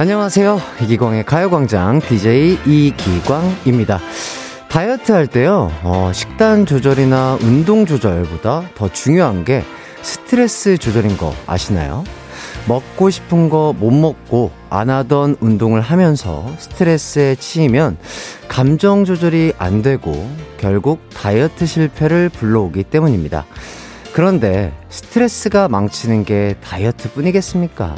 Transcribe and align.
안녕하세요. 0.00 0.60
이기광의 0.82 1.24
가요광장 1.24 2.00
DJ 2.00 2.58
이기광입니다. 2.66 3.98
다이어트 4.68 5.10
할 5.10 5.26
때요, 5.26 5.72
어, 5.82 6.12
식단 6.14 6.66
조절이나 6.66 7.38
운동 7.42 7.84
조절보다 7.84 8.70
더 8.76 8.88
중요한 8.92 9.44
게 9.44 9.64
스트레스 10.02 10.78
조절인 10.78 11.16
거 11.16 11.34
아시나요? 11.48 12.04
먹고 12.68 13.10
싶은 13.10 13.48
거 13.48 13.74
못 13.76 13.90
먹고 13.90 14.52
안 14.70 14.88
하던 14.88 15.36
운동을 15.40 15.80
하면서 15.80 16.48
스트레스에 16.58 17.34
치이면 17.34 17.96
감정 18.46 19.04
조절이 19.04 19.54
안 19.58 19.82
되고 19.82 20.30
결국 20.58 21.00
다이어트 21.12 21.66
실패를 21.66 22.28
불러오기 22.28 22.84
때문입니다. 22.84 23.46
그런데 24.12 24.72
스트레스가 24.90 25.66
망치는 25.68 26.24
게 26.24 26.54
다이어트 26.62 27.10
뿐이겠습니까? 27.12 27.96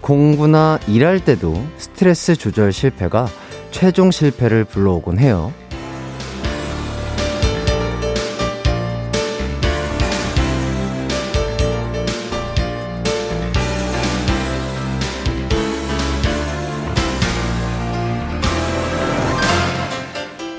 공부나 0.00 0.78
일할 0.86 1.20
때도 1.20 1.54
스트레스 1.78 2.36
조절 2.36 2.72
실패가 2.72 3.28
최종 3.70 4.10
실패를 4.10 4.64
불러오곤 4.64 5.18
해요. 5.18 5.52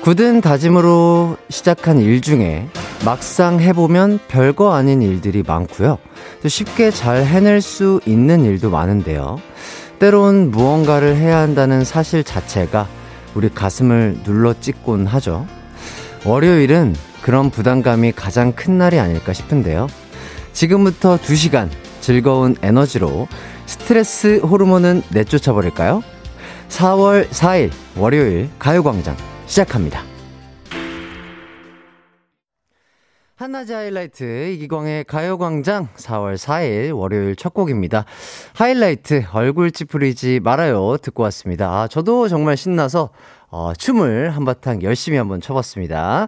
굳은 0.02 0.40
다짐으로 0.40 1.36
시작한 1.50 1.98
일 1.98 2.22
중에 2.22 2.66
막상 3.04 3.60
해보면 3.60 4.18
별거 4.28 4.74
아닌 4.74 5.02
일들이 5.02 5.42
많고요. 5.46 5.98
또 6.42 6.48
쉽게 6.48 6.90
잘 6.90 7.24
해낼 7.24 7.60
수 7.60 8.00
있는 8.06 8.44
일도 8.44 8.70
많은데요. 8.70 9.40
때론 9.98 10.50
무언가를 10.50 11.16
해야 11.16 11.38
한다는 11.38 11.84
사실 11.84 12.24
자체가 12.24 12.86
우리 13.34 13.48
가슴을 13.48 14.20
눌러 14.24 14.54
찍곤 14.58 15.06
하죠. 15.06 15.46
월요일은 16.24 16.94
그런 17.22 17.50
부담감이 17.50 18.12
가장 18.12 18.52
큰 18.52 18.78
날이 18.78 18.98
아닐까 18.98 19.32
싶은데요. 19.32 19.88
지금부터 20.52 21.18
2시간 21.18 21.68
즐거운 22.00 22.56
에너지로 22.62 23.28
스트레스 23.66 24.38
호르몬은 24.38 25.02
내쫓아 25.10 25.52
버릴까요? 25.52 26.02
4월 26.68 27.28
4일 27.28 27.70
월요일 27.96 28.50
가요광장 28.58 29.16
시작합니다. 29.46 30.17
한낮의 33.38 33.72
하이라이트 33.72 34.50
이기광의 34.54 35.04
가요광장 35.04 35.90
4월 35.94 36.34
4일 36.34 36.92
월요일 36.92 37.36
첫 37.36 37.54
곡입니다. 37.54 38.04
하이라이트 38.54 39.26
얼굴 39.32 39.70
찌푸리지 39.70 40.40
말아요 40.42 40.96
듣고 41.00 41.22
왔습니다. 41.22 41.70
아, 41.70 41.86
저도 41.86 42.26
정말 42.26 42.56
신나서 42.56 43.10
어, 43.48 43.74
춤을 43.78 44.30
한바탕 44.30 44.82
열심히 44.82 45.18
한번 45.18 45.40
춰봤습니다. 45.40 46.26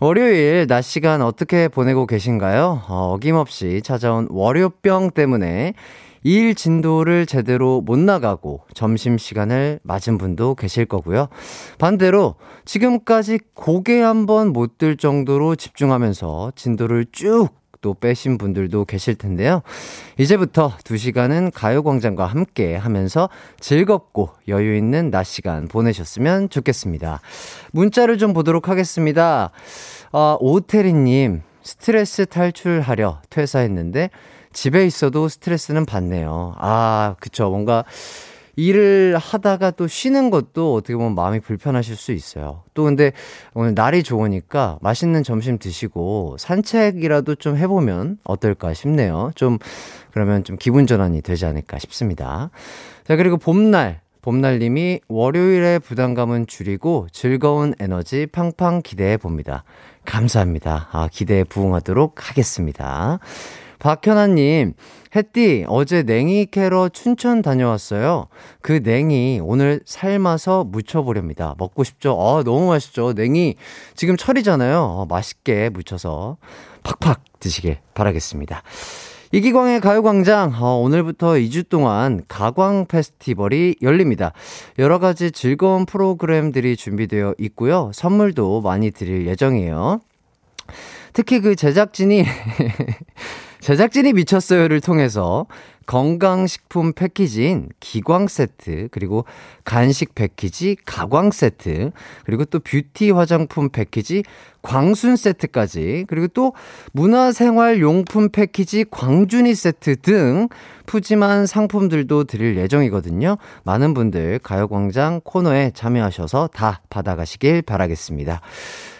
월요일 0.00 0.66
낮 0.66 0.82
시간 0.82 1.22
어떻게 1.22 1.66
보내고 1.66 2.06
계신가요? 2.06 2.82
어, 2.88 3.14
어김없이 3.14 3.80
찾아온 3.82 4.28
월요병 4.28 5.12
때문에 5.12 5.72
일 6.24 6.54
진도를 6.54 7.26
제대로 7.26 7.80
못 7.82 7.98
나가고 7.98 8.62
점심시간을 8.74 9.80
맞은 9.82 10.18
분도 10.18 10.54
계실 10.54 10.86
거고요. 10.86 11.28
반대로 11.78 12.34
지금까지 12.64 13.38
고개 13.54 14.00
한번 14.00 14.52
못 14.52 14.78
들 14.78 14.96
정도로 14.96 15.54
집중하면서 15.54 16.52
진도를 16.56 17.06
쭉또 17.12 17.94
빼신 18.00 18.38
분들도 18.38 18.86
계실 18.86 19.14
텐데요. 19.14 19.62
이제부터 20.18 20.72
2시간은 20.78 21.52
가요광장과 21.54 22.26
함께 22.26 22.74
하면서 22.74 23.28
즐겁고 23.60 24.30
여유 24.48 24.74
있는 24.76 25.10
낮 25.10 25.24
시간 25.24 25.68
보내셨으면 25.68 26.48
좋겠습니다. 26.48 27.20
문자를 27.72 28.18
좀 28.18 28.32
보도록 28.32 28.68
하겠습니다. 28.68 29.50
아, 30.10 30.36
오태리님, 30.40 31.42
스트레스 31.62 32.26
탈출하려 32.26 33.20
퇴사했는데 33.30 34.10
집에 34.54 34.86
있어도 34.86 35.28
스트레스는 35.28 35.84
받네요. 35.84 36.54
아, 36.56 37.16
그쵸. 37.20 37.50
뭔가 37.50 37.84
일을 38.56 39.16
하다가 39.18 39.72
또 39.72 39.86
쉬는 39.86 40.30
것도 40.30 40.74
어떻게 40.74 40.94
보면 40.94 41.14
마음이 41.14 41.40
불편하실 41.40 41.96
수 41.96 42.12
있어요. 42.12 42.62
또 42.72 42.84
근데 42.84 43.12
오늘 43.52 43.74
날이 43.74 44.02
좋으니까 44.02 44.78
맛있는 44.80 45.24
점심 45.24 45.58
드시고 45.58 46.36
산책이라도 46.38 47.34
좀 47.34 47.56
해보면 47.56 48.18
어떨까 48.22 48.72
싶네요. 48.72 49.32
좀, 49.34 49.58
그러면 50.12 50.44
좀 50.44 50.56
기분 50.56 50.86
전환이 50.86 51.20
되지 51.20 51.46
않을까 51.46 51.78
싶습니다. 51.80 52.50
자, 53.06 53.16
그리고 53.16 53.36
봄날. 53.36 54.02
봄날님이 54.22 55.00
월요일의 55.06 55.80
부담감은 55.80 56.46
줄이고 56.46 57.08
즐거운 57.12 57.74
에너지 57.78 58.26
팡팡 58.26 58.80
기대해 58.80 59.18
봅니다. 59.18 59.64
감사합니다. 60.06 60.88
아, 60.92 61.08
기대에 61.12 61.44
부응하도록 61.44 62.30
하겠습니다. 62.30 63.18
박현아님, 63.84 64.72
햇띠, 65.14 65.66
어제 65.68 66.04
냉이 66.04 66.46
캐러 66.46 66.88
춘천 66.88 67.42
다녀왔어요. 67.42 68.28
그 68.62 68.80
냉이 68.82 69.40
오늘 69.42 69.80
삶아서 69.84 70.64
무쳐보렵니다. 70.64 71.54
먹고 71.58 71.84
싶죠? 71.84 72.16
아, 72.18 72.42
너무 72.42 72.68
맛있죠? 72.68 73.12
냉이 73.12 73.56
지금 73.94 74.16
철이잖아요. 74.16 74.80
어, 74.80 75.04
맛있게 75.04 75.68
무쳐서 75.68 76.38
팍팍 76.82 77.24
드시길 77.40 77.76
바라겠습니다. 77.92 78.62
이기광의 79.32 79.82
가요광장, 79.82 80.54
어, 80.58 80.76
오늘부터 80.76 81.32
2주 81.32 81.68
동안 81.68 82.22
가광 82.26 82.86
페스티벌이 82.86 83.76
열립니다. 83.82 84.32
여러 84.78 84.98
가지 84.98 85.30
즐거운 85.30 85.84
프로그램들이 85.84 86.74
준비되어 86.78 87.34
있고요. 87.38 87.90
선물도 87.92 88.62
많이 88.62 88.90
드릴 88.90 89.26
예정이에요. 89.26 90.00
특히 91.12 91.40
그 91.40 91.54
제작진이 91.54 92.24
제작진이 93.64 94.12
미쳤어요를 94.12 94.82
통해서 94.82 95.46
건강식품 95.86 96.92
패키지인 96.92 97.70
기광 97.80 98.28
세트, 98.28 98.88
그리고 98.90 99.24
간식 99.64 100.14
패키지 100.14 100.76
가광 100.84 101.30
세트, 101.30 101.90
그리고 102.26 102.44
또 102.44 102.60
뷰티 102.60 103.10
화장품 103.10 103.70
패키지 103.70 104.22
광순 104.60 105.16
세트까지, 105.16 106.04
그리고 106.08 106.28
또 106.28 106.52
문화생활 106.92 107.80
용품 107.80 108.28
패키지 108.28 108.84
광준이 108.90 109.54
세트 109.54 109.96
등 110.02 110.50
푸짐한 110.84 111.46
상품들도 111.46 112.24
드릴 112.24 112.58
예정이거든요. 112.58 113.38
많은 113.62 113.94
분들 113.94 114.40
가요광장 114.42 115.22
코너에 115.24 115.70
참여하셔서 115.72 116.50
다 116.52 116.82
받아가시길 116.90 117.62
바라겠습니다. 117.62 118.42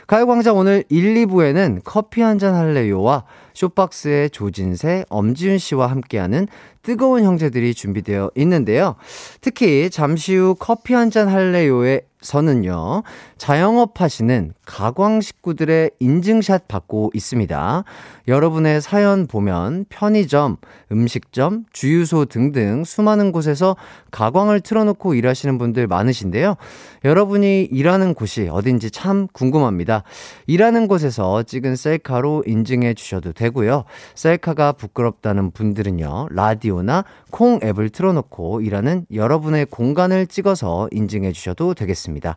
가요광장 0.06 0.56
오늘 0.56 0.84
1, 0.88 1.26
2부에는 1.26 1.80
커피 1.84 2.20
한 2.22 2.38
잔 2.38 2.54
할래요와 2.54 3.24
쇼박스의 3.54 4.30
조진세, 4.30 5.04
엄지윤 5.08 5.58
씨와 5.58 5.86
함께하는 5.86 6.48
뜨거운 6.82 7.24
형제들이 7.24 7.74
준비되어 7.74 8.30
있는데요. 8.36 8.96
특히 9.40 9.88
잠시 9.88 10.34
후 10.36 10.54
커피 10.58 10.92
한 10.92 11.10
잔 11.10 11.28
할래요의 11.28 12.02
서는요, 12.20 13.02
자영업 13.36 14.00
하시는 14.00 14.54
가광 14.64 15.20
식구들의 15.20 15.90
인증샷 16.00 16.66
받고 16.66 17.10
있습니다. 17.14 17.84
여러분의 18.26 18.80
사연 18.80 19.26
보면 19.26 19.84
편의점, 19.90 20.56
음식점, 20.90 21.66
주유소 21.72 22.24
등등 22.24 22.84
수많은 22.84 23.30
곳에서 23.30 23.76
가광을 24.10 24.60
틀어놓고 24.60 25.14
일하시는 25.14 25.58
분들 25.58 25.86
많으신데요. 25.86 26.56
여러분이 27.04 27.64
일하는 27.70 28.14
곳이 28.14 28.48
어딘지 28.50 28.90
참 28.90 29.28
궁금합니다. 29.32 30.02
일하는 30.46 30.88
곳에서 30.88 31.42
찍은 31.42 31.76
셀카로 31.76 32.44
인증해 32.46 32.94
주셔도 32.94 33.34
되고요. 33.44 33.84
셀카가 34.14 34.72
부끄럽다는 34.72 35.50
분들은요, 35.50 36.28
라디오나 36.30 37.04
콩 37.30 37.60
앱을 37.62 37.90
틀어놓고 37.90 38.62
일하는 38.62 39.04
여러분의 39.12 39.66
공간을 39.66 40.26
찍어서 40.26 40.88
인증해 40.92 41.32
주셔도 41.32 41.74
되겠습니다. 41.74 42.36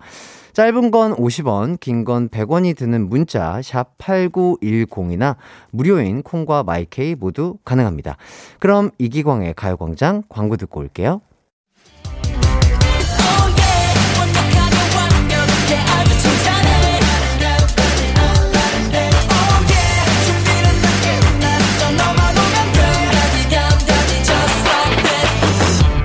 짧은 0.53 0.91
건 0.91 1.15
50원, 1.15 1.79
긴 1.79 2.03
건 2.03 2.29
100원이 2.29 2.75
드는 2.75 3.09
문자 3.09 3.61
샵 3.61 3.97
8910이나 3.97 5.35
무료인 5.71 6.23
콩과 6.23 6.63
마이케이 6.63 7.15
모두 7.15 7.57
가능합니다. 7.65 8.17
그럼 8.59 8.89
이기광의 8.97 9.53
가요광장 9.55 10.23
광고 10.29 10.57
듣고 10.57 10.79
올게요. 10.79 11.21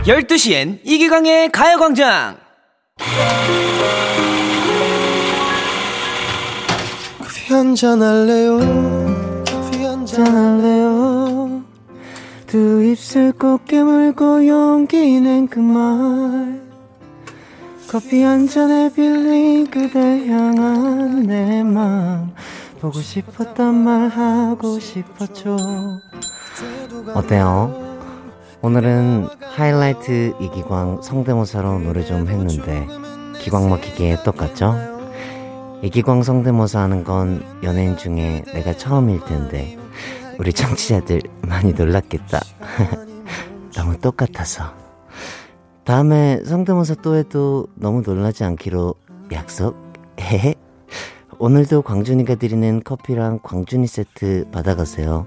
열두 0.07 0.37
시엔 0.37 0.81
이기광의 0.85 1.51
가요광장 1.53 2.37
커피 7.21 7.55
한잔 7.55 8.03
할래요? 8.03 8.59
커피 9.47 9.85
한잔 9.85 10.27
할래요? 10.27 11.63
두 12.47 12.83
입술 12.83 13.33
꼭 13.33 13.65
깨물고 13.67 14.47
용기 14.47 15.21
낸그말 15.21 16.61
커피 17.89 18.23
한 18.23 18.49
잔에 18.49 18.91
빌린 18.93 19.67
그대 19.71 20.27
향한 20.29 21.23
내 21.23 21.63
맘 21.63 22.35
보고 22.81 23.01
싶었단 23.01 23.75
말 23.75 24.09
하고 24.09 24.81
싶었죠 24.81 25.57
어때요? 27.15 27.92
오늘은 28.63 29.29
하이라이트 29.41 30.35
이기광 30.41 31.03
성대모사로 31.03 31.81
노래 31.81 32.05
좀 32.05 32.29
했는데 32.29 32.87
기광 33.41 33.69
막히게 33.69 34.19
똑같죠? 34.25 34.75
이기광 35.83 36.23
성대모사 36.23 36.81
하는 36.81 37.03
건 37.03 37.43
연예인 37.65 37.97
중에 37.97 38.45
내가 38.55 38.73
처음일 38.77 39.25
텐데 39.25 39.77
우리 40.39 40.53
청취자들 40.53 41.23
많이 41.43 41.73
놀랐겠다. 41.73 42.41
너무 43.75 43.99
똑같아서. 43.99 44.73
다음에 45.85 46.41
성대모사 46.45 46.97
또 47.03 47.17
해도 47.17 47.67
너무 47.75 48.03
놀라지 48.03 48.45
않기로 48.45 48.95
약속? 49.33 49.77
헤헤. 50.21 50.55
오늘도 51.39 51.83
광준이가 51.83 52.37
드리는 52.37 52.81
커피랑 52.85 53.41
광준이 53.43 53.89
세트 53.89 54.51
받아가세요. 54.53 55.27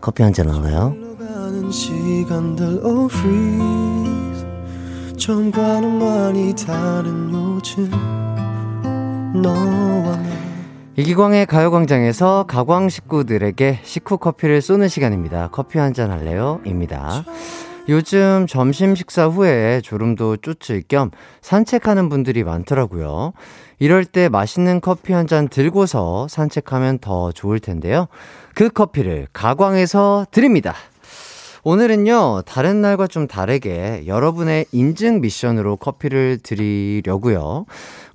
커피 0.00 0.24
한 0.24 0.32
잔 0.32 0.50
알아요? 0.50 0.96
처음과는 5.16 5.98
많이 5.98 6.54
다른 6.54 7.34
요즘 7.34 7.90
너와 9.42 10.16
이기광의 10.96 11.46
가요광장에서 11.46 12.44
가광 12.46 12.88
식구들에게 12.88 13.80
식후 13.82 14.18
커피를 14.18 14.62
쏘는 14.62 14.86
시간입니다. 14.86 15.48
커피 15.50 15.80
한 15.80 15.92
잔 15.92 16.12
할래요? 16.12 16.60
입니다. 16.64 17.24
요즘 17.88 18.46
점심 18.48 18.94
식사 18.94 19.26
후에 19.26 19.80
졸음도 19.80 20.36
쫓을 20.36 20.80
겸 20.86 21.10
산책하는 21.42 22.08
분들이 22.08 22.44
많더라고요. 22.44 23.32
이럴 23.80 24.04
때 24.04 24.28
맛있는 24.28 24.80
커피 24.80 25.12
한 25.12 25.26
잔 25.26 25.48
들고서 25.48 26.28
산책하면 26.28 27.00
더 27.00 27.32
좋을 27.32 27.58
텐데요. 27.58 28.06
그 28.54 28.68
커피를 28.68 29.26
가광에서 29.32 30.26
드립니다. 30.30 30.74
오늘은요, 31.66 32.42
다른 32.44 32.82
날과 32.82 33.06
좀 33.06 33.26
다르게 33.26 34.04
여러분의 34.06 34.66
인증 34.70 35.22
미션으로 35.22 35.76
커피를 35.76 36.38
드리려고요. 36.42 37.64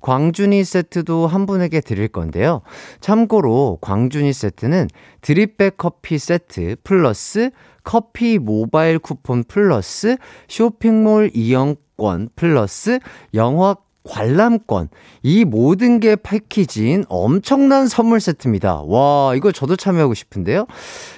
광준이 0.02 0.64
세트도 0.64 1.26
한 1.26 1.48
분에게 1.48 1.82
드릴 1.82 2.10
건데요. 2.10 2.62
참고로 3.02 3.80
광준이 3.82 4.34
세트는 4.34 4.88
드립백 5.22 5.78
커피 5.78 6.20
세트 6.20 6.76
플러스 6.84 7.50
커피 7.84 8.38
모바일 8.38 9.00
쿠폰 9.00 9.44
플러스 9.44 10.18
쇼핑몰 10.48 11.32
이용권 11.34 12.30
플러스 12.36 13.00
영화 13.34 13.76
관람권. 14.10 14.90
이 15.22 15.46
모든 15.46 16.00
게 16.00 16.16
패키지인 16.16 17.06
엄청난 17.08 17.88
선물 17.88 18.20
세트입니다. 18.20 18.82
와, 18.86 19.34
이거 19.36 19.52
저도 19.52 19.76
참여하고 19.76 20.14
싶은데요. 20.14 20.66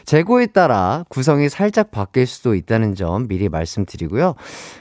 재고에 0.05 0.47
따라 0.47 1.05
구성이 1.09 1.49
살짝 1.49 1.91
바뀔 1.91 2.27
수도 2.27 2.53
있다는 2.53 2.95
점 2.95 3.27
미리 3.27 3.49
말씀드리고요. 3.49 4.35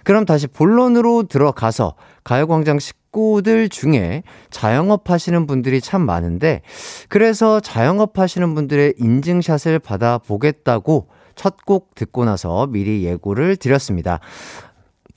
그럼 0.05 0.25
다시 0.25 0.47
본론으로 0.47 1.25
들어가서 1.25 1.95
가요광장 2.25 2.79
식구들 2.79 3.69
중에 3.69 4.23
자영업 4.51 5.11
하시는 5.11 5.47
분들이 5.47 5.81
참 5.81 6.03
많은데, 6.03 6.63
그래서 7.09 7.61
자영업 7.61 8.19
하시는 8.19 8.55
분들의 8.55 8.95
인증샷을 8.99 9.79
받아보겠다고 9.79 11.09
첫 11.37 11.57
곡 11.65 11.95
듣고 11.95 12.25
나서 12.27 12.67
미리 12.67 13.05
예고를 13.05 13.57
드렸습니다. 13.57 14.21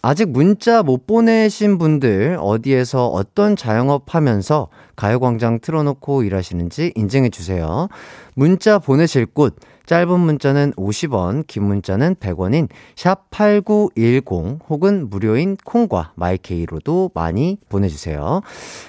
아직 0.05 0.29
문자 0.29 0.83
못 0.83 1.07
보내신 1.07 1.77
분들 1.77 2.37
어디에서 2.37 3.07
어떤 3.07 3.55
자영업 3.55 4.13
하면서 4.13 4.67
가요광장 4.97 5.61
틀어놓고 5.61 6.23
일하시는지 6.23 6.91
인증해 6.95 7.29
주세요. 7.29 7.87
문자 8.35 8.79
보내실 8.79 9.25
곳 9.27 9.55
짧은 9.85 10.19
문자는 10.19 10.73
50원, 10.73 11.47
긴 11.47 11.63
문자는 11.63 12.15
100원인 12.15 12.67
샵8910 12.95 14.59
혹은 14.67 15.09
무료인 15.09 15.55
콩과 15.63 16.11
마이케이로도 16.15 17.11
많이 17.13 17.57
보내주세요. 17.69 18.41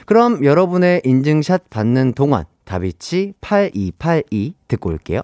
그럼 0.07 0.45
여러분의 0.45 1.03
인증샷 1.05 1.71
받는 1.71 2.15
동안 2.15 2.45
다비치 2.65 3.35
8282 3.41 4.55
듣고 4.67 4.91
올게요. 4.91 5.21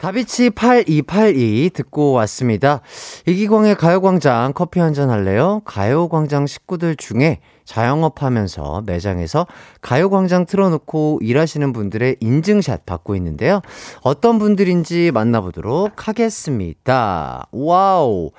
다비치 0.00 0.48
8282 0.50 1.70
듣고 1.74 2.12
왔습니다. 2.12 2.80
이기광의 3.26 3.74
가요광장 3.76 4.54
커피 4.54 4.80
한 4.80 4.94
잔 4.94 5.10
할래요? 5.10 5.60
가요광장 5.66 6.46
식구들 6.46 6.96
중에 6.96 7.40
자영업 7.66 8.22
하면서 8.22 8.82
매장에서 8.86 9.46
가요광장 9.82 10.46
틀어놓고 10.46 11.18
일하시는 11.22 11.72
분들의 11.74 12.16
인증샷 12.18 12.86
받고 12.86 13.14
있는데요. 13.16 13.60
어떤 14.00 14.38
분들인지 14.38 15.10
만나보도록 15.12 16.08
하겠습니다. 16.08 17.46
와우. 17.52 18.30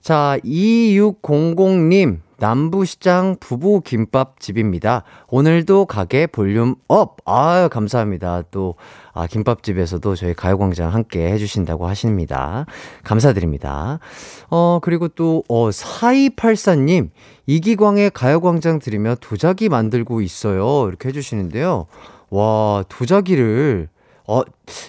자, 0.00 0.38
2600님. 0.44 2.20
남부시장 2.38 3.36
부부 3.40 3.80
김밥집입니다. 3.80 5.04
오늘도 5.28 5.86
가게 5.86 6.26
볼륨 6.26 6.74
up! 6.86 7.16
아유, 7.24 7.70
감사합니다. 7.70 8.42
또, 8.50 8.74
아, 9.16 9.26
김밥집에서도 9.26 10.14
저희 10.14 10.34
가요광장 10.34 10.92
함께 10.92 11.32
해주신다고 11.32 11.86
하십니다. 11.86 12.66
감사드립니다. 13.02 13.98
어, 14.50 14.78
그리고 14.82 15.08
또, 15.08 15.42
어, 15.48 15.70
4284님, 15.70 17.08
이기광의 17.46 18.10
가요광장 18.10 18.78
들으며 18.78 19.16
도자기 19.18 19.70
만들고 19.70 20.20
있어요. 20.20 20.86
이렇게 20.86 21.08
해주시는데요. 21.08 21.86
와, 22.28 22.84
도자기를, 22.90 23.88
어, 24.28 24.42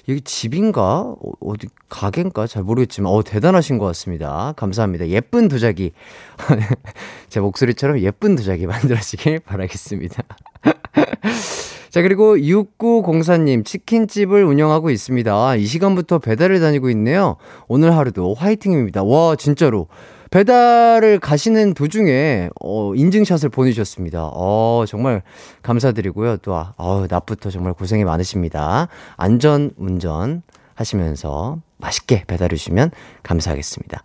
여기 0.09 0.19
집인가? 0.19 1.03
어, 1.03 1.31
어디, 1.39 1.67
가게인가? 1.87 2.47
잘 2.47 2.63
모르겠지만, 2.63 3.13
어, 3.13 3.23
대단하신 3.23 3.77
것 3.77 3.85
같습니다. 3.85 4.53
감사합니다. 4.57 5.07
예쁜 5.07 5.47
도자기. 5.47 5.93
제 7.29 7.39
목소리처럼 7.39 7.99
예쁜 7.99 8.35
도자기 8.35 8.67
만들어지길 8.67 9.39
바라겠습니다. 9.39 10.21
자, 11.97 12.03
그리고 12.03 12.37
6904님, 12.37 13.65
치킨집을 13.65 14.43
운영하고 14.43 14.91
있습니다. 14.91 15.55
이 15.55 15.65
시간부터 15.65 16.19
배달을 16.19 16.59
다니고 16.59 16.91
있네요. 16.91 17.37
오늘 17.67 17.97
하루도 17.97 18.35
화이팅입니다. 18.35 19.01
와, 19.03 19.35
진짜로. 19.35 19.87
배달을 20.29 21.17
가시는 21.17 21.73
도중에, 21.73 22.51
어, 22.61 22.93
인증샷을 22.93 23.49
보내주셨습니다. 23.49 24.29
어, 24.31 24.85
정말 24.87 25.23
감사드리고요. 25.63 26.37
또, 26.37 26.53
어, 26.53 27.05
낮부터 27.09 27.49
정말 27.49 27.73
고생이 27.73 28.03
많으십니다. 28.03 28.89
안전 29.15 29.71
운전 29.75 30.43
하시면서 30.75 31.57
맛있게 31.77 32.25
배달해주시면 32.27 32.91
감사하겠습니다. 33.23 34.03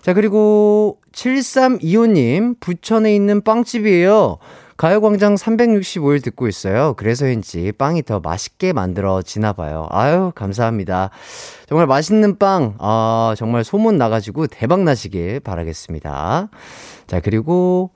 자, 0.00 0.14
그리고 0.14 1.00
7325님, 1.12 2.58
부천에 2.60 3.14
있는 3.14 3.42
빵집이에요. 3.42 4.38
가요광장 4.76 5.36
365일 5.36 6.22
듣고 6.22 6.48
있어요. 6.48 6.94
그래서인지 6.94 7.72
빵이 7.72 8.02
더 8.02 8.20
맛있게 8.20 8.74
만들어지나 8.74 9.54
봐요. 9.54 9.86
아유, 9.90 10.32
감사합니다. 10.34 11.10
정말 11.66 11.86
맛있는 11.86 12.38
빵, 12.38 12.74
아, 12.78 13.34
정말 13.38 13.64
소문 13.64 13.96
나가지고 13.96 14.48
대박 14.48 14.82
나시길 14.82 15.40
바라겠습니다. 15.40 16.50
자, 17.06 17.20
그리고, 17.20 17.90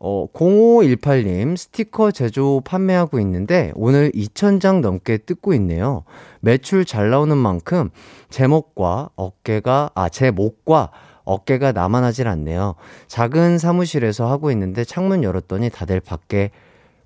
어, 0.00 0.26
0518님, 0.32 1.56
스티커 1.58 2.10
제조 2.10 2.62
판매하고 2.64 3.20
있는데, 3.20 3.72
오늘 3.74 4.10
2,000장 4.12 4.80
넘게 4.80 5.18
뜯고 5.18 5.52
있네요. 5.54 6.04
매출 6.40 6.86
잘 6.86 7.10
나오는 7.10 7.36
만큼, 7.36 7.90
제 8.30 8.46
목과 8.46 9.10
어깨가, 9.16 9.90
아, 9.94 10.08
제 10.08 10.30
목과 10.30 10.90
어깨가 11.28 11.72
나만하질 11.72 12.26
않네요. 12.26 12.74
작은 13.06 13.58
사무실에서 13.58 14.30
하고 14.30 14.50
있는데 14.50 14.84
창문 14.84 15.22
열었더니 15.22 15.70
다들 15.70 16.00
밖에 16.00 16.50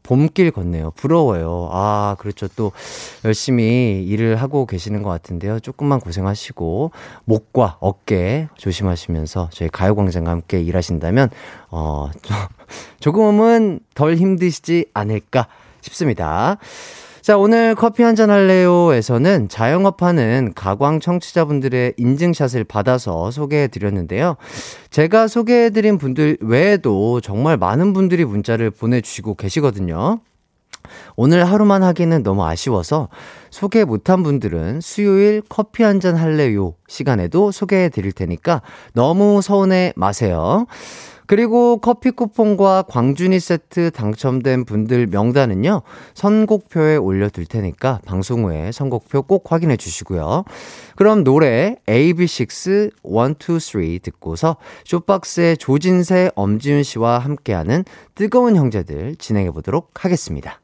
봄길 0.02 0.50
걷네요. 0.50 0.92
부러워요. 0.92 1.68
아, 1.72 2.16
그렇죠. 2.18 2.48
또 2.48 2.72
열심히 3.24 4.04
일을 4.04 4.36
하고 4.36 4.66
계시는 4.66 5.02
것 5.02 5.10
같은데요. 5.10 5.60
조금만 5.60 6.00
고생하시고 6.00 6.90
목과 7.24 7.76
어깨 7.80 8.48
조심하시면서 8.56 9.50
저희 9.52 9.68
가요광장과 9.68 10.30
함께 10.30 10.60
일하신다면 10.60 11.30
어, 11.70 12.10
조금은 13.00 13.80
덜 13.94 14.16
힘드시지 14.16 14.86
않을까 14.94 15.46
싶습니다. 15.80 16.58
자, 17.22 17.38
오늘 17.38 17.76
커피 17.76 18.02
한잔 18.02 18.30
할래요에서는 18.30 19.48
자영업하는 19.48 20.54
가광 20.56 20.98
청취자분들의 20.98 21.94
인증샷을 21.96 22.64
받아서 22.64 23.30
소개해 23.30 23.68
드렸는데요. 23.68 24.34
제가 24.90 25.28
소개해 25.28 25.70
드린 25.70 25.98
분들 25.98 26.38
외에도 26.40 27.20
정말 27.20 27.56
많은 27.56 27.92
분들이 27.92 28.24
문자를 28.24 28.72
보내주시고 28.72 29.36
계시거든요. 29.36 30.18
오늘 31.14 31.44
하루만 31.44 31.84
하기는 31.84 32.24
너무 32.24 32.44
아쉬워서 32.44 33.08
소개 33.50 33.84
못한 33.84 34.24
분들은 34.24 34.80
수요일 34.80 35.42
커피 35.48 35.84
한잔 35.84 36.16
할래요 36.16 36.74
시간에도 36.88 37.52
소개해 37.52 37.88
드릴 37.90 38.10
테니까 38.10 38.62
너무 38.94 39.40
서운해 39.42 39.92
마세요. 39.94 40.66
그리고 41.32 41.78
커피 41.78 42.10
쿠폰과 42.10 42.82
광준이 42.90 43.40
세트 43.40 43.92
당첨된 43.92 44.66
분들 44.66 45.06
명단은요, 45.06 45.80
선곡표에 46.12 46.96
올려둘 46.96 47.46
테니까 47.46 48.02
방송 48.04 48.44
후에 48.44 48.70
선곡표 48.70 49.22
꼭 49.22 49.50
확인해 49.50 49.78
주시고요. 49.78 50.44
그럼 50.94 51.24
노래 51.24 51.76
AB6 51.86 52.92
123 53.02 54.00
듣고서 54.02 54.58
쇼박스의 54.84 55.56
조진세, 55.56 56.32
엄지윤 56.34 56.82
씨와 56.82 57.18
함께하는 57.20 57.86
뜨거운 58.14 58.54
형제들 58.54 59.16
진행해 59.16 59.50
보도록 59.52 60.04
하겠습니다. 60.04 60.60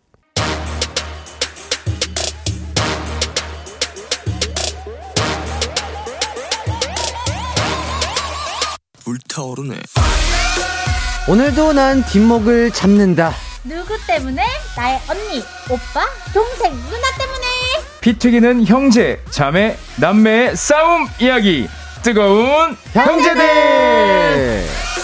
불타오르네. 9.02 9.76
오늘도 11.28 11.75
난 11.75 12.02
뒷목을 12.06 12.70
잡는다. 12.70 13.35
누구 13.62 13.94
때문에? 14.06 14.42
나의 14.75 14.99
언니, 15.11 15.44
오빠, 15.68 16.06
동생, 16.32 16.73
누나 16.73 17.06
때문에. 17.18 17.47
피 18.00 18.18
튀기는 18.18 18.64
형제, 18.64 19.23
자매, 19.28 19.76
남매의 19.97 20.56
싸움 20.56 21.06
이야기. 21.20 21.68
뜨거운 22.02 22.75
형제들. 22.94 23.47
형제들! 23.47 24.98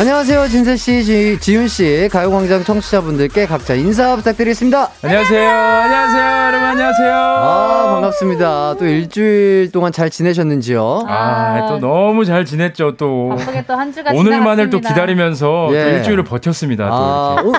안녕하세요, 0.00 0.48
진세 0.48 0.76
씨, 0.76 1.04
지, 1.04 1.38
지윤 1.38 1.68
씨, 1.68 2.08
가요광장 2.10 2.64
청취자분들께 2.64 3.44
각자 3.44 3.74
인사 3.74 4.16
부탁드리겠습니다. 4.16 4.88
안녕하세요, 5.02 5.50
안녕하세요, 5.50 6.46
여러분 6.46 6.68
안녕하세요. 6.68 7.12
아 7.14 7.86
반갑습니다. 7.92 8.76
또 8.78 8.86
일주일 8.86 9.70
동안 9.72 9.92
잘 9.92 10.08
지내셨는지요? 10.08 11.04
아, 11.06 11.66
또 11.68 11.78
너무 11.80 12.24
잘 12.24 12.46
지냈죠, 12.46 12.96
또. 12.96 13.28
바쁘게 13.36 13.66
또 13.66 13.74
한 13.74 13.92
주가 13.92 14.12
오늘만을 14.14 14.70
또 14.70 14.80
기다리면서 14.80 15.68
예. 15.72 15.82
또 15.84 15.88
일주일을 15.90 16.24
버텼습니다. 16.24 16.88
아, 16.90 17.36
또 17.42 17.50
오, 17.50 17.52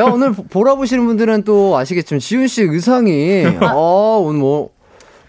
야, 0.00 0.04
오늘 0.12 0.32
보라 0.32 0.76
보시는 0.76 1.04
분들은 1.04 1.42
또 1.42 1.76
아시겠지만 1.76 2.20
지윤 2.20 2.46
씨 2.46 2.62
의상이 2.62 3.44
어 3.74 4.22
오늘 4.24 4.38
뭐 4.38 4.70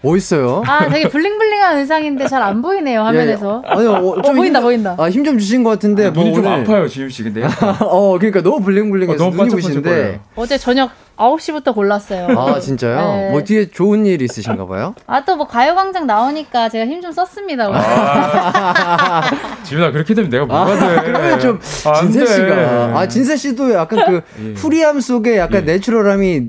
멋있어요. 0.02 0.62
아, 0.66 0.88
되게 0.88 1.08
블링블링한 1.08 1.78
의상인데 1.78 2.26
잘 2.26 2.40
안 2.42 2.62
보이네요, 2.62 3.02
화면에서. 3.02 3.62
예, 3.66 3.70
아니요, 3.70 3.92
어, 3.92 4.22
좀 4.22 4.32
어, 4.32 4.36
보인다, 4.40 4.58
힘, 4.60 4.64
보인다. 4.64 4.96
아, 4.98 5.10
힘 5.10 5.24
좀 5.24 5.38
주신 5.38 5.62
것 5.62 5.70
같은데. 5.70 6.06
아, 6.06 6.10
뭐 6.10 6.24
눈이 6.24 6.34
좀 6.34 6.46
아파요, 6.46 6.88
지윤 6.88 7.10
씨, 7.10 7.22
근데. 7.22 7.42
어, 7.84 8.16
그러니까 8.18 8.42
너무 8.42 8.62
블링블링해서 8.64 9.22
어, 9.26 9.30
너무 9.30 9.36
눈이 9.44 9.50
부신데. 9.50 10.20
어제 10.36 10.56
저녁 10.56 10.90
9시부터 11.18 11.74
골랐어요. 11.74 12.28
아, 12.38 12.58
진짜요? 12.58 12.96
네. 12.96 13.30
뭐 13.30 13.44
뒤에 13.44 13.68
좋은 13.70 14.06
일 14.06 14.22
있으신가 14.22 14.66
봐요? 14.66 14.94
아, 15.06 15.22
또 15.24 15.36
뭐 15.36 15.46
가요광장 15.46 16.06
나오니까 16.06 16.70
제가 16.70 16.86
힘 16.86 17.02
좀 17.02 17.12
썼습니다, 17.12 17.68
오늘. 17.68 17.78
아, 17.80 19.22
지윤아, 19.64 19.90
그렇게 19.90 20.14
되면 20.14 20.30
내가 20.30 20.46
뭐가 20.46 20.76
돼? 20.78 20.84
아, 20.98 21.02
그러면 21.02 21.40
좀, 21.40 21.60
진세 21.60 22.24
씨가. 22.26 22.98
아, 22.98 23.06
진세 23.06 23.36
씨도 23.36 23.74
약간 23.74 24.04
그 24.06 24.20
예. 24.48 24.52
후리함 24.54 25.00
속에 25.00 25.36
약간 25.36 25.62
예. 25.62 25.72
내추럴함이 25.72 26.46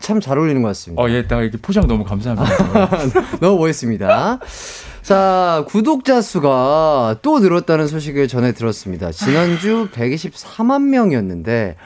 참 0.00 0.20
잘 0.20 0.38
어울리는 0.38 0.60
것 0.62 0.68
같습니다. 0.68 1.02
어, 1.02 1.08
예, 1.10 1.26
나 1.26 1.40
이렇게 1.42 1.58
포장 1.58 1.86
너무 1.86 2.04
감사합니다. 2.04 3.38
너무 3.40 3.58
멋있습니다. 3.58 4.38
자, 5.02 5.64
구독자 5.66 6.20
수가 6.20 7.16
또 7.22 7.38
늘었다는 7.40 7.86
소식을 7.88 8.28
전해 8.28 8.52
들었습니다. 8.52 9.10
지난주 9.10 9.88
124만 9.92 10.82
명이었는데, 10.82 11.76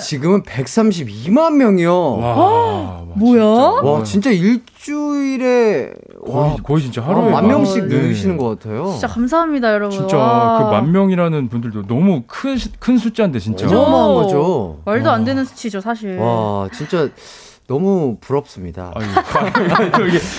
지금은 0.00 0.42
132만 0.42 1.54
명이요. 1.54 2.16
와, 2.16 2.36
와 2.36 3.02
뭐야? 3.14 3.44
와, 3.44 4.02
진짜 4.02 4.30
일주일에, 4.30 5.92
거의, 6.26 6.34
와, 6.36 6.56
거의 6.62 6.82
진짜 6.82 7.00
하루에 7.02 7.30
만 7.30 7.46
명씩 7.46 7.86
네. 7.86 7.96
늘으시는 7.96 8.36
것 8.36 8.58
같아요. 8.58 8.90
진짜 8.90 9.06
감사합니다, 9.06 9.72
여러분. 9.72 9.96
진짜 9.96 10.16
그 10.16 10.72
만 10.72 10.90
명이라는 10.90 11.48
분들도 11.48 11.86
너무 11.86 12.24
큰, 12.26 12.56
큰 12.80 12.98
숫자인데, 12.98 13.38
진짜. 13.38 13.66
어마어마한 13.68 14.14
거죠. 14.24 14.80
말도 14.84 15.10
안 15.10 15.24
되는 15.24 15.44
수치죠, 15.44 15.80
사실. 15.80 16.18
와, 16.18 16.68
진짜. 16.74 17.08
너무 17.72 18.18
부럽습니다. 18.20 18.92
아유, 18.94 19.06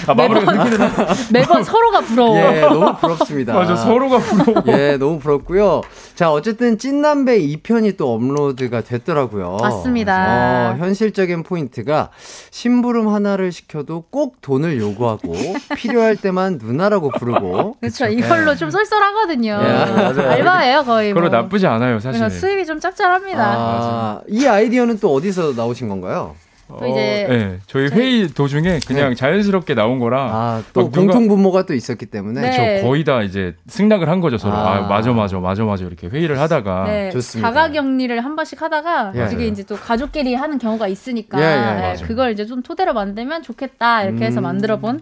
아, 0.06 0.14
매번, 0.14 0.46
매번 1.34 1.64
서로가 1.64 2.02
부러워. 2.02 2.38
예, 2.38 2.60
너무 2.62 2.96
부럽습니다. 2.96 3.54
맞아, 3.58 3.76
서로가 3.76 4.20
부러워. 4.20 4.64
예, 4.68 4.98
너무 4.98 5.18
부럽고요. 5.18 5.82
자, 6.14 6.32
어쨌든 6.32 6.78
찐남배 6.78 7.40
2편이 7.40 7.98
또 7.98 8.14
업로드가 8.14 8.82
됐더라고요. 8.82 9.58
맞습니다. 9.60 10.74
어, 10.74 10.76
현실적인 10.78 11.42
포인트가 11.42 12.12
심부름 12.52 13.08
하나를 13.08 13.52
시켜도 13.52 14.04
꼭 14.12 14.40
돈을 14.42 14.80
요구하고 14.80 15.34
필요할 15.76 16.18
때만 16.18 16.60
누나라고 16.62 17.10
부르고. 17.18 17.78
그렇죠. 17.80 18.06
이걸로 18.10 18.52
예. 18.52 18.56
좀 18.56 18.70
쏠쏠하거든요. 18.70 19.60
예. 19.60 20.22
알바예요, 20.22 20.84
거의. 20.84 21.14
그거 21.16 21.28
뭐. 21.28 21.30
나쁘지 21.30 21.66
않아요, 21.66 22.00
사실. 22.00 22.30
수입이 22.30 22.68
좀 22.68 22.80
짭짤합니다. 22.80 23.44
아, 23.44 24.22
이 24.28 24.46
아이디어는 24.46 25.00
또 25.00 25.12
어디서 25.16 25.54
나오신 25.54 25.90
건가요? 25.90 26.36
또 26.68 26.88
이제 26.88 27.26
어, 27.26 27.34
네, 27.34 27.60
저희 27.68 27.88
회의 27.90 28.28
도중에 28.28 28.80
그냥 28.88 29.10
네. 29.10 29.16
자연스럽게 29.16 29.76
나온 29.76 30.00
거라 30.00 30.30
아, 30.32 30.64
또 30.74 30.90
공통 30.90 31.28
분모가 31.28 31.66
또 31.66 31.74
있었기 31.74 32.06
때문에 32.06 32.42
네. 32.42 32.80
저 32.82 32.88
거의 32.88 33.04
다 33.04 33.22
이제 33.22 33.56
승낙을 33.68 34.10
한 34.10 34.22
거죠 34.22 34.38
서로 34.38 34.56
아, 34.56 34.78
아 34.78 34.82
맞아 34.88 35.12
맞아 35.12 35.40
맞아 35.40 35.64
맞아 35.64 35.86
이렇게 35.86 36.08
회의를 36.08 36.40
하다가 36.40 36.86
네, 36.86 37.10
좋습니다. 37.12 37.50
자가격리를 37.50 38.24
한 38.24 38.36
번씩 38.36 38.62
하다가 38.62 39.12
예. 39.16 39.22
어떻게 39.24 39.48
이제 39.48 39.64
또 39.64 39.76
가족끼리 39.76 40.36
하는 40.36 40.58
경우가 40.58 40.88
있으니까 40.88 41.40
예, 41.40 41.44
예, 41.44 41.94
네, 41.96 42.06
그걸 42.06 42.32
이제 42.32 42.46
좀 42.46 42.64
토대로 42.64 42.94
만들면 42.94 43.44
좋겠다 43.44 44.04
이렇게 44.04 44.26
해서 44.26 44.40
음. 44.40 44.44
만들어본 44.44 45.02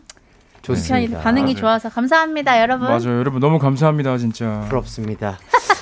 좋습니다. 0.61 1.19
반응이 1.21 1.55
좋아서 1.55 1.89
감사합니다, 1.89 2.61
여러분. 2.61 2.87
맞아요, 2.87 3.17
여러분 3.17 3.39
너무 3.39 3.57
감사합니다, 3.57 4.17
진짜. 4.17 4.63
부럽습니다. 4.69 5.39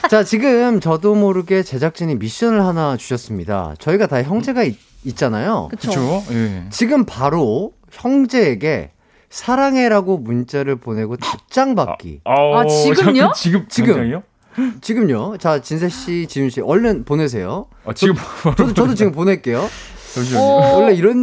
자, 0.10 0.24
지금 0.24 0.80
저도 0.80 1.16
모르게 1.16 1.64
제작진이 1.64 2.16
미션을 2.16 2.64
하나 2.64 2.98
주셨습니다. 2.98 3.76
저희가 3.80 4.08
다 4.08 4.24
형제가 4.24 4.64
있, 4.64 4.78
있잖아요. 5.06 5.70
그렇죠. 5.70 6.24
예. 6.32 6.66
지금 6.70 7.06
바로 7.06 7.74
형제에게 7.92 8.92
사랑해라고 9.30 10.18
문자를 10.18 10.76
보내고 10.76 11.18
답장 11.18 11.76
받기. 11.76 12.22
아, 12.26 12.32
아, 12.34 12.62
아 12.62 12.66
지금요? 12.68 13.32
지금 13.36 13.66
지금 13.70 14.24
지금요. 14.82 15.38
자, 15.38 15.62
진세 15.62 15.90
씨, 15.90 16.28
지윤 16.28 16.50
씨 16.50 16.62
얼른 16.62 17.06
보내세요. 17.06 17.68
아, 17.86 17.94
지금 17.94 18.16
저, 18.44 18.56
저도 18.56 18.74
저도 18.74 18.96
지금 18.96 19.12
보낼게요. 19.12 19.70
어... 20.38 20.76
원래 20.80 20.94
이런 20.96 21.18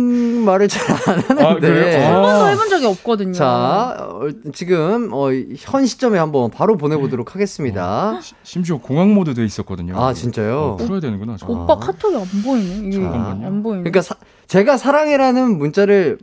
말을 0.45 0.69
잘 0.69 0.87
안 1.07 1.21
하는데 1.21 2.05
아, 2.05 2.15
한 2.15 2.23
번도 2.23 2.49
해본 2.49 2.69
적이 2.69 2.87
없거든요. 2.87 3.33
자, 3.33 3.97
어, 3.99 4.29
지금 4.55 5.11
어, 5.13 5.29
현 5.57 5.87
시점에 5.87 6.19
한번 6.19 6.51
바로 6.51 6.77
보내보도록 6.77 7.35
하겠습니다. 7.35 8.13
어, 8.13 8.21
심지어 8.43 8.79
공항 8.79 9.15
모드 9.15 9.35
돼 9.35 9.45
있었거든요. 9.45 10.01
아 10.01 10.13
진짜요? 10.13 10.59
어, 10.61 10.77
풀어야 10.77 11.01
되는구나. 11.01 11.37
저. 11.39 11.47
오빠 11.47 11.77
카톡이 11.77 12.17
안 12.17 12.43
보이네. 12.43 12.89
이게 12.89 13.05
안 13.07 13.63
보이네. 13.63 13.83
그러니까 13.83 14.03
사, 14.03 14.15
제가 14.47 14.77
사랑해라는 14.77 15.59
문자를 15.59 16.19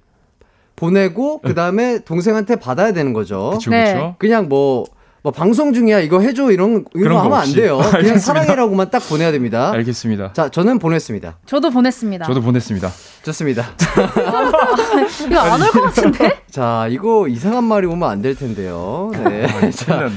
보내고 0.76 1.40
그 1.40 1.54
다음에 1.54 2.00
동생한테 2.00 2.56
받아야 2.58 2.94
되는 2.94 3.14
거죠. 3.14 3.52
그쵸, 3.54 3.70
네. 3.70 3.94
그쵸? 3.94 4.16
그냥 4.18 4.50
뭐 4.50 4.86
뭐 5.24 5.32
방송 5.32 5.72
중이야 5.74 6.02
이거 6.02 6.20
해줘 6.20 6.52
이런 6.52 6.84
이런 6.94 7.14
거 7.14 7.22
하면 7.24 7.40
안 7.40 7.52
돼요. 7.54 7.80
그냥 7.92 8.20
사랑해라고만 8.20 8.90
딱 8.90 9.00
보내야 9.08 9.32
됩니다. 9.32 9.72
알겠습니다. 9.72 10.34
자 10.34 10.50
저는 10.50 10.80
보냈습니다. 10.80 11.38
저도 11.46 11.70
보냈습니다. 11.72 12.26
저도 12.26 12.42
보냈습니다. 12.42 12.90
좋습니다. 13.24 13.66
이거 15.30 15.40
안 15.40 15.62
올 15.62 15.72
것 15.72 15.82
같은데? 15.82 16.42
자 16.52 16.88
이거 16.90 17.28
이상한 17.30 17.64
말이 17.64 17.88
오면 17.88 18.10
안 18.10 18.22
될 18.22 18.36
텐데요. 18.36 19.12
네. 19.26 19.46
아, 19.46 19.70
자, 19.72 20.10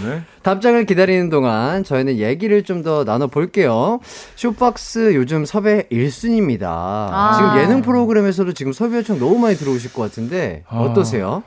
답장을 0.42 0.84
기다리는 0.86 1.28
동안 1.30 1.82
저희는 1.84 2.18
얘기를 2.18 2.62
좀 2.62 2.82
더 2.82 3.04
나눠 3.04 3.26
볼게요. 3.26 3.98
쇼박스 4.36 5.14
요즘 5.16 5.44
섭외 5.44 5.84
1순위입니다. 5.90 6.64
아. 6.66 7.32
지금 7.36 7.58
예능 7.62 7.82
프로그램에서도 7.82 8.52
지금 8.52 8.72
섭외 8.72 8.98
요청 8.98 9.18
너무 9.18 9.38
많이 9.38 9.56
들어오실 9.56 9.92
것 9.92 10.02
같은데 10.02 10.62
아. 10.68 10.78
어떠세요? 10.80 11.42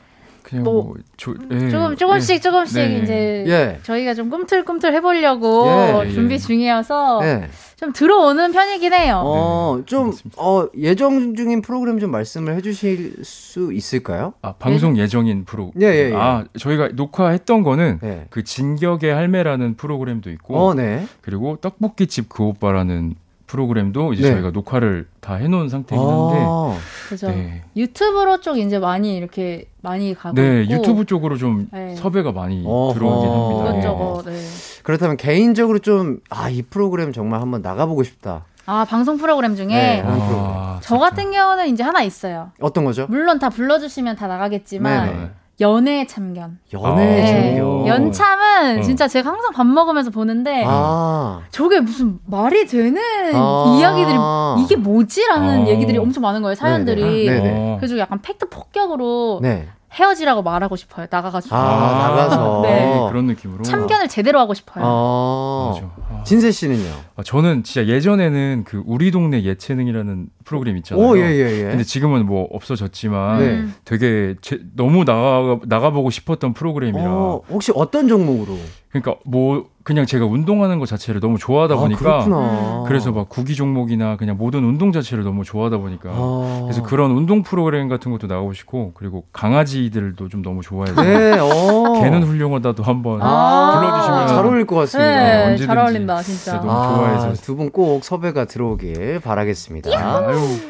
그냥 0.49 0.63
뭐, 0.63 0.83
뭐 0.83 0.95
조, 1.15 1.35
예, 1.51 1.69
조금 1.69 1.95
조금씩 1.95 2.35
예, 2.37 2.39
조금씩 2.39 2.75
네. 2.75 2.99
이제 3.03 3.43
예. 3.47 3.79
저희가 3.83 4.15
좀 4.15 4.29
꿈틀꿈틀 4.31 4.93
해보려고 4.95 5.67
예, 5.67 6.07
예. 6.07 6.11
준비 6.11 6.39
중이어서 6.39 7.19
예. 7.23 7.49
좀 7.75 7.93
들어오는 7.93 8.51
편이긴 8.51 8.93
해요. 8.93 9.21
어, 9.23 9.81
좀 9.85 10.11
어, 10.37 10.65
예정 10.77 11.35
중인 11.35 11.61
프로그램 11.61 11.99
좀 11.99 12.09
말씀을 12.11 12.55
해주실 12.55 13.23
수 13.23 13.71
있을까요? 13.71 14.33
아 14.41 14.53
방송 14.53 14.97
예정인 14.97 15.45
프로. 15.45 15.71
예, 15.79 15.85
예, 15.85 16.09
예. 16.11 16.15
아 16.15 16.43
저희가 16.57 16.89
녹화했던 16.93 17.63
거는 17.63 17.99
그 18.31 18.43
진격의 18.43 19.13
할매라는 19.13 19.75
프로그램도 19.75 20.31
있고, 20.31 20.57
어, 20.57 20.73
네. 20.73 21.05
그리고 21.21 21.57
떡볶이 21.57 22.07
집 22.07 22.27
그 22.29 22.43
오빠라는 22.43 23.15
프로그램도 23.49 24.13
이제 24.13 24.23
네. 24.23 24.31
저희가 24.33 24.51
녹화를 24.51 25.07
다 25.19 25.33
해놓은 25.35 25.69
상태긴 25.69 25.97
한데. 25.97 26.37
아. 26.39 26.77
그죠. 27.09 27.27
네. 27.29 27.63
유튜브로 27.75 28.39
쪽 28.41 28.57
이제 28.59 28.77
많이 28.77 29.17
이렇게 29.17 29.65
많이 29.81 30.13
가고 30.13 30.35
네, 30.35 30.63
있고. 30.63 30.73
유튜브 30.75 31.05
쪽으로 31.05 31.35
좀 31.37 31.67
네. 31.73 31.95
섭외가 31.95 32.31
많이. 32.31 32.61
들어오긴 32.61 33.29
합니다. 33.29 33.71
이것저것. 33.79 34.23
네. 34.25 34.37
그렇다면 34.83 35.17
개인적으로 35.17 35.79
좀 35.79 36.19
아 36.29 36.49
이 36.49 36.61
프로그램 36.61 37.11
정말 37.11 37.41
한번 37.41 37.61
나가보고 37.61 38.03
싶다. 38.03 38.45
아 38.65 38.85
방송 38.87 39.17
프로그램 39.17 39.55
중에 39.55 39.67
네, 39.67 40.03
아, 40.05 40.79
저 40.83 40.99
같은 40.99 41.31
경우는 41.31 41.69
이제 41.69 41.81
하나 41.83 42.03
있어요. 42.03 42.51
어떤 42.61 42.85
거죠? 42.85 43.07
물론 43.09 43.39
다 43.39 43.49
불러주시면 43.49 44.15
다 44.15 44.27
나가겠지만 44.27 45.05
네네. 45.07 45.29
연애 45.61 46.05
참견. 46.05 46.59
연애 46.73 47.05
네. 47.05 47.25
참견. 47.55 47.87
연참은 47.87 48.79
어. 48.79 48.81
진짜 48.81 49.07
제가 49.07 49.29
항상 49.29 49.51
밥 49.53 49.65
먹으면서 49.65 50.09
보는데 50.09 50.63
아. 50.65 51.41
저게 51.51 51.79
무슨 51.79 52.19
말이 52.25 52.65
되는 52.65 53.01
아. 53.33 53.77
이야기들이 53.77 54.17
이게 54.63 54.75
뭐지라는 54.75 55.63
아. 55.63 55.67
얘기들이 55.67 55.97
엄청 55.97 56.21
많은 56.21 56.41
거예요 56.41 56.55
사연들이. 56.55 57.25
네네. 57.25 57.41
네네. 57.41 57.77
그래서 57.79 57.97
약간 57.97 58.21
팩트 58.21 58.49
폭격으로 58.49 59.39
네. 59.41 59.67
헤어지라고 59.91 60.43
말하고 60.43 60.75
싶어요. 60.75 61.07
나가가지고. 61.09 61.55
아, 61.55 62.09
나가서. 62.09 62.61
네. 62.67 63.07
그런 63.09 63.25
느낌으로. 63.25 63.63
참견을 63.63 64.07
제대로 64.07 64.39
하고 64.39 64.53
싶어요. 64.53 64.83
아, 64.85 65.73
맞아. 65.73 65.91
아. 66.09 66.23
진세 66.23 66.51
씨는요? 66.51 66.91
아, 67.15 67.23
저는 67.23 67.63
진짜 67.63 67.87
예전에는 67.87 68.65
그 68.67 68.83
우리 68.85 69.11
동네 69.11 69.43
예체능이라는 69.43 70.27
프로그램 70.45 70.77
있잖아요. 70.77 71.05
오, 71.05 71.17
예, 71.17 71.21
예, 71.23 71.59
예. 71.59 71.63
근데 71.63 71.83
지금은 71.83 72.25
뭐 72.25 72.47
없어졌지만 72.51 73.39
네. 73.39 73.65
되게 73.85 74.35
제, 74.41 74.59
너무 74.75 75.05
나가 75.05 75.59
나가보고 75.65 76.09
싶었던 76.11 76.53
프로그램이라. 76.53 77.03
어, 77.05 77.41
혹시 77.49 77.71
어떤 77.75 78.07
종목으로? 78.07 78.57
그러니까 78.89 79.15
뭐 79.25 79.69
그냥 79.89 80.05
제가 80.05 80.23
운동하는 80.23 80.77
것 80.77 80.87
자체를 80.87 81.19
너무 81.19 81.39
좋아하다 81.39 81.73
아, 81.73 81.77
보니까 81.79 82.23
아, 82.29 82.83
그래서 82.87 83.11
막 83.11 83.27
구기 83.27 83.55
종목이나 83.55 84.17
그냥 84.17 84.37
모든 84.37 84.63
운동 84.63 84.91
자체를 84.91 85.23
너무 85.23 85.43
좋아하다 85.43 85.79
보니까 85.79 86.11
아. 86.13 86.59
그래서 86.65 86.83
그런 86.83 87.09
운동 87.09 87.41
프로그램 87.41 87.89
같은 87.89 88.11
것도 88.11 88.27
나가고 88.27 88.53
싶고 88.53 88.91
그리고 88.93 89.23
강아지들도 89.33 90.29
좀 90.29 90.43
너무 90.43 90.61
좋아해서 90.61 91.01
네, 91.01 91.39
어. 91.39 91.99
개는 92.03 92.21
훌륭하다도 92.21 92.83
한번 92.83 93.19
아. 93.23 93.79
불러주시면 93.79 94.27
잘 94.27 94.45
어울릴 94.45 94.67
것 94.67 94.75
같습니다. 94.75 95.09
네, 95.11 95.43
언제든지 95.45 95.65
잘 95.65 95.77
어울린다 95.79 96.21
진짜. 96.21 96.57
너무 96.57 96.67
좋아해서 96.95 97.33
두 97.41 97.55
분 97.55 97.71
꼭 97.71 98.03
섭외가 98.03 98.45
들어오길 98.45 99.21
바라겠습니다. 99.21 99.89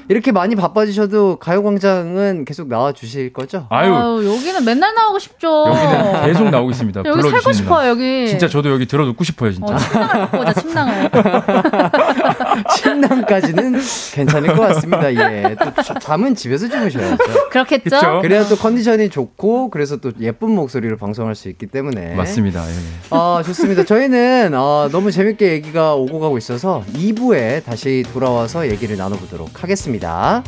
이렇게 0.08 0.32
많이 0.32 0.56
바빠지셔도 0.56 1.36
가요광장은 1.40 2.46
계속 2.46 2.70
나와 2.70 2.94
주실 2.94 3.34
거죠? 3.34 3.68
아유. 3.70 3.94
아유. 3.94 4.26
여기는 4.34 4.64
맨날 4.64 4.96
나오고 4.96 5.20
싶죠. 5.20 5.66
여기는 5.68 6.24
계속 6.26 6.50
나오고 6.50 6.72
있습니다. 6.72 7.02
여기 7.06 7.22
살고 7.30 7.52
싶어요 7.52 7.90
여기. 7.90 8.30
진짜 8.30 8.48
저도 8.48 8.72
여기 8.72 8.86
들어 8.86 9.09
눕고 9.10 9.24
싶어요, 9.24 9.52
진짜. 9.52 9.76
어, 9.76 9.78
침낭을 9.78 10.30
보자, 10.30 10.54
침낭을. 10.54 11.10
침낭까지는 12.76 13.80
괜찮을 14.14 14.56
것 14.56 14.62
같습니다. 14.68 15.14
예. 15.14 15.56
또 15.56 16.00
잠은 16.00 16.36
집에서 16.36 16.68
주무셔야죠. 16.68 17.18
그렇겠죠. 17.50 17.84
그쵸? 17.84 18.20
그래야 18.22 18.46
또 18.48 18.56
컨디션이 18.56 19.10
좋고 19.10 19.70
그래서 19.70 19.98
또 19.98 20.12
예쁜 20.20 20.52
목소리로 20.52 20.98
방송할 20.98 21.36
수 21.36 21.50
있기 21.50 21.68
때문에. 21.68 22.16
맞습니다. 22.16 22.64
예. 22.68 22.74
아, 23.12 23.42
좋습니다. 23.46 23.84
저희는 23.84 24.54
어, 24.54 24.90
너무 24.92 25.12
재밌게 25.12 25.52
얘기가 25.54 25.96
오고 25.96 26.20
가고 26.20 26.38
있어서 26.38 26.84
2부에 26.94 27.64
다시 27.64 28.04
돌아와서 28.14 28.68
얘기를 28.70 28.98
나눠보도록 28.98 29.64
하겠습니다. 29.64 30.44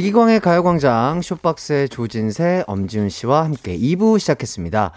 이기광의 0.00 0.40
가요광장 0.40 1.20
쇼박스의 1.20 1.90
조진세, 1.90 2.64
엄지훈 2.66 3.10
씨와 3.10 3.44
함께 3.44 3.76
2부 3.76 4.18
시작했습니다. 4.18 4.92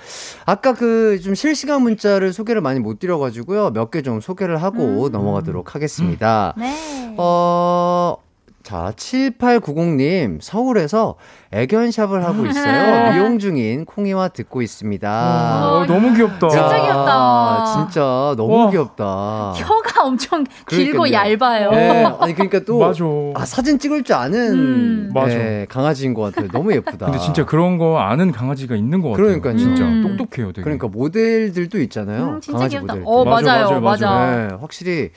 아까 0.46 0.74
그 0.74 1.20
좀 1.22 1.36
실시간 1.36 1.82
문자를 1.82 2.32
소개를 2.32 2.62
많이 2.62 2.80
못 2.80 3.00
드려가지고요. 3.00 3.72
몇 3.72 3.92
개 3.92 4.02
좀 4.02 4.22
소개를 4.22 4.64
하고 4.64 5.08
음. 5.08 5.12
넘어가도록 5.12 5.76
하겠습니다. 5.76 6.54
음. 6.56 6.62
네. 6.62 7.16
어, 7.18 8.16
자, 8.64 8.94
7890님, 8.96 10.38
서울에서 10.42 11.16
애견샵을 11.52 12.24
하고 12.24 12.46
있어요. 12.46 13.12
미용 13.12 13.38
중인 13.38 13.84
콩이와 13.84 14.30
듣고 14.30 14.62
있습니다. 14.62 15.70
어, 15.70 15.86
너무 15.86 16.14
귀엽다. 16.14 16.48
진짜 16.48 16.82
귀엽다. 16.82 17.66
진짜 17.74 18.02
너무 18.38 18.54
와. 18.56 18.70
귀엽다. 18.72 19.52
혀가 19.58 20.04
엄청 20.06 20.46
길고 20.70 21.04
그러니까요. 21.04 21.34
얇아요. 21.42 21.72
네, 21.72 22.06
아니 22.22 22.34
그러니까 22.34 22.62
또 22.66 22.80
맞아. 22.80 23.04
아, 23.36 23.46
사진 23.46 23.78
찍을 23.78 24.04
줄 24.04 24.16
아는 24.16 24.54
음. 24.54 25.14
네, 25.28 25.66
강아지인 25.68 26.14
것 26.14 26.22
같아요. 26.34 26.50
너무 26.50 26.72
예쁘다. 26.74 27.08
근데 27.08 27.20
진짜 27.20 27.46
그런 27.46 27.78
거 27.78 28.00
아는 28.00 28.32
강아지가 28.32 28.78
있는 28.78 29.02
것 29.02 29.10
같아요. 29.10 29.26
그러니까요. 29.26 29.58
진짜 29.58 29.84
음. 29.84 30.04
똑똑해요. 30.18 30.54
되게. 30.54 30.64
그러니까 30.64 30.88
모델들도 30.88 31.82
있잖아요. 31.82 32.24
음, 32.24 32.42
강아지 32.50 32.78
귀엽다. 32.78 32.96
모델. 32.96 33.04
어 33.06 33.26
맞아요, 33.26 33.66
맞아요. 33.68 33.82
맞아. 33.82 34.26
네, 34.48 34.48
확실히 34.62 35.12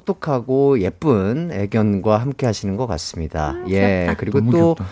똑똑하고 0.00 0.80
예쁜 0.80 1.50
애견과 1.52 2.18
함께 2.18 2.44
하시는 2.46 2.76
것 2.76 2.86
같습니다. 2.86 3.52
음, 3.52 3.64
예, 3.70 4.14
그리고 4.18 4.40
또 4.40 4.50
귀엽다. 4.74 4.84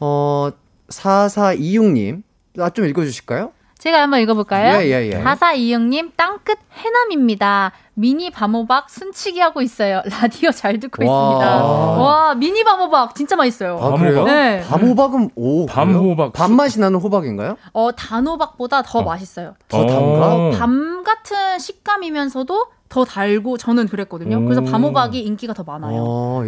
어 0.00 0.50
4426님 0.88 2.22
나 2.54 2.70
좀 2.70 2.84
읽어주실까요? 2.86 3.52
제가 3.78 4.02
한번 4.02 4.20
읽어볼까요? 4.20 4.82
예, 4.82 4.86
예, 4.90 5.06
예. 5.06 5.22
4426님, 5.24 6.10
땅끝 6.16 6.58
해남입니다. 6.74 7.72
미니 7.94 8.30
바모박 8.30 8.90
순치기 8.90 9.40
하고 9.40 9.62
있어요. 9.62 10.02
라디오 10.20 10.50
잘 10.50 10.78
듣고 10.78 11.06
와. 11.08 11.30
있습니다. 11.32 11.64
와, 11.64 12.34
미니 12.34 12.62
바모박 12.62 13.14
진짜 13.14 13.36
맛있어요. 13.36 13.78
아, 13.80 13.92
그래요? 13.96 14.24
네. 14.24 14.62
바모박은, 14.68 15.30
오. 15.34 15.64
밤호박. 15.64 16.34
밤맛이 16.34 16.78
나는 16.80 16.98
호박인가요? 17.00 17.56
어, 17.72 17.92
단호박보다 17.92 18.82
더 18.82 18.98
어. 18.98 19.02
맛있어요. 19.02 19.54
더 19.68 19.86
단가? 19.86 20.58
밤 20.58 21.02
같은 21.02 21.58
식감이면서도 21.58 22.66
더 22.90 23.04
달고 23.04 23.56
저는 23.56 23.86
그랬거든요. 23.86 24.42
그래서 24.44 24.62
밤호박이 24.62 25.20
인기가 25.20 25.54
더 25.54 25.62
많아요. 25.62 25.94
어, 25.96 26.42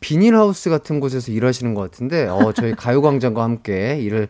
비닐하우스 0.00 0.68
같은 0.68 0.98
곳에서 0.98 1.30
일하시는 1.30 1.72
것 1.72 1.82
같은데 1.82 2.26
어, 2.26 2.52
저희 2.52 2.74
가요광장과 2.76 3.40
함께 3.42 3.96
일을 4.00 4.26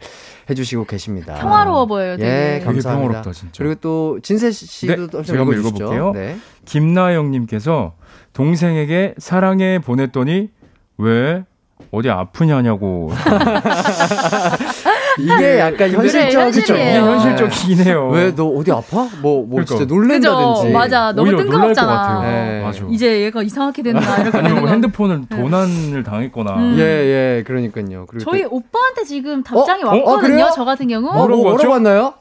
해주시고 0.50 0.84
계십니다. 0.84 1.34
평화로워 1.36 1.86
보여요. 1.86 2.18
되게. 2.18 2.28
예, 2.28 2.60
감사합니다. 2.62 2.92
평화롭다, 2.92 3.32
진짜. 3.32 3.52
그리고 3.56 3.74
또 3.76 4.20
진세 4.22 4.50
씨도 4.52 5.06
네, 5.08 5.22
제가 5.22 5.40
한번 5.40 5.58
읽어볼게요. 5.58 6.12
네. 6.12 6.36
김나영님께서 6.66 7.94
동생에게 8.34 9.14
사랑해 9.16 9.78
보냈더니 9.78 10.50
왜 10.98 11.44
어디 11.90 12.10
아프냐냐고. 12.10 13.10
이게 15.18 15.58
약간 15.58 15.90
현실적이죠. 15.90 16.74
이게 16.74 16.98
현실적이긴 16.98 17.86
해요. 17.86 18.10
왜 18.12 18.34
너 18.34 18.46
어디 18.46 18.72
아파? 18.72 19.08
뭐, 19.22 19.44
뭐 19.46 19.46
그러니까. 19.48 19.76
진짜 19.76 19.84
놀랜다든지. 19.84 20.62
그죠? 20.62 20.72
맞아. 20.72 21.12
너무 21.12 21.36
뜬금없잖아. 21.36 22.22
네. 22.22 22.62
맞아. 22.62 22.84
이제 22.90 23.22
얘가 23.22 23.42
이상하게 23.42 23.82
됐나 23.82 24.18
이렇게 24.18 24.38
아니면 24.38 24.60
뭐 24.60 24.68
핸드폰을 24.68 25.22
네. 25.28 25.36
도난을 25.36 26.02
당했거나. 26.02 26.52
음. 26.56 26.76
예, 26.78 26.82
예, 26.82 27.44
그러니까요. 27.46 28.06
저희 28.20 28.42
또... 28.42 28.48
오빠한테 28.50 29.04
지금 29.04 29.42
답장이 29.42 29.84
어? 29.84 29.88
왔거든요. 29.88 30.44
어? 30.44 30.46
아, 30.46 30.50
저 30.50 30.64
같은 30.64 30.88
경우. 30.88 31.08
어, 31.08 31.28
뭐, 31.28 31.36
뭐라고 31.36 31.70
왔나요? 31.70 32.14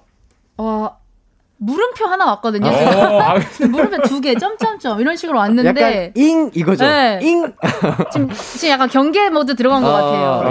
어, 0.57 0.89
물음표 1.65 2.05
하나 2.05 2.25
왔거든요. 2.25 2.67
어, 2.67 3.21
아, 3.21 3.35
물음표 3.69 4.01
두 4.03 4.19
개, 4.21 4.35
점점점 4.35 4.99
이런 4.99 5.15
식으로 5.15 5.37
왔는데 5.37 5.69
약간 5.69 6.11
잉 6.15 6.51
이거죠. 6.53 6.85
네. 6.85 7.19
잉. 7.21 7.51
지금, 8.11 8.29
지금 8.31 8.69
약간 8.69 8.89
경계 8.89 9.29
모드 9.29 9.55
들어간 9.55 9.81
것 9.81 9.89
아, 9.89 10.01
같아요. 10.01 10.43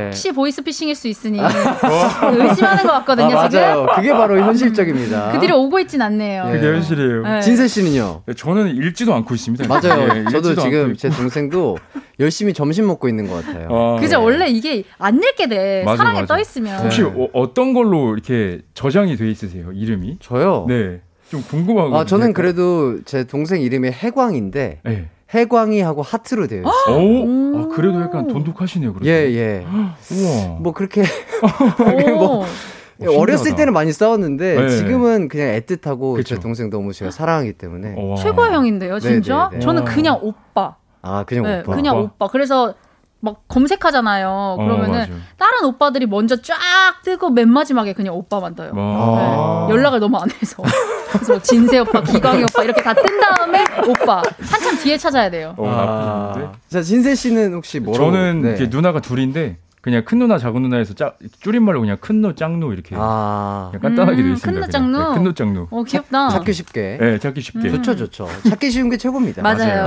예. 0.00 0.04
혹시 0.06 0.32
보이스피싱일 0.32 0.94
수 0.94 1.08
있으니 1.08 1.40
어. 1.40 1.48
의심하는 2.32 2.84
것 2.84 2.92
같거든요. 2.92 3.38
아, 3.38 3.48
지금. 3.48 3.62
맞아요. 3.64 3.86
그게 3.96 4.12
바로 4.12 4.38
현실적입니다. 4.40 5.32
그 5.32 5.40
뒤로 5.40 5.60
오고 5.62 5.78
있진 5.80 6.02
않네요. 6.02 6.50
그게 6.52 6.66
현실이에요. 6.66 7.22
네. 7.22 7.40
진세 7.40 7.68
씨는요? 7.68 8.22
네, 8.26 8.34
저는 8.34 8.76
읽지도 8.76 9.14
않고 9.14 9.34
있습니다. 9.34 9.66
맞아요. 9.68 10.12
네, 10.12 10.24
저도 10.30 10.54
지금 10.54 10.96
제 10.96 11.08
동생도 11.08 11.78
열심히 12.20 12.52
점심 12.52 12.86
먹고 12.86 13.08
있는 13.08 13.28
것 13.28 13.44
같아요. 13.46 13.68
아, 13.70 14.00
그죠? 14.00 14.18
네. 14.18 14.24
원래 14.24 14.48
이게 14.48 14.84
안 14.98 15.16
읽게 15.22 15.48
돼. 15.48 15.82
맞아, 15.84 15.98
사랑에 15.98 16.20
맞아. 16.22 16.34
떠 16.34 16.40
있으면. 16.40 16.82
혹시 16.84 17.02
어, 17.02 17.28
어떤 17.32 17.72
걸로 17.74 18.12
이렇게 18.12 18.60
저장이 18.74 19.16
돼 19.16 19.30
있으세요? 19.30 19.70
이름이? 19.72 20.18
저요. 20.20 20.57
네. 20.66 21.00
좀 21.30 21.42
궁금하고. 21.42 21.96
아, 21.96 22.04
저는 22.04 22.32
그래도 22.32 23.02
제 23.04 23.24
동생 23.24 23.60
이름이 23.60 23.90
해광인데. 23.90 24.80
네. 24.84 25.08
해광이 25.34 25.82
하고 25.82 26.00
하트로 26.00 26.46
되어 26.46 26.60
있어요. 26.62 26.96
오, 26.96 27.58
아, 27.58 27.68
그래도 27.68 28.00
약간 28.00 28.26
돈독하시네요. 28.28 28.94
그래도. 28.94 29.10
예, 29.10 29.30
예. 29.34 29.66
우와. 29.66 30.58
뭐 30.60 30.72
그렇게 30.72 31.02
뭐 32.18 32.44
어, 32.44 33.18
어렸을 33.18 33.54
때는 33.54 33.72
많이 33.74 33.92
싸웠는데 33.92 34.54
네. 34.58 34.68
지금은 34.70 35.28
그냥 35.28 35.48
애틋하고 35.60 36.14
그쵸. 36.16 36.34
제 36.34 36.40
동생 36.40 36.70
너무 36.70 36.92
제가 36.92 37.10
사랑하기 37.10 37.52
때문에 37.54 37.94
최고의 38.22 38.52
형인데요, 38.52 38.98
진짜. 38.98 39.48
네네네. 39.52 39.60
저는 39.64 39.84
그냥 39.84 40.18
오빠. 40.22 40.76
아, 41.02 41.24
그냥 41.24 41.44
네, 41.44 41.60
오빠. 41.60 41.74
그냥 41.74 41.98
오빠. 41.98 42.26
그래서 42.28 42.74
막 43.20 43.42
검색하잖아요. 43.48 44.28
어, 44.28 44.56
그러면은 44.62 45.00
어, 45.02 45.16
다른 45.36 45.64
오빠들이 45.64 46.06
먼저 46.06 46.36
쫙 46.40 46.54
뜨고 47.02 47.30
맨 47.30 47.48
마지막에 47.48 47.92
그냥 47.92 48.14
오빠만 48.14 48.54
떠요. 48.54 48.72
아~ 48.76 49.66
네. 49.68 49.74
연락을 49.74 49.98
너무 49.98 50.18
안 50.18 50.28
해서. 50.30 50.62
그래서 51.10 51.40
진세 51.42 51.78
오빠, 51.80 52.00
기광이 52.02 52.44
오빠 52.44 52.62
이렇게 52.62 52.80
다 52.82 52.94
뜬 52.94 53.04
다음에 53.20 53.64
오빠 53.88 54.22
한참 54.40 54.76
뒤에 54.78 54.96
찾아야 54.98 55.30
돼요. 55.30 55.54
어, 55.56 55.66
아~ 55.68 56.52
자 56.68 56.80
진세 56.82 57.14
씨는 57.14 57.54
혹시 57.54 57.80
뭐? 57.80 57.92
저는 57.94 58.42
네. 58.42 58.66
누나가 58.70 59.00
둘인데 59.00 59.56
그냥 59.80 60.04
큰 60.04 60.18
누나 60.18 60.38
작은 60.38 60.60
누나에서 60.62 60.94
짜, 60.94 61.14
줄임말로 61.40 61.80
그냥 61.80 61.96
큰누 62.00 62.34
짱누 62.34 62.72
이렇게 62.72 62.94
아. 62.98 63.72
간단하게 63.80 64.22
돼 64.22 64.32
있습니다. 64.32 64.60
큰누 64.60 64.70
짱누. 64.70 64.98
네, 64.98 65.04
큰누 65.14 65.34
짱누. 65.34 65.68
어 65.70 65.82
귀엽다. 65.84 66.28
찾기 66.30 66.52
쉽게. 66.52 66.98
네, 67.00 67.18
찾기 67.18 67.40
쉽게. 67.40 67.68
음. 67.68 67.74
좋죠, 67.82 67.96
좋죠. 67.96 68.28
찾기 68.48 68.70
쉬운 68.70 68.90
게 68.90 68.96
최고입니다. 68.96 69.42
맞아요. 69.42 69.86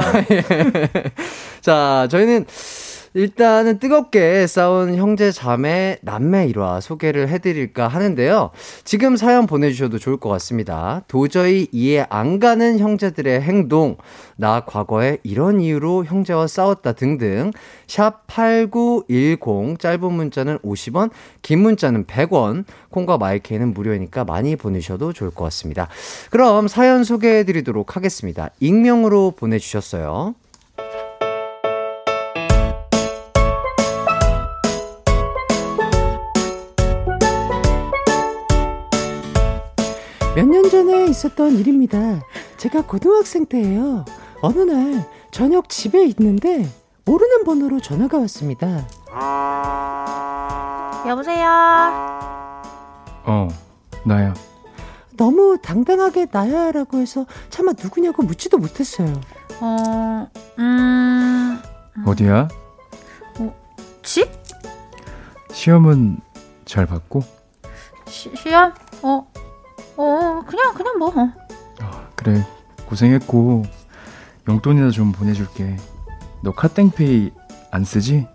자, 1.61 2.07
저희는 2.09 2.45
일단은 3.13 3.79
뜨겁게 3.79 4.47
싸운 4.47 4.95
형제, 4.95 5.31
자매, 5.31 5.97
남매 6.01 6.47
일화 6.47 6.79
소개를 6.79 7.27
해드릴까 7.27 7.89
하는데요. 7.89 8.51
지금 8.85 9.17
사연 9.17 9.47
보내주셔도 9.47 9.99
좋을 9.99 10.15
것 10.15 10.29
같습니다. 10.29 11.03
도저히 11.09 11.67
이해 11.73 12.05
안 12.09 12.39
가는 12.39 12.79
형제들의 12.79 13.41
행동, 13.41 13.97
나 14.37 14.61
과거에 14.61 15.17
이런 15.23 15.59
이유로 15.59 16.05
형제와 16.05 16.47
싸웠다 16.47 16.93
등등. 16.93 17.51
샵 17.85 18.25
8910, 18.27 19.77
짧은 19.77 20.13
문자는 20.13 20.59
50원, 20.59 21.09
긴 21.41 21.59
문자는 21.59 22.05
100원, 22.05 22.63
콩과 22.91 23.17
마이크는 23.17 23.73
무료니까 23.73 24.23
많이 24.23 24.55
보내셔도 24.55 25.11
좋을 25.11 25.31
것 25.31 25.43
같습니다. 25.45 25.89
그럼 26.29 26.69
사연 26.69 27.03
소개해드리도록 27.03 27.97
하겠습니다. 27.97 28.51
익명으로 28.61 29.31
보내주셨어요. 29.31 30.35
몇 40.35 40.45
년 40.47 40.69
전에 40.69 41.05
있었던 41.05 41.57
일입니다. 41.57 42.21
제가 42.57 42.81
고등학생 42.85 43.45
때예요. 43.45 44.05
어느 44.41 44.59
날 44.59 45.05
저녁 45.31 45.69
집에 45.69 46.05
있는데 46.05 46.67
모르는 47.05 47.43
번호로 47.43 47.79
전화가 47.81 48.17
왔습니다. 48.19 48.87
여보세요? 51.07 51.47
어, 53.25 53.47
나야. 54.05 54.33
너무 55.17 55.57
당당하게 55.61 56.27
나야라고 56.31 56.97
해서 56.99 57.25
차마 57.49 57.73
누구냐고 57.73 58.23
묻지도 58.23 58.57
못했어요. 58.57 59.13
어, 59.59 60.27
음. 60.57 61.61
어디야? 62.05 62.47
어, 63.39 63.55
집? 64.01 64.29
시험은 65.51 66.19
잘 66.65 66.85
봤고? 66.87 67.21
시, 68.07 68.31
시험? 68.35 68.73
어, 69.03 69.27
어, 70.01 70.43
그냥, 70.47 70.73
그냥 70.73 70.97
뭐. 70.97 71.13
아, 71.79 72.09
그래. 72.15 72.45
고생했고, 72.85 73.63
용돈이나 74.47 74.89
좀 74.89 75.11
보내줄게. 75.11 75.77
너 76.41 76.51
카땡페이 76.51 77.31
안 77.69 77.83
쓰지? 77.83 78.27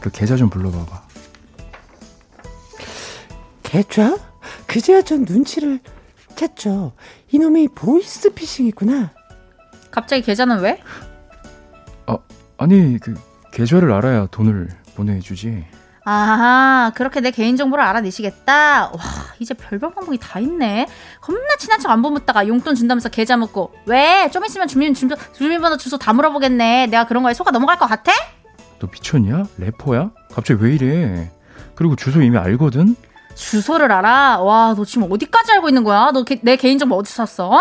그 0.00 0.10
계좌 0.10 0.36
좀 0.36 0.48
불러봐봐. 0.48 1.02
계좌? 3.62 4.16
그제야 4.66 5.02
전 5.02 5.24
눈치를 5.28 5.80
챘죠. 6.36 6.92
이놈이 7.32 7.68
보이스피싱이구나. 7.68 9.10
갑자기 9.90 10.22
계좌는 10.22 10.60
왜? 10.60 10.80
아, 12.06 12.16
아니, 12.56 12.98
그, 12.98 13.14
계좌를 13.52 13.92
알아야 13.92 14.26
돈을 14.26 14.68
보내주지. 14.94 15.64
아하, 16.14 16.90
그렇게 16.96 17.20
내 17.20 17.30
개인정보를 17.30 17.84
알아내시겠다? 17.84 18.86
와, 18.86 18.98
이제 19.38 19.54
별별 19.54 19.94
방법이 19.94 20.18
다 20.18 20.40
있네. 20.40 20.88
겁나 21.20 21.40
친한 21.56 21.78
척 21.78 21.88
안부 21.92 22.10
묻다가 22.10 22.48
용돈 22.48 22.74
준다면서 22.74 23.10
계좌 23.10 23.36
묻고. 23.36 23.72
왜? 23.86 24.28
좀 24.32 24.44
있으면 24.44 24.66
주민, 24.66 24.92
주민, 24.92 25.16
주민번호 25.32 25.76
주소 25.76 25.98
다 25.98 26.12
물어보겠네. 26.12 26.88
내가 26.88 27.06
그런 27.06 27.22
거에 27.22 27.32
속아 27.32 27.52
넘어갈 27.52 27.78
것 27.78 27.86
같아? 27.86 28.10
너 28.80 28.88
미쳤냐? 28.90 29.44
래퍼야? 29.58 30.10
갑자기 30.34 30.64
왜 30.64 30.74
이래? 30.74 31.30
그리고 31.76 31.94
주소 31.94 32.20
이미 32.22 32.36
알거든? 32.36 32.96
주소를 33.36 33.92
알아? 33.92 34.40
와, 34.40 34.74
너 34.76 34.84
지금 34.84 35.06
어디까지 35.12 35.52
알고 35.52 35.68
있는 35.68 35.84
거야? 35.84 36.10
너 36.10 36.24
내 36.42 36.56
개인정보 36.56 36.96
어디서 36.96 37.24
샀어? 37.24 37.50
어? 37.52 37.60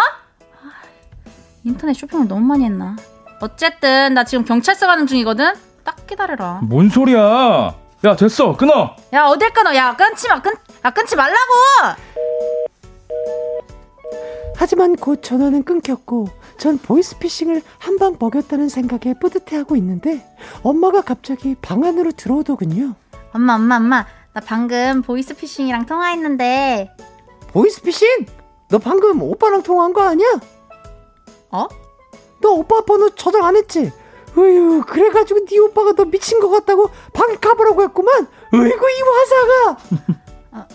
인터넷 1.64 1.94
쇼핑을 1.94 2.28
너무 2.28 2.42
많이 2.42 2.66
했나? 2.66 2.96
어쨌든, 3.42 4.16
나 4.16 4.24
지금 4.24 4.44
경찰서 4.44 4.88
가는 4.88 5.06
중이거든? 5.06 5.54
딱 5.84 6.08
기다려라. 6.08 6.62
뭔 6.64 6.90
소리야? 6.90 7.76
야 8.06 8.16
됐어 8.16 8.56
끊어 8.56 8.96
야 9.14 9.26
어딜 9.26 9.52
끊어 9.52 9.76
야 9.76 9.96
끊지 9.96 10.28
마 10.30 10.42
끊, 10.42 10.54
야 10.86 10.90
끊지 10.90 11.16
말라고 11.16 11.38
하지만 14.56 14.96
곧 14.96 15.22
전화는 15.24 15.64
끊겼고 15.64 16.28
전 16.58 16.78
보이스피싱을 16.78 17.62
한 17.78 17.98
방 18.00 18.16
먹였다는 18.18 18.70
생각에 18.70 19.14
뿌듯해하고 19.20 19.76
있는데 19.78 20.26
엄마가 20.64 21.02
갑자기 21.02 21.56
방 21.62 21.84
안으로 21.84 22.12
들어오더군요 22.14 22.94
엄마 23.34 23.56
엄마 23.56 23.76
엄마 23.76 24.06
나 24.34 24.42
방금 24.46 25.02
보이스피싱이랑 25.02 25.86
통화했는데 25.86 26.90
보이스피싱? 27.52 28.26
너 28.70 28.78
방금 28.78 29.22
오빠랑 29.22 29.64
통화한 29.64 29.92
거 29.92 30.02
아니야? 30.04 30.28
어? 31.52 31.68
너 32.42 32.50
오빠 32.52 32.82
번호 32.86 33.10
저장 33.10 33.44
안 33.44 33.56
했지? 33.58 33.92
으유 34.38 34.84
그래가지고 34.88 35.46
네 35.46 35.58
오빠가 35.60 35.94
너 35.94 36.06
미친 36.06 36.40
것 36.40 36.50
같다고 36.50 36.90
방에 37.14 37.36
가보라고 37.36 37.84
했구만. 37.84 38.28
으이구 38.54 38.90
이 38.90 39.02
화사가. 39.02 39.78
아, 40.52 40.68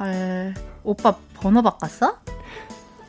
헐 0.00 0.54
오빠 0.84 1.16
번호 1.34 1.62
바꿨어? 1.62 2.16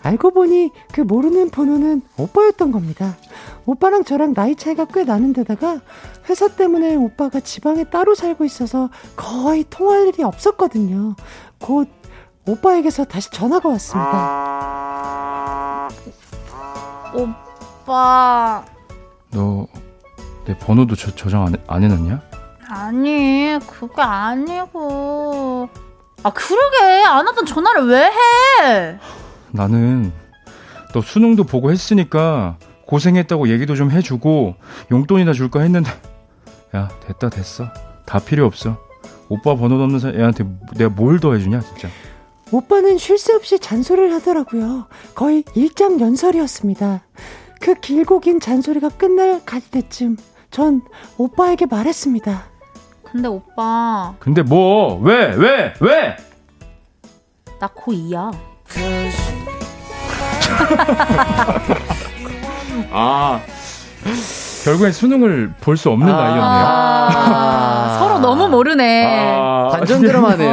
알고 0.04 0.32
보니 0.32 0.72
그 0.94 1.02
모르는 1.02 1.50
번호는 1.50 2.02
오빠였던 2.18 2.72
겁니다. 2.72 3.18
오빠랑 3.66 4.06
저랑 4.06 4.34
나이 4.34 4.56
차이가 4.56 4.86
꽤 4.86 5.04
나는 5.04 5.34
데다가 5.34 5.82
회사 6.30 6.48
때문에 6.48 6.96
오빠가 6.96 7.42
지방에 7.42 7.84
따로 7.86 8.16
살고 8.16 8.46
있어서 8.46 8.90
거의 9.16 9.66
통화할 9.70 10.08
일이 10.08 10.24
없었거든요. 10.24 11.16
곧 11.60 11.90
오빠에게서 12.48 13.04
다시 13.06 13.30
전화가 13.32 13.68
왔습니다. 13.70 14.08
오빠 17.14 18.64
너 19.32 19.68
내 20.48 20.58
번호도 20.58 20.96
저, 20.96 21.14
저장 21.14 21.44
안, 21.46 21.56
안 21.68 21.84
해놨냐? 21.84 22.22
아니 22.70 23.60
그게 23.68 24.02
아니고. 24.02 25.68
아 26.24 26.30
그러게. 26.32 27.04
안 27.06 27.28
하던 27.28 27.46
전화를 27.46 27.88
왜 27.88 28.06
해? 28.06 28.98
나는 29.52 30.14
너 30.94 31.02
수능도 31.02 31.44
보고 31.44 31.70
했으니까 31.70 32.56
고생했다고 32.86 33.50
얘기도 33.50 33.76
좀 33.76 33.92
해주고 33.92 34.56
용돈이나 34.90 35.34
줄까 35.34 35.60
했는데. 35.60 35.92
야 36.76 36.88
됐다 37.06 37.30
됐어. 37.30 37.66
다 38.06 38.20
필요 38.20 38.46
없어. 38.46 38.78
오빠 39.28 39.54
번호 39.56 39.84
없는 39.84 40.18
애한테 40.18 40.46
내가 40.78 40.90
뭘 40.90 41.20
더 41.20 41.34
해주냐 41.34 41.60
진짜. 41.60 41.90
오빠는 42.54 42.98
쉴 42.98 43.18
새 43.18 43.34
없이 43.34 43.60
잔소리를 43.60 44.14
하더라고요. 44.14 44.88
거의 45.14 45.44
일장연설이었습니다 45.56 47.02
그 47.60 47.74
길고 47.76 48.20
긴 48.20 48.40
잔소리가 48.40 48.90
끝날 48.90 49.44
갈 49.46 49.62
때쯤 49.62 50.18
전 50.52 50.82
오빠에게 51.18 51.66
말했습니다. 51.66 52.44
근데 53.04 53.28
오빠. 53.28 54.16
근데 54.20 54.42
뭐? 54.42 54.98
왜? 55.00 55.34
왜? 55.36 55.74
왜? 55.80 56.18
나 57.60 57.68
고2야. 57.68 58.32
아. 62.92 63.42
결국엔 64.68 64.92
수능을 64.92 65.54
볼 65.62 65.78
수 65.78 65.90
없는 65.90 66.10
아~ 66.10 66.18
나이였네요. 66.18 66.44
아~ 66.44 67.98
서로 68.00 68.20
너무 68.20 68.50
모르네. 68.50 69.38
아~ 69.40 69.70
반전 69.72 70.02
드라마네요. 70.02 70.52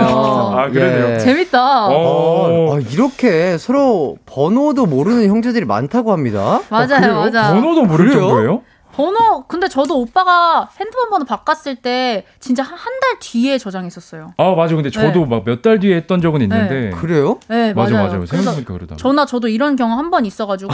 아, 0.57 0.69
그러네요. 0.71 1.15
예. 1.15 1.19
재밌다. 1.19 1.89
어, 1.89 2.79
이렇게 2.93 3.59
서로 3.59 4.17
번호도 4.27 4.87
모르는 4.87 5.27
형제들이 5.29 5.65
많다고 5.65 6.13
합니다. 6.13 6.61
맞아요, 6.71 7.17
맞아. 7.17 7.55
번호도 7.55 7.83
모를 7.87 8.11
정도예요? 8.13 8.63
번호 8.97 9.43
근데 9.49 9.67
저도 9.67 9.99
오빠가 9.99 10.69
핸드폰 10.79 11.11
번호 11.11 11.25
바꿨을 11.25 11.77
때 11.83 12.25
진짜 12.39 12.63
한 12.63 12.77
달 12.77 13.19
뒤에 13.19 13.59
저장했었어요. 13.59 14.35
아 14.37 14.55
맞아. 14.57 14.77
근데 14.77 14.91
저도 14.91 15.21
네. 15.21 15.27
막몇 15.27 15.63
달 15.63 15.81
뒤에 15.81 15.97
했던 15.97 16.21
적은 16.23 16.41
있는데. 16.43 16.75
네. 16.75 16.91
그래요? 16.91 17.41
네 17.49 17.75
맞아 17.75 17.93
맞아요. 17.95 18.09
맞아요. 18.11 18.27
생각해보니까 18.27 18.73
그러다. 18.75 18.97
저나 18.97 19.27
저도 19.27 19.49
이런 19.49 19.75
경험 19.75 19.99
한 19.99 20.11
번 20.11 20.25
있어가지고 20.25 20.73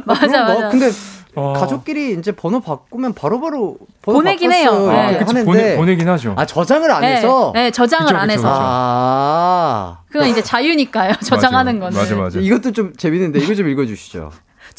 맞아, 0.07 0.45
뭐, 0.45 0.61
맞아. 0.61 0.69
근데 0.69 0.93
어. 1.35 1.55
가족끼리 1.55 2.13
이제 2.13 2.31
번호 2.31 2.61
바꾸면 2.61 3.15
바로바로 3.15 3.79
번호 4.01 4.21
보내긴 4.21 4.53
해요. 4.53 4.87
네. 4.87 5.19
그치, 5.19 5.25
하는데 5.25 5.45
보내, 5.45 5.77
보내긴 5.77 6.09
하죠. 6.09 6.35
아 6.37 6.47
저장을 6.47 6.89
안 6.89 7.01
네, 7.01 7.17
해서. 7.17 7.51
네, 7.53 7.73
저장을 7.73 8.07
그쵸, 8.07 8.17
안 8.17 8.29
그쵸, 8.29 8.33
해서. 8.33 8.43
그쵸. 8.43 8.61
아. 8.63 9.99
그건 10.09 10.29
이제 10.29 10.41
자유니까요. 10.41 11.15
저장하는 11.27 11.81
거는. 11.81 11.99
맞아, 11.99 12.15
맞아. 12.15 12.39
이것도 12.39 12.71
좀 12.71 12.93
재밌는데 12.97 13.41
이거 13.41 13.57
좀 13.57 13.69
읽어주시죠. 13.69 14.31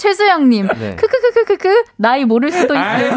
최수영님, 0.01 0.67
네. 0.79 0.95
크크크크크크 0.95 1.83
나이 1.97 2.25
모를 2.25 2.51
수도 2.51 2.73
있어요. 2.73 3.11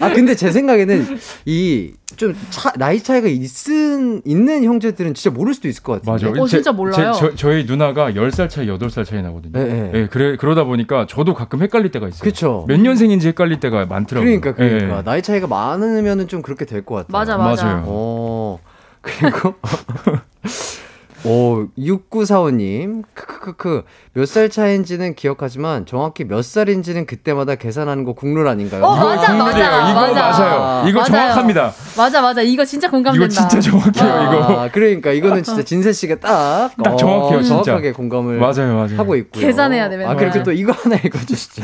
아 0.00 0.08
근데 0.12 0.34
제 0.34 0.50
생각에는 0.50 1.18
이 1.46 1.92
좀 2.16 2.36
나이 2.76 3.02
차이가 3.02 3.26
있은 3.26 4.20
있는 4.26 4.64
형제들은 4.64 5.14
진짜 5.14 5.34
모를 5.34 5.54
수도 5.54 5.66
있을 5.68 5.82
것 5.82 5.94
같아요. 6.04 6.30
맞아. 6.30 6.42
어, 6.42 6.46
진짜 6.46 6.70
몰라요. 6.70 7.12
제, 7.14 7.34
저, 7.34 7.50
희 7.52 7.64
누나가 7.64 8.10
10살 8.12 8.50
차이, 8.50 8.66
8살 8.66 9.04
차이 9.06 9.22
나거든요. 9.22 9.52
네, 9.52 9.64
네. 9.64 9.90
네, 9.92 10.06
그래 10.08 10.36
그러다 10.36 10.64
보니까 10.64 11.06
저도 11.08 11.32
가끔 11.34 11.62
헷갈릴 11.62 11.90
때가 11.90 12.08
있어요. 12.08 12.20
그렇죠. 12.20 12.64
몇 12.68 12.78
년생인지 12.78 13.28
헷갈릴 13.28 13.60
때가 13.60 13.86
많더라고요. 13.86 14.40
그러니까 14.40 14.54
그러니까 14.54 14.96
네. 14.96 15.02
나이 15.02 15.22
차이가 15.22 15.46
많으면은 15.46 16.28
좀 16.28 16.42
그렇게 16.42 16.66
될 16.66 16.82
것 16.84 16.96
같아요. 16.96 17.12
맞아 17.12 17.36
맞아. 17.38 17.64
맞아요. 17.64 17.84
어. 17.86 18.58
그리고 19.00 19.54
오, 21.24 21.66
6945님. 21.78 23.04
크크크크. 23.14 23.84
몇 24.14 24.26
살 24.26 24.48
차인지는 24.50 25.14
기억하지만 25.14 25.86
정확히 25.86 26.24
몇 26.24 26.42
살인지는 26.44 27.06
그때마다 27.06 27.54
계산하는 27.54 28.04
거 28.04 28.12
국룰 28.12 28.46
아닌가요? 28.48 28.82
어, 28.84 28.96
맞아, 28.96 29.32
맞아. 29.34 29.90
이거 29.90 30.00
맞아. 30.00 30.14
맞아 30.14 30.50
요. 30.82 30.84
이거 30.88 30.98
맞아요. 31.00 31.06
정확합니다. 31.12 31.72
맞아, 31.96 32.20
맞아. 32.20 32.42
이거 32.42 32.64
진짜 32.64 32.90
공감된다. 32.90 33.24
이거 33.24 33.28
진짜 33.32 33.60
정확해요, 33.60 34.12
아, 34.12 34.24
이거. 34.34 34.68
그러니까 34.74 35.12
이거는 35.12 35.42
진짜 35.42 35.62
진세 35.62 35.92
씨가 35.92 36.16
딱, 36.16 36.72
딱 36.82 36.96
정확해요, 36.96 37.38
어, 37.38 37.42
진짜. 37.42 37.62
정확하게 37.62 37.92
공감을 37.92 38.38
맞아요, 38.38 38.74
맞아요. 38.74 38.98
하고 38.98 39.16
있고요. 39.16 39.46
계산해야 39.46 39.88
돼, 39.88 39.96
맨날. 39.96 40.14
아, 40.14 40.18
그리고 40.18 40.42
또 40.42 40.52
이거 40.52 40.72
하나 40.72 40.96
읽어 40.96 41.18
주시죠. 41.20 41.62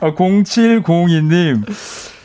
아, 0.00 0.12
0702님. 0.14 1.62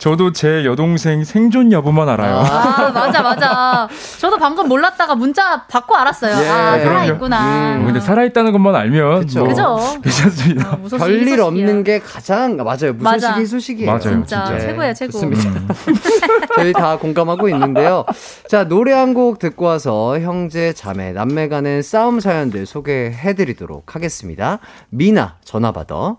저도 0.02 0.32
제 0.32 0.66
여동생 0.66 1.24
생존 1.24 1.72
여부만 1.72 2.10
알아요. 2.10 2.38
아, 2.38 2.90
맞아, 2.90 3.22
맞아. 3.22 3.88
저도 4.18 4.40
방금 4.40 4.68
몰랐다가 4.68 5.14
문자 5.14 5.62
받고 5.68 5.96
알았어요. 5.96 6.44
예, 6.44 6.50
아, 6.50 6.80
살아있구나. 6.80 7.76
음. 7.76 7.86
근데 7.86 8.00
살아있다는 8.00 8.52
것만 8.52 8.74
알면. 8.74 9.20
그쵸. 9.20 9.42
뭐 9.42 9.50
그죠. 9.50 9.78
괜찮습니다. 10.02 10.70
아, 10.72 10.98
별일 10.98 11.40
없는 11.40 11.84
게 11.84 12.00
가장, 12.00 12.58
맞아요. 12.58 12.94
무소식이 12.94 13.46
소식이에요. 13.46 13.86
맞아요. 13.92 14.02
진짜. 14.02 14.46
진짜. 14.46 14.60
최고야, 14.60 14.94
최고. 14.96 15.12
좋습니다. 15.12 15.50
음. 15.50 15.68
저희 16.58 16.74
다 16.74 16.98
공감하고 16.98 17.48
있는데요. 17.50 18.04
자, 18.50 18.64
노래 18.68 18.94
한 18.94 19.12
곡 19.12 19.38
듣고 19.40 19.66
와서 19.66 20.20
형제, 20.20 20.72
자매, 20.74 21.12
남매 21.12 21.48
간의 21.50 21.84
싸움 21.84 22.20
사연들 22.22 22.66
소개해드리도록 22.66 23.94
하겠습니다. 23.94 24.58
미나, 24.90 25.36
전화 25.44 25.72
받아. 25.74 26.16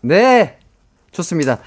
네. 0.00 0.58
좋습니다. 1.14 1.58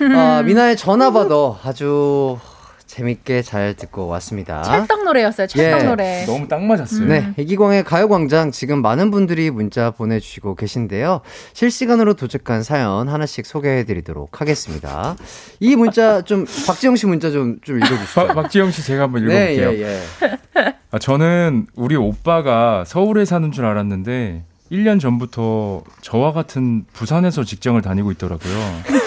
어, 0.00 0.42
미나의 0.42 0.76
전화 0.76 1.10
받아 1.10 1.34
아주 1.64 2.38
재밌게 2.86 3.42
잘 3.42 3.74
듣고 3.74 4.06
왔습니다. 4.06 4.62
찰떡 4.62 5.04
노래였어요. 5.04 5.48
찰떡 5.48 5.80
예. 5.80 5.84
노래. 5.84 6.24
너무 6.26 6.46
딱 6.46 6.62
맞았어요. 6.62 7.02
음. 7.02 7.08
네, 7.08 7.34
이기광의 7.38 7.82
가요광장 7.82 8.52
지금 8.52 8.82
많은 8.82 9.10
분들이 9.10 9.50
문자 9.50 9.90
보내주시고 9.90 10.54
계신데요. 10.54 11.20
실시간으로 11.54 12.14
도착한 12.14 12.62
사연 12.62 13.08
하나씩 13.08 13.46
소개해드리도록 13.46 14.40
하겠습니다. 14.40 15.16
이 15.58 15.74
문자 15.74 16.22
좀 16.22 16.44
박지영 16.68 16.94
씨 16.94 17.06
문자 17.06 17.30
좀 17.32 17.58
좀 17.64 17.78
읽어주시죠. 17.78 18.28
박지영 18.28 18.70
씨 18.70 18.84
제가 18.84 19.04
한번 19.04 19.22
읽어볼게요. 19.24 19.70
네, 19.72 19.78
예, 19.82 20.00
예. 20.22 20.74
아, 20.92 20.98
저는 21.00 21.66
우리 21.74 21.96
오빠가 21.96 22.84
서울에 22.86 23.24
사는 23.24 23.50
줄 23.50 23.64
알았는데 23.64 24.44
1년 24.74 25.00
전부터 25.00 25.82
저와 26.02 26.32
같은 26.32 26.84
부산에서 26.92 27.44
직장을 27.44 27.80
다니고 27.80 28.10
있더라고요. 28.12 28.54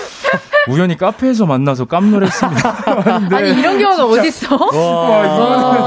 우연히 0.69 0.97
카페에서 0.97 1.45
만나서 1.45 1.85
깜놀했습니다. 1.85 2.75
아니 3.37 3.57
이런 3.57 3.79
경우가 3.79 4.05
어딨어? 4.05 4.57
와, 4.77 5.09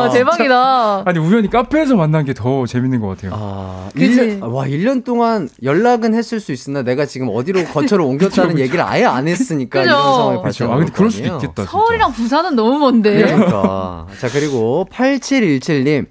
와 0.04 0.08
대박이다. 0.10 1.02
아니 1.04 1.18
우연히 1.18 1.50
카페에서 1.50 1.96
만난 1.96 2.24
게 2.24 2.32
더 2.32 2.64
재밌는 2.64 3.00
것 3.02 3.08
같아요. 3.08 3.32
아, 3.34 3.90
1년, 3.94 4.42
와 4.50 4.64
1년 4.66 5.04
동안 5.04 5.50
연락은 5.62 6.14
했을 6.14 6.40
수 6.40 6.52
있으나 6.52 6.80
내가 6.82 7.04
지금 7.04 7.28
어디로 7.30 7.64
거처를 7.66 8.02
옮겼다는 8.06 8.52
그쵸, 8.52 8.60
얘기를 8.62 8.82
아예 8.82 9.04
안 9.04 9.28
했으니까 9.28 9.82
이런 9.82 10.02
상황이 10.02 10.42
발생. 10.42 10.72
아 10.72 10.76
근데 10.76 10.92
그럴 10.92 11.10
수도 11.10 11.24
있겠다. 11.26 11.54
진짜. 11.64 11.70
서울이랑 11.70 12.12
부산은 12.12 12.56
너무 12.56 12.78
먼데. 12.78 13.18
그러니까. 13.22 14.06
자 14.18 14.28
그리고 14.30 14.86
8717님. 14.90 16.06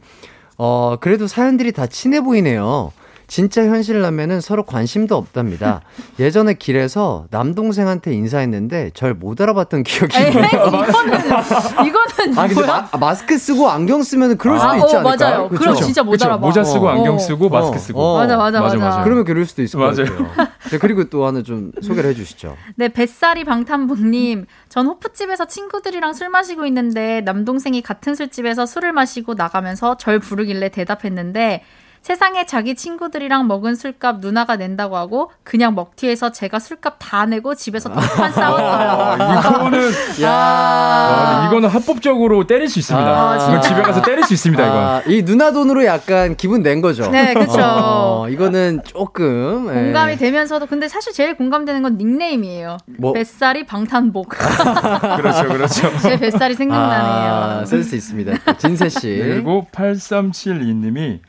어 0.59 0.97
그래도 1.01 1.25
사연들이 1.25 1.71
다 1.71 1.87
친해 1.87 2.21
보이네요. 2.21 2.91
진짜 3.29 3.63
현실라면은 3.63 4.41
서로 4.41 4.63
관심도 4.63 5.15
없답니다. 5.15 5.81
예전에 6.19 6.55
길에서 6.55 7.27
남동생한테 7.29 8.11
인사했는데 8.13 8.91
절 8.93 9.13
못 9.19 9.39
알아봤던 9.39 9.83
기억이 9.83 10.17
나요. 10.17 10.29
이거는 10.29 11.87
이거는 11.87 12.37
아, 12.37 12.47
근데 12.47 12.65
마, 12.65 12.89
마스크 12.99 13.37
쓰고 13.37 13.69
안경 13.69 14.01
쓰면 14.01 14.37
그럴 14.37 14.57
수도 14.57 14.69
아, 14.69 14.77
있지 14.77 14.95
어, 14.95 14.99
않을까요? 14.99 15.29
맞아요. 15.29 15.49
그럼 15.49 15.75
진짜 15.75 16.03
못 16.03 16.21
알아봐. 16.23 16.45
모자 16.45 16.63
쓰고 16.63 16.85
어. 16.87 16.89
안경 16.89 17.19
쓰고 17.19 17.45
어. 17.45 17.49
마스크 17.49 17.77
쓰고. 17.79 18.01
어. 18.01 18.17
맞아, 18.17 18.35
맞아, 18.37 18.61
맞아, 18.61 18.77
맞아. 18.77 19.03
그러면 19.03 19.25
그럴 19.25 19.45
수도 19.45 19.61
있을 19.61 19.79
맞아요. 19.79 19.93
것 19.95 20.07
같아요. 20.17 20.47
네, 20.71 20.77
그리고 20.79 21.03
또 21.05 21.25
하나 21.25 21.43
좀 21.43 21.71
소개를 21.81 22.09
해주시죠. 22.11 22.55
네, 22.75 22.87
뱃살이 22.89 23.43
방탄복님. 23.43 24.45
전 24.69 24.87
호프집에서 24.87 25.45
친구들이랑 25.45 26.13
술 26.13 26.29
마시고 26.29 26.65
있는데 26.65 27.21
남동생이 27.21 27.81
같은 27.81 28.15
술집에서 28.15 28.65
술을 28.65 28.91
마시고 28.93 29.35
나가면서 29.35 29.97
절 29.97 30.19
부르길래 30.19 30.69
대답했는데 30.69 31.63
세상에 32.01 32.45
자기 32.45 32.75
친구들이랑 32.75 33.47
먹은 33.47 33.75
술값 33.75 34.19
누나가 34.19 34.55
낸다고 34.55 34.97
하고 34.97 35.31
그냥 35.43 35.75
먹튀해서 35.75 36.31
제가 36.31 36.59
술값 36.59 36.95
다 36.99 37.25
내고 37.25 37.55
집에서 37.55 37.89
덕판 37.93 38.31
싸웠어요. 38.31 38.89
아, 39.19 39.39
이거는 39.39 39.91
야 40.21 40.31
아, 40.31 41.47
이거는 41.47 41.69
합법적으로 41.69 42.47
때릴 42.47 42.69
수 42.69 42.79
있습니다. 42.79 43.07
아, 43.07 43.35
이건 43.35 43.61
집에 43.61 43.81
가서 43.81 44.01
때릴 44.01 44.23
수 44.23 44.33
있습니다. 44.33 44.63
이건. 44.65 44.77
아, 44.77 45.01
이 45.07 45.23
누나 45.23 45.51
돈으로 45.51 45.85
약간 45.85 46.35
기분 46.35 46.63
낸 46.63 46.81
거죠. 46.81 47.09
네, 47.11 47.33
그렇죠. 47.33 47.59
어, 47.61 48.29
이거는 48.29 48.81
조금 48.85 49.67
예. 49.69 49.83
공감이 49.83 50.13
에. 50.13 50.15
되면서도 50.15 50.65
근데 50.67 50.87
사실 50.87 51.13
제일 51.13 51.35
공감되는 51.35 51.81
건 51.81 51.97
닉네임이에요. 51.97 52.77
뭐? 52.97 53.13
뱃살이 53.13 53.65
방탄복. 53.65 54.29
그렇죠, 55.17 55.47
그렇죠. 55.47 55.97
제 56.01 56.17
뱃살이 56.17 56.55
생각나네요. 56.55 57.33
아, 57.61 57.65
센스 57.65 57.95
있습니다. 57.95 58.53
진세 58.57 58.89
씨. 58.89 59.17
그리고 59.17 59.67
8372님이 59.71 61.19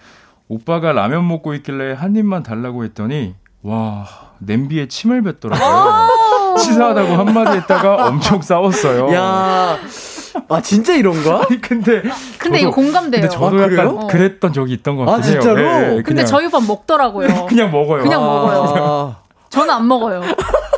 오빠가 0.50 0.90
라면 0.90 1.28
먹고 1.28 1.54
있길래 1.54 1.92
한 1.92 2.16
입만 2.16 2.42
달라고 2.42 2.82
했더니 2.82 3.36
와 3.62 4.04
냄비에 4.38 4.88
침을 4.88 5.22
뱉더라고요. 5.22 6.56
치사하다고 6.58 7.14
한마디 7.14 7.58
했다가 7.58 8.08
엄청 8.08 8.42
싸웠어요. 8.42 9.14
야. 9.14 9.78
아 10.48 10.60
진짜 10.60 10.94
이런가? 10.94 11.42
아니 11.48 11.60
근데 11.60 12.02
근데 12.36 12.38
저도, 12.38 12.56
이거 12.56 12.70
공감돼요. 12.72 13.20
근데 13.20 13.28
저도 13.28 13.58
아, 13.58 13.62
약간 13.62 13.86
어. 13.86 14.06
그랬던 14.08 14.52
적이 14.52 14.72
있던 14.74 14.96
것 14.96 15.04
같아요. 15.04 15.20
아 15.20 15.22
진짜로? 15.22 15.62
네, 15.62 16.02
근데 16.02 16.24
저희 16.24 16.46
오빠 16.46 16.58
먹더라고요. 16.58 17.28
그냥 17.46 17.70
먹어요. 17.70 18.02
그냥 18.02 18.20
아. 18.20 18.24
먹어요. 18.24 19.16
저는 19.50 19.70
안 19.72 19.86
먹어요. 19.86 20.20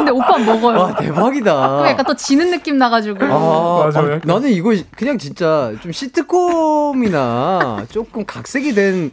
근데 0.00 0.10
오빠 0.12 0.38
먹어요. 0.38 0.78
와, 0.78 0.94
대박이다. 0.94 1.90
약간 1.90 2.04
또 2.06 2.14
지는 2.14 2.50
느낌 2.50 2.78
나가지고. 2.78 3.24
아, 3.24 3.90
맞아요. 3.92 4.14
아, 4.14 4.20
나는 4.24 4.50
이거 4.50 4.74
그냥 4.96 5.18
진짜 5.18 5.72
좀 5.82 5.92
시트콤이나 5.92 7.84
조금 7.90 8.24
각색이 8.24 8.74
된 8.74 9.10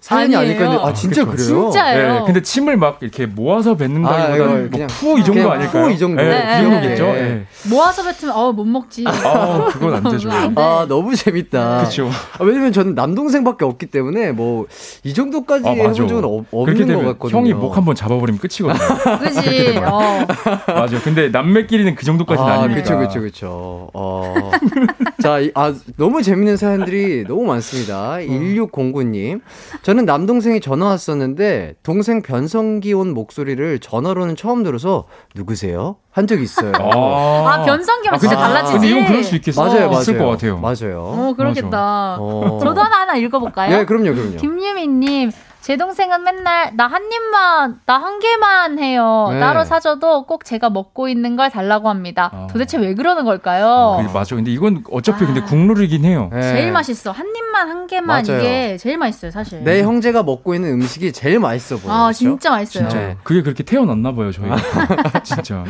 사연이 0.00 0.34
아닐까 0.34 0.64
했는데 0.64 0.82
아 0.84 0.92
진짜 0.94 1.24
그쵸. 1.24 1.36
그래요? 1.46 1.70
진짜예요. 1.70 2.12
네, 2.14 2.22
근데 2.26 2.42
침을 2.42 2.76
막 2.76 2.98
이렇게 3.02 3.26
모아서 3.26 3.76
뱉는다기보다는 3.76 4.70
아, 4.72 4.76
뭐푸이 4.78 5.24
정도 5.24 5.52
아닐까요? 5.52 5.84
푸이 5.84 5.98
정도. 5.98 6.22
네, 6.22 6.28
네, 6.28 6.56
그 6.62 6.70
정도겠죠. 6.70 7.04
네. 7.04 7.12
네. 7.22 7.46
모아서 7.68 8.02
뱉으면 8.02 8.34
어 8.34 8.52
못 8.52 8.64
먹지. 8.64 9.04
아 9.06 9.68
그건 9.72 9.94
안 9.94 10.02
되죠. 10.10 10.30
아 10.30 10.86
너무 10.88 11.14
재밌다. 11.14 11.78
그렇죠. 11.84 12.08
아, 12.38 12.44
왜냐면 12.44 12.72
저는 12.72 12.94
남동생밖에 12.94 13.64
없기 13.64 13.86
때문에 13.86 14.32
뭐 14.32 14.66
이 15.04 15.14
정도까지 15.14 15.68
아, 15.68 15.72
해본 15.72 15.94
적은 15.94 16.24
없, 16.24 16.46
없는 16.50 16.86
것 16.94 17.04
같거든요. 17.12 17.38
형이 17.38 17.54
목 17.54 17.76
한번 17.76 17.94
잡아버리면 17.94 18.38
끝이거든요. 18.40 18.78
그지. 19.20 19.78
어. 19.84 20.26
맞아. 20.66 21.00
근데 21.02 21.28
남매끼리는 21.28 21.94
그 21.94 22.04
정도까지는 22.04 22.50
아, 22.50 22.54
아니니까. 22.62 22.74
그렇죠, 22.82 22.96
그렇죠, 22.96 23.20
그렇죠. 23.20 23.90
어. 23.94 24.50
자, 25.22 25.38
아 25.54 25.74
너무 25.96 26.22
재밌는 26.22 26.56
사연들이 26.56 27.24
너무 27.26 27.44
많습니다. 27.44 28.16
1609님. 28.18 29.40
저는 29.90 30.04
남동생이 30.04 30.60
전화 30.60 30.86
왔었는데 30.86 31.74
동생 31.82 32.22
변성기 32.22 32.92
온 32.92 33.12
목소리를 33.12 33.80
전화로는 33.80 34.36
처음 34.36 34.62
들어서 34.62 35.08
누구세요? 35.34 35.96
한 36.12 36.28
적이 36.28 36.44
있어요. 36.44 36.70
아, 36.76 37.54
아 37.54 37.64
변성기면 37.64 38.14
아, 38.14 38.18
진짜 38.18 38.36
달라지지. 38.36 38.74
근데 38.74 38.88
이건 38.88 39.06
그럴 39.06 39.24
수 39.24 39.34
있겠어. 39.34 39.64
맞아요, 39.64 39.88
맞아요. 39.88 40.00
있을 40.00 40.16
것 40.16 40.26
같아요. 40.28 40.58
맞아요. 40.58 41.02
어, 41.02 41.34
그렇겠다. 41.36 42.18
어. 42.20 42.60
저도 42.62 42.80
하나 42.80 43.00
하나 43.00 43.16
읽어볼까요? 43.16 43.78
네, 43.78 43.84
그럼요, 43.84 44.14
그럼요. 44.14 44.36
김유미님, 44.36 45.32
제 45.60 45.76
동생은 45.76 46.24
맨날 46.24 46.74
나 46.74 46.88
한 46.88 47.02
입만, 47.12 47.80
나 47.86 47.98
한 47.98 48.18
개만 48.18 48.78
해요. 48.78 49.28
네. 49.30 49.38
따로 49.40 49.64
사줘도 49.64 50.24
꼭 50.24 50.44
제가 50.44 50.70
먹고 50.70 51.08
있는 51.08 51.36
걸 51.36 51.50
달라고 51.50 51.88
합니다. 51.90 52.30
어. 52.32 52.46
도대체 52.50 52.78
왜 52.78 52.94
그러는 52.94 53.24
걸까요? 53.24 53.66
어, 53.66 54.02
맞아. 54.12 54.34
근데 54.36 54.50
이건 54.50 54.82
어차피 54.90 55.24
아. 55.24 55.26
근데 55.26 55.42
국룰이긴 55.42 56.04
해요. 56.04 56.30
네. 56.32 56.40
제일 56.42 56.72
맛있어. 56.72 57.10
한 57.12 57.26
입만, 57.36 57.68
한 57.68 57.86
개만 57.86 58.24
맞아요. 58.26 58.40
이게 58.40 58.76
제일 58.78 58.96
맛있어요, 58.96 59.30
사실. 59.30 59.62
내 59.62 59.82
형제가 59.82 60.22
먹고 60.22 60.54
있는 60.54 60.72
음식이 60.72 61.12
제일 61.12 61.38
맛있어 61.38 61.76
보여요. 61.76 61.92
아, 61.94 62.02
그렇죠? 62.06 62.18
진짜 62.18 62.50
맛있어요. 62.50 62.88
진짜. 62.88 63.06
네. 63.06 63.16
그게 63.22 63.42
그렇게 63.42 63.62
태어났나 63.62 64.14
봐요, 64.14 64.32
저희가. 64.32 64.56
진짜. 65.22 65.64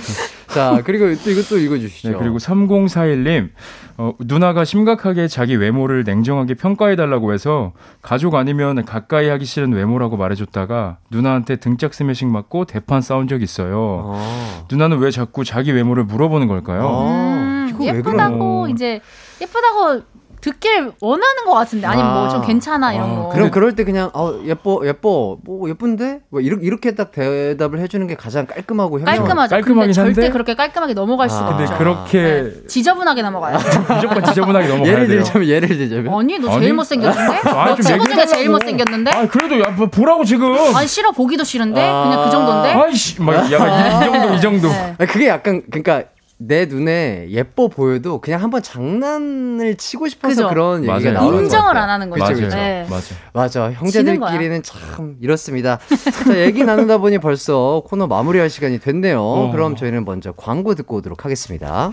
자, 0.48 0.80
그리고 0.84 1.06
또 1.22 1.30
이것도 1.30 1.58
읽어 1.58 1.78
주시죠. 1.78 2.10
네, 2.10 2.16
그리고 2.16 2.38
3041님. 2.38 3.50
어, 3.98 4.14
누나가 4.20 4.64
심각하게 4.64 5.28
자기 5.28 5.56
외모를 5.56 6.04
냉정하게 6.04 6.54
평가해 6.54 6.96
달라고 6.96 7.34
해서 7.34 7.72
가족 8.00 8.34
아니면 8.34 8.84
가까이 8.86 9.28
하기 9.28 9.44
싫은 9.44 9.74
외모라고 9.80 10.16
말해줬다가 10.16 10.98
누나한테 11.10 11.56
등짝 11.56 11.94
스매싱 11.94 12.30
맞고 12.30 12.66
대판 12.66 13.00
싸운 13.00 13.28
적 13.28 13.42
있어요. 13.42 14.12
아. 14.14 14.64
누나는 14.70 14.98
왜 14.98 15.10
자꾸 15.10 15.44
자기 15.44 15.72
외모를 15.72 16.04
물어보는 16.04 16.46
걸까요? 16.46 16.88
아. 16.88 17.70
음, 17.72 17.78
예쁘다고 17.82 18.68
이제 18.68 19.00
예쁘다고 19.40 20.02
듣길 20.40 20.92
원하는 21.00 21.44
것 21.44 21.52
같은데 21.52 21.86
아니면 21.86 22.14
뭐좀 22.14 22.46
괜찮아 22.46 22.92
이런 22.92 23.10
아, 23.10 23.14
거. 23.14 23.28
그럼 23.30 23.50
그럴 23.50 23.74
때 23.74 23.84
그냥 23.84 24.10
어 24.14 24.40
예뻐 24.44 24.80
예뻐 24.84 25.38
뭐 25.44 25.68
예쁜데 25.68 26.20
뭐 26.30 26.40
이렇게 26.40 26.66
이렇게 26.66 26.94
딱 26.94 27.12
대답을 27.12 27.78
해주는 27.80 28.06
게 28.06 28.14
가장 28.14 28.46
깔끔하고 28.46 29.00
깔끔하죠. 29.04 29.54
깔끔하긴 29.54 29.96
한데 29.96 30.14
절대 30.14 30.30
그렇게 30.30 30.54
깔끔하게 30.54 30.94
넘어갈 30.94 31.28
수가 31.28 31.46
아, 31.46 31.48
없죠. 31.50 31.64
근데 31.66 31.78
그렇게 31.78 32.22
네. 32.22 32.66
지저분하게 32.66 33.22
넘어가요. 33.22 33.58
무조건 33.94 34.24
지저분하게 34.24 34.68
넘어가야 34.68 34.92
예를 34.92 35.06
들자면 35.08 35.48
예를 35.48 35.68
들자면 35.68 36.14
아니 36.14 36.38
너 36.38 36.58
제일 36.58 36.74
못생겼는데? 36.74 37.48
아, 37.48 37.66
너 37.66 37.76
친구 37.76 38.08
중에 38.08 38.26
제일 38.26 38.50
못생겼는데? 38.50 39.10
아 39.10 39.26
그래도 39.28 39.60
야뭐 39.60 39.86
보라고 39.88 40.24
지금. 40.24 40.56
아니 40.74 40.86
싫어 40.86 41.10
보기도 41.12 41.44
싫은데 41.44 41.80
아, 41.82 42.02
그냥 42.04 42.24
그 42.24 42.30
정도인데? 42.30 42.72
아이씨 42.72 43.20
막 43.22 43.52
약간 43.52 43.70
이, 43.70 43.88
이 43.88 44.00
정도 44.00 44.34
이 44.34 44.40
정도. 44.40 44.68
네. 44.68 45.06
그게 45.06 45.28
약간 45.28 45.62
그러니까 45.70 46.04
내 46.42 46.64
눈에 46.64 47.26
예뻐 47.28 47.68
보여도 47.68 48.18
그냥 48.22 48.42
한번 48.42 48.62
장난을 48.62 49.76
치고 49.76 50.08
싶어서 50.08 50.34
그죠? 50.34 50.48
그런 50.48 50.86
맞아요. 50.86 51.00
얘기가 51.00 51.12
나오는 51.20 51.42
인정을 51.44 51.76
안 51.76 51.90
하는 51.90 52.08
거죠. 52.08 52.24
맞아요. 52.24 52.48
네. 52.48 52.86
맞아. 52.88 53.14
맞아. 53.34 53.72
형제들끼리는 53.72 54.62
참 54.62 55.16
이렇습니다. 55.20 55.78
자, 56.24 56.40
얘기 56.40 56.64
나누다 56.64 56.96
보니 56.96 57.18
벌써 57.18 57.82
코너 57.86 58.06
마무리할 58.06 58.48
시간이 58.48 58.78
됐네요. 58.78 59.20
어. 59.22 59.52
그럼 59.52 59.76
저희는 59.76 60.06
먼저 60.06 60.32
광고 60.32 60.74
듣고 60.74 60.96
오도록 60.96 61.26
하겠습니다. 61.26 61.92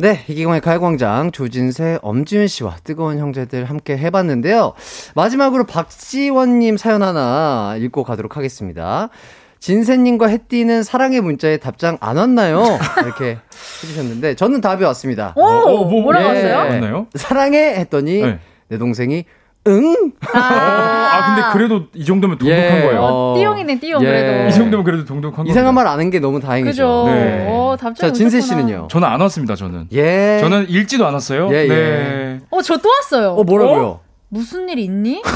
네, 0.00 0.24
이기광의 0.28 0.62
가요광장 0.62 1.30
조진세, 1.30 1.98
엄지윤 2.00 2.46
씨와 2.46 2.76
뜨거운 2.84 3.18
형제들 3.18 3.66
함께 3.66 3.98
해봤는데요. 3.98 4.72
마지막으로 5.14 5.64
박지원님 5.64 6.78
사연 6.78 7.02
하나 7.02 7.76
읽고 7.78 8.04
가도록 8.04 8.38
하겠습니다. 8.38 9.10
진세님과 9.58 10.28
햇띠는 10.28 10.84
사랑의 10.84 11.20
문자에 11.20 11.58
답장 11.58 11.98
안 12.00 12.16
왔나요? 12.16 12.62
이렇게 13.04 13.36
해주셨는데 13.84 14.36
저는 14.36 14.62
답이 14.62 14.82
왔습니다. 14.84 15.34
오, 15.36 15.44
어, 15.44 15.84
뭐, 15.84 16.00
뭐라고 16.00 16.34
예, 16.34 16.50
왔어요? 16.50 17.06
사랑해 17.16 17.74
했더니 17.74 18.22
네. 18.22 18.38
내 18.68 18.78
동생이 18.78 19.26
응? 19.66 20.12
아, 20.32 20.38
아 20.38 21.34
근데 21.34 21.48
그래도 21.52 21.86
이 21.94 22.04
정도면 22.04 22.38
동독한 22.38 22.64
예, 22.64 22.82
거예요. 22.82 23.00
어, 23.02 23.34
띠용이네, 23.36 23.78
띠용, 23.78 24.02
예. 24.02 24.06
그래도. 24.06 24.48
이 24.48 24.52
정도면 24.54 24.84
그래도 24.84 25.04
동독한 25.04 25.44
거예요. 25.44 25.50
이상한 25.52 25.74
말안한게 25.74 26.18
너무 26.20 26.40
다행이죠. 26.40 26.70
그죠. 26.70 27.04
네. 27.06 27.46
오, 27.48 27.76
자, 27.94 28.10
진세 28.12 28.40
씨는요? 28.40 28.88
저는 28.90 29.06
안 29.06 29.20
왔습니다, 29.20 29.54
저는. 29.56 29.88
예. 29.92 30.38
저는 30.40 30.66
읽지도 30.70 31.06
않았어요. 31.06 31.50
예, 31.52 31.64
예. 31.64 31.68
네. 31.68 32.40
어, 32.50 32.62
저 32.62 32.78
또 32.78 32.88
왔어요. 32.88 33.32
어, 33.34 33.44
뭐라고요? 33.44 33.86
어? 33.86 34.00
무슨 34.30 34.68
일 34.68 34.78
있니? 34.78 35.22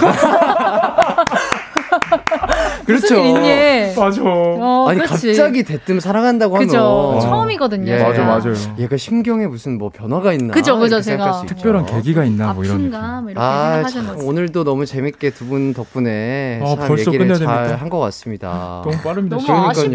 그렇죠. 2.85 3.23
무슨 3.23 3.45
일 3.45 3.51
있니? 3.91 3.95
맞아. 3.99 4.23
어, 4.25 4.87
아니 4.89 5.01
그치. 5.01 5.29
갑자기 5.29 5.63
대뜸 5.63 6.01
사랑한다고 6.01 6.55
하면 6.57 6.67
그죠. 6.69 7.19
처음이거든요. 7.23 7.91
예. 7.93 8.03
맞아 8.03 8.25
맞아요. 8.25 8.55
얘가 8.79 8.97
심경에 8.97 9.47
무슨 9.47 9.79
뭐 9.79 9.91
변화가 9.91 10.33
있나? 10.33 10.53
그죠 10.55 10.79
그죠 10.79 11.01
제가 11.01 11.43
특별한 11.47 11.87
계기가 11.87 12.25
있나 12.25 12.53
뭐 12.53 12.65
이런. 12.65 12.77
아픈가 12.77 13.21
뭐 13.21 13.31
이렇게 13.31 13.41
아, 13.45 13.85
오늘도 14.25 14.65
너무 14.65 14.85
재밌게 14.87 15.31
두 15.31 15.45
분 15.45 15.75
덕분에 15.75 16.61
아, 16.65 16.75
참 16.87 16.99
얘기를 16.99 17.35
잘 17.35 17.77
한 17.77 17.89
것 17.91 17.99
같습니다. 18.01 18.81
너무 18.85 18.97
빠릅니다. 19.03 19.37
너무 19.37 19.47
그러니까요. 19.47 19.71
아쉽다. 19.71 19.93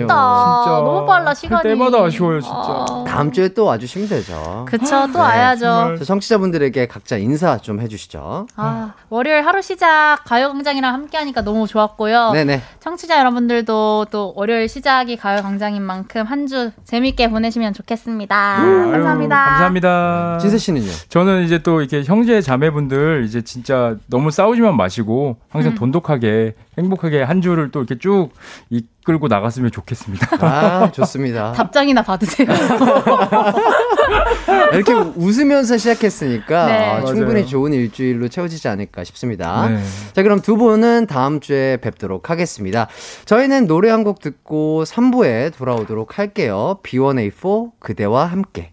진짜 0.64 0.80
너무 0.80 1.06
빨라 1.08 1.34
시간이. 1.34 1.64
때마다 1.64 2.04
아쉬워요 2.04 2.40
진짜. 2.40 2.56
아... 2.56 3.04
다음 3.08 3.32
주에 3.32 3.48
또 3.50 3.66
와주시면 3.66 4.08
되죠. 4.10 4.66
그쵸 4.70 5.08
또 5.12 5.14
네. 5.14 5.20
와야죠. 5.20 5.96
청취자분들에게 6.06 6.88
각자 6.88 7.18
인사 7.18 7.58
좀 7.58 7.80
해주시죠. 7.82 8.48
아 8.56 8.94
월요일 9.10 9.46
하루 9.46 9.62
시작 9.62 10.20
가요광장이랑 10.26 10.94
함께하니까 10.94 11.42
너무 11.42 11.66
좋았고요. 11.68 12.32
네네. 12.34 12.62
청취자 12.82 13.20
여러분들도 13.20 14.08
또 14.12 14.34
월요일 14.36 14.68
시작이 14.70 15.18
가요광장인 15.18 15.82
만큼 15.82 16.24
한 16.26 16.48
주 16.48 16.72
재밌게 16.86 17.30
보내시면 17.30 17.74
좋겠습니다. 17.74 18.64
음, 18.64 18.92
감사합니다. 18.92 19.36
아유, 19.38 19.50
감사합니다. 19.50 20.38
진세 20.40 20.58
씨는요? 20.58 20.88
저는 21.10 21.44
이제 21.44 21.60
또 21.62 21.82
이렇게 21.82 22.04
형제 22.04 22.42
자매분들 22.42 23.26
이제 23.28 23.42
진짜 23.44 23.96
너무 24.08 24.32
싸우지만 24.32 24.76
마시고 24.78 25.38
항상 25.50 25.74
음. 25.74 25.76
돈독하게 25.76 26.56
행복하게 26.78 27.22
한 27.24 27.42
주를 27.42 27.70
또 27.72 27.80
이렇게 27.82 27.98
쭉 28.00 28.30
이 28.72 28.84
끌고 29.10 29.28
나갔으면 29.28 29.72
좋겠습니다. 29.72 30.28
아, 30.46 30.92
좋습니다. 30.92 31.52
답장이나 31.54 32.04
받으세요. 32.04 32.48
이렇게 34.74 34.94
웃으면서 34.94 35.80
시작했으니까 35.80 36.66
네. 36.68 36.86
아, 36.86 37.04
충분히 37.06 37.48
좋은 37.48 37.74
일주일로 37.74 38.28
채워지지 38.28 38.68
않을까 38.68 39.04
싶습니다. 39.06 39.68
네. 39.68 39.80
자, 40.14 40.22
그럼 40.22 40.42
두 40.42 40.58
분은 40.58 41.08
다음 41.08 41.40
주에 41.40 41.78
뵙도록 41.78 42.30
하겠습니다. 42.30 42.88
저희는 43.26 43.66
노래 43.68 43.90
한 43.90 44.00
곡 44.00 44.22
듣고 44.22 44.86
3부에 44.86 45.54
돌아오도록 45.58 46.20
할게요. 46.20 46.78
B1A4 46.84 47.72
그대와 47.80 48.28
함께. 48.28 48.72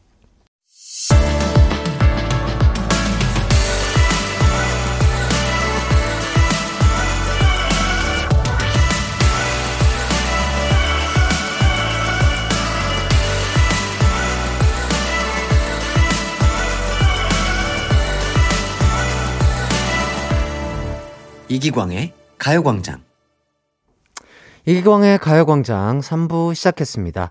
이기광의 21.57 22.13
가요광장. 22.37 23.01
이기광의 24.67 25.17
가요광장 25.17 26.01
3부 26.01 26.55
시작했습니다. 26.55 27.31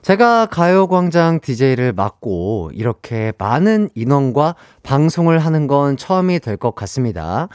제가 0.00 0.46
가요광장 0.46 1.40
DJ를 1.40 1.92
맡고 1.92 2.70
이렇게 2.72 3.32
많은 3.36 3.88
인원과 3.96 4.54
방송을 4.84 5.38
하는 5.40 5.66
건 5.66 5.96
처음이 5.96 6.38
될 6.40 6.56
것 6.56 6.74
같습니다. 6.76 7.48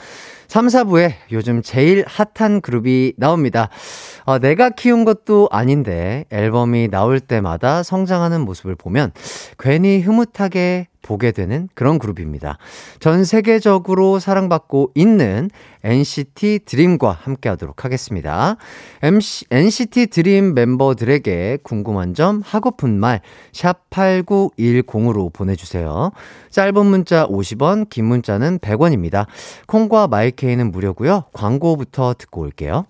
3, 0.50 0.68
4부에 0.68 1.14
요즘 1.32 1.62
제일 1.62 2.04
핫한 2.08 2.62
그룹이 2.62 3.14
나옵니다. 3.18 3.70
어, 4.26 4.40
내가 4.40 4.72
키운 4.72 5.06
것도 5.06 5.48
아닌데 5.52 6.26
앨범이 6.32 6.90
나올 6.90 7.20
때마다 7.20 7.84
성장하는 7.84 8.42
모습을 8.42 8.76
보면 8.76 9.12
괜히 9.58 10.02
흐뭇하게 10.02 10.88
보게 11.02 11.32
되는 11.32 11.70
그런 11.76 11.98
그룹입니다. 11.98 12.58
전 13.00 13.24
세계적으로 13.24 14.20
사랑받고 14.20 14.92
있는 14.96 15.50
NCT 15.84 16.60
드림과 16.66 17.12
함께 17.12 17.48
하도록 17.50 17.84
하겠습니다. 17.86 18.58
MC, 19.02 19.46
NCT 19.50 20.08
드림 20.08 20.54
멤버들에게 20.54 21.60
궁금한 21.64 22.14
점, 22.14 22.42
하고픈 22.46 23.00
말, 23.00 23.22
샵8910으로 23.54 25.32
보내주세요. 25.32 26.12
짧은 26.52 26.86
문자 26.86 27.19
50원, 27.28 27.90
긴 27.90 28.06
문자는 28.06 28.60
100원입니다. 28.60 29.26
콩과 29.68 30.08
마이케이는 30.08 30.72
무료고요. 30.72 31.26
광고부터 31.34 32.16
듣고 32.18 32.42
올게요. 32.42 32.86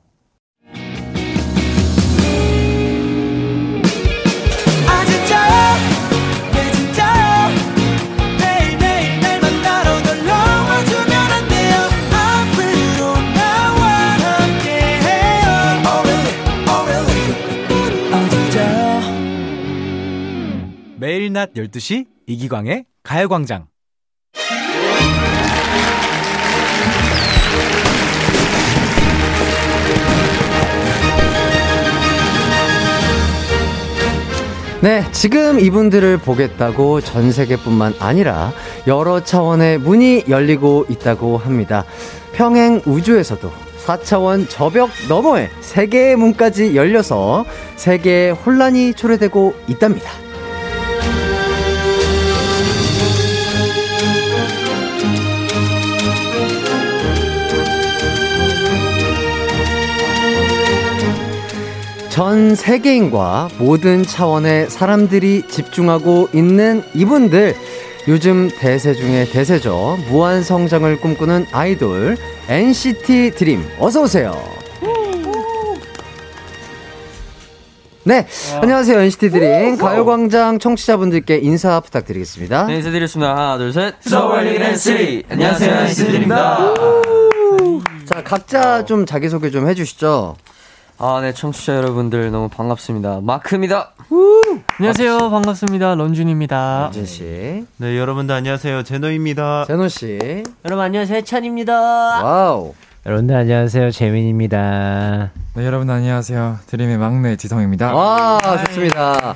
매일 20.99 21.31
낮 21.31 21.53
12시 21.53 22.05
이기광의 22.27 22.85
가요광장 23.03 23.67
네, 34.81 35.03
지금 35.11 35.59
이분들을 35.59 36.19
보겠다고 36.19 37.01
전 37.01 37.33
세계뿐만 37.33 37.95
아니라 37.99 38.53
여러 38.87 39.21
차원의 39.21 39.79
문이 39.79 40.23
열리고 40.29 40.85
있다고 40.87 41.37
합니다. 41.37 41.83
평행 42.31 42.81
우주에서도 42.85 43.51
4차원 43.85 44.47
저벽 44.49 44.89
너머에 45.09 45.49
세계의 45.59 46.15
문까지 46.15 46.77
열려서 46.77 47.43
세계의 47.75 48.31
혼란이 48.31 48.93
초래되고 48.93 49.53
있답니다. 49.67 50.28
전 62.19 62.53
세계인과 62.53 63.47
모든 63.59 64.03
차원의 64.03 64.69
사람들이 64.69 65.43
집중하고 65.47 66.27
있는 66.33 66.83
이분들. 66.93 67.55
요즘 68.09 68.49
대세 68.59 68.93
중에 68.93 69.23
대세죠. 69.23 69.97
무한 70.09 70.43
성장을 70.43 70.99
꿈꾸는 70.99 71.45
아이돌 71.53 72.17
NCT 72.49 73.31
드림. 73.35 73.63
어서 73.79 74.01
오세요. 74.01 74.33
네, 78.03 78.27
안녕하세요 78.61 78.99
NCT 78.99 79.29
드림 79.29 79.77
가요광장 79.77 80.59
청취자분들께 80.59 81.37
인사 81.37 81.79
부탁드리겠습니다. 81.79 82.65
네, 82.65 82.75
인사드리겠습니다. 82.75 83.31
하나, 83.31 83.57
둘, 83.57 83.71
셋. 83.71 83.95
서울리 84.01 84.59
댄스 84.59 85.23
안녕하세요 85.29 85.73
NCT 85.73 86.03
드림입니다. 86.03 86.73
자, 88.03 88.23
각자 88.25 88.83
좀 88.83 89.05
자기소개 89.05 89.49
좀 89.51 89.69
해주시죠. 89.69 90.35
아, 91.01 91.21
네, 91.21 91.33
청취자 91.33 91.77
여러분들 91.77 92.29
너무 92.29 92.49
반갑습니다. 92.49 93.21
마크입니다. 93.23 93.93
안녕하세요. 94.77 95.29
반갑습니다. 95.29 95.95
런쥔입니다. 95.95 96.89
런쥔 96.91 97.05
씨. 97.05 97.65
네, 97.77 97.97
여러분들 97.97 98.35
안녕하세요. 98.35 98.83
제노입니다. 98.83 99.63
제노 99.67 99.87
씨. 99.87 100.43
여러분 100.65 100.83
안녕하세요. 100.83 101.21
찬입니다. 101.21 101.73
와우. 102.21 102.73
여러분들 103.05 103.33
안녕하세요. 103.33 103.91
재민입니다. 103.91 105.31
네, 105.55 105.65
여러분 105.65 105.89
안녕하세요. 105.89 106.59
드림의 106.67 106.97
막내 106.97 107.37
지성입니다. 107.37 107.93
와, 107.95 108.37
좋습니다. 108.67 109.35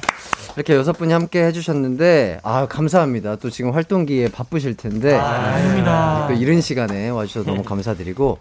이렇게 0.56 0.76
여섯 0.76 0.92
분이 0.92 1.14
함께 1.14 1.46
해주셨는데, 1.46 2.42
아, 2.44 2.68
감사합니다. 2.68 3.38
또 3.38 3.50
지금 3.50 3.72
활동기에 3.74 4.28
바쁘실 4.28 4.76
텐데. 4.76 5.16
아, 5.16 5.24
아닙니다. 5.56 6.26
또 6.28 6.34
이른 6.34 6.60
시간에 6.60 7.08
와주셔서 7.10 7.50
너무 7.50 7.64
감사드리고. 7.64 8.38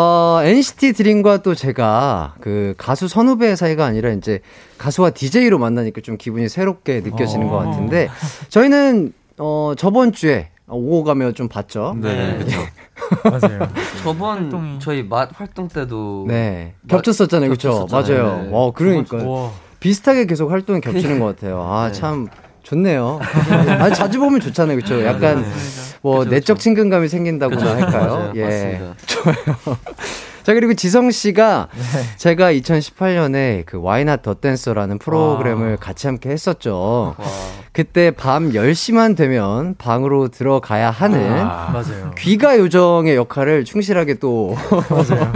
어, 0.00 0.40
NCT 0.44 0.92
드림과 0.92 1.38
또 1.38 1.56
제가 1.56 2.36
그 2.40 2.74
가수 2.78 3.08
선후배 3.08 3.56
사이가 3.56 3.84
아니라 3.84 4.10
이제 4.10 4.38
가수와 4.78 5.10
DJ로 5.10 5.58
만나니까 5.58 6.02
좀 6.02 6.16
기분이 6.16 6.48
새롭게 6.48 7.00
느껴지는 7.00 7.48
어. 7.48 7.50
것 7.50 7.58
같은데 7.58 8.08
저희는 8.48 9.12
어, 9.38 9.72
저번 9.76 10.12
주에 10.12 10.50
오고 10.68 11.02
가며 11.02 11.32
좀 11.32 11.48
봤죠. 11.48 11.96
네, 12.00 12.14
네. 12.14 12.38
그렇죠. 12.38 12.58
맞아요. 13.48 13.68
저번 14.04 14.38
활동이... 14.38 14.78
저희 14.78 15.02
맛 15.02 15.30
활동 15.34 15.66
때도 15.66 16.26
네 16.28 16.74
겹쳤었잖아요, 16.86 17.48
그렇죠? 17.48 17.88
맞아요. 17.90 18.42
네. 18.44 18.50
와, 18.52 18.70
그러니까 18.70 19.16
와. 19.16 19.50
비슷하게 19.80 20.26
계속 20.26 20.52
활동이 20.52 20.80
겹치는 20.80 21.18
것 21.18 21.26
같아요. 21.26 21.60
아, 21.62 21.88
네. 21.88 21.92
참 21.92 22.28
좋네요. 22.68 23.18
아니, 23.80 23.94
자주 23.94 24.18
보면 24.18 24.40
좋잖아요, 24.40 24.76
그렇죠? 24.76 25.02
약간 25.04 25.44
뭐 26.02 26.18
그쵸, 26.20 26.30
내적 26.30 26.58
친근감이 26.58 27.08
생긴다고나 27.08 27.76
할까요? 27.76 28.32
예, 28.34 28.42
맞습니다. 28.44 28.94
좋아요. 29.06 29.78
자, 30.42 30.54
그리고 30.54 30.74
지성 30.74 31.10
씨가 31.10 31.68
네. 31.74 32.16
제가 32.16 32.52
2018년에 32.52 33.64
그 33.66 33.78
와이낫 33.80 34.22
더 34.22 34.34
댄서라는 34.34 34.98
프로그램을 34.98 35.70
와. 35.72 35.76
같이 35.76 36.06
함께 36.06 36.30
했었죠. 36.30 37.14
와. 37.18 37.26
그때 37.72 38.10
밤 38.10 38.50
10시만 38.50 39.16
되면 39.16 39.74
방으로 39.76 40.28
들어가야 40.28 40.90
하는 40.90 41.20
아. 41.42 41.84
귀가 42.16 42.58
요정의 42.58 43.14
역할을 43.16 43.64
충실하게 43.64 44.14
또 44.14 44.56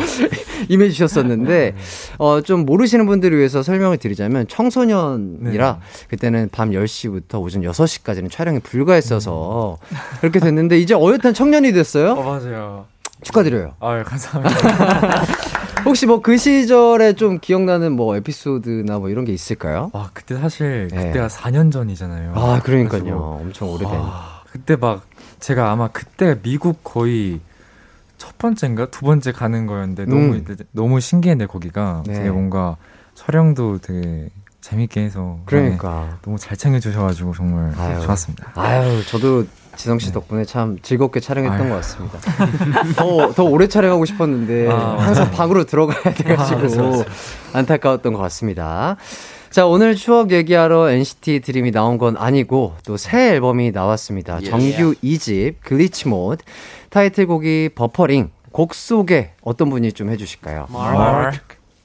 임해 0.69 0.91
주셨었는데 0.91 1.75
어, 2.19 2.41
좀 2.41 2.65
모르시는 2.65 3.07
분들을 3.07 3.37
위해서 3.37 3.63
설명을 3.63 3.99
드리자면 3.99 4.47
청소년이라 4.49 5.73
네. 5.73 6.07
그때는 6.09 6.49
밤 6.53 6.71
10시부터 6.71 7.41
오전 7.41 7.63
6시까지는 7.63 8.31
촬영이 8.31 8.61
불가했어서 8.61 9.79
음. 9.81 9.97
그렇게 10.21 10.41
됐는데 10.41 10.79
이제 10.79 10.95
어엿한 10.95 11.35
청년이 11.35 11.73
됐어요. 11.73 12.13
어, 12.13 12.23
맞아요. 12.23 12.87
축하드려요. 13.23 13.75
아, 13.79 14.03
감사합니다. 14.03 15.25
혹시 15.93 16.07
뭐 16.07 16.23
그 16.23 16.39
시절에 16.39 17.13
좀 17.13 17.39
기억나는 17.39 17.93
뭐 17.93 18.17
에피소드나 18.17 18.99
뭐 18.99 19.11
이런 19.11 19.27
게 19.27 19.33
있을까요? 19.35 19.91
와, 19.93 20.09
그때 20.15 20.37
사실 20.37 20.89
네. 20.91 20.97
그때가 21.09 21.29
네. 21.29 21.37
4년 21.37 21.71
전이잖아요. 21.71 22.33
아, 22.35 22.61
그러니까요. 22.63 23.41
엄청 23.43 23.71
오래된. 23.71 23.91
아, 23.95 24.41
그때 24.51 24.75
막 24.77 25.03
제가 25.39 25.71
아마 25.71 25.89
그때 25.89 26.41
미국 26.41 26.83
거의 26.83 27.41
첫 28.17 28.39
번째인가 28.39 28.87
두 28.87 29.03
번째 29.05 29.33
가는 29.33 29.67
거였는데 29.67 30.07
너무 30.07 30.33
음. 30.37 30.57
너무 30.71 30.99
신기했네 31.01 31.45
거기가 31.45 32.05
네. 32.07 32.15
되게 32.15 32.31
뭔가 32.31 32.79
촬영도 33.15 33.77
되게 33.83 34.31
재밌게 34.63 35.03
해서 35.03 35.41
그러니까 35.45 36.17
너무 36.23 36.39
잘 36.39 36.57
챙겨주셔가지고 36.57 37.35
정말 37.35 37.75
아유. 37.77 38.01
좋았습니다. 38.01 38.53
아유 38.55 39.05
저도 39.09 39.45
지성 39.77 39.99
씨 39.99 40.09
네. 40.09 40.13
덕분에 40.13 40.45
참 40.45 40.79
즐겁게 40.83 41.21
촬영했던 41.21 41.61
아유. 41.61 41.69
것 41.71 41.77
같습니다. 41.77 42.19
더, 42.97 43.33
더 43.33 43.45
오래 43.45 43.67
촬영하고 43.69 44.05
싶었는데 44.05 44.71
아, 44.71 44.97
항상 44.99 45.31
방으로 45.31 45.65
들어가야 45.65 46.15
돼가지고 46.15 47.03
아, 47.03 47.05
안타까웠던 47.59 48.13
것 48.13 48.19
같습니다. 48.21 48.97
자, 49.51 49.67
오늘 49.67 49.95
추억 49.97 50.31
얘기하러 50.31 50.91
NCT 50.91 51.41
드림이 51.41 51.73
나온 51.73 51.99
건 51.99 52.17
아니고 52.17 52.75
또 52.87 52.97
새 52.97 53.31
앨범이 53.33 53.71
나왔습니다. 53.73 54.39
예. 54.43 54.47
정규 54.47 54.95
2집 55.03 55.57
Glitch 55.63 56.09
Mode 56.09 56.43
타이틀곡이 56.91 57.71
버퍼링 57.75 58.31
곡 58.51 58.75
소개 58.75 59.31
어떤 59.43 59.71
분이 59.71 59.93
좀 59.93 60.11
해주실까요? 60.11 60.67
마크. 60.71 61.39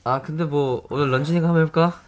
아 0.04 0.22
근데 0.22 0.44
뭐 0.46 0.84
오늘 0.90 1.12
런쥔이가 1.12 1.48
한번 1.48 1.64
해볼까? 1.64 2.00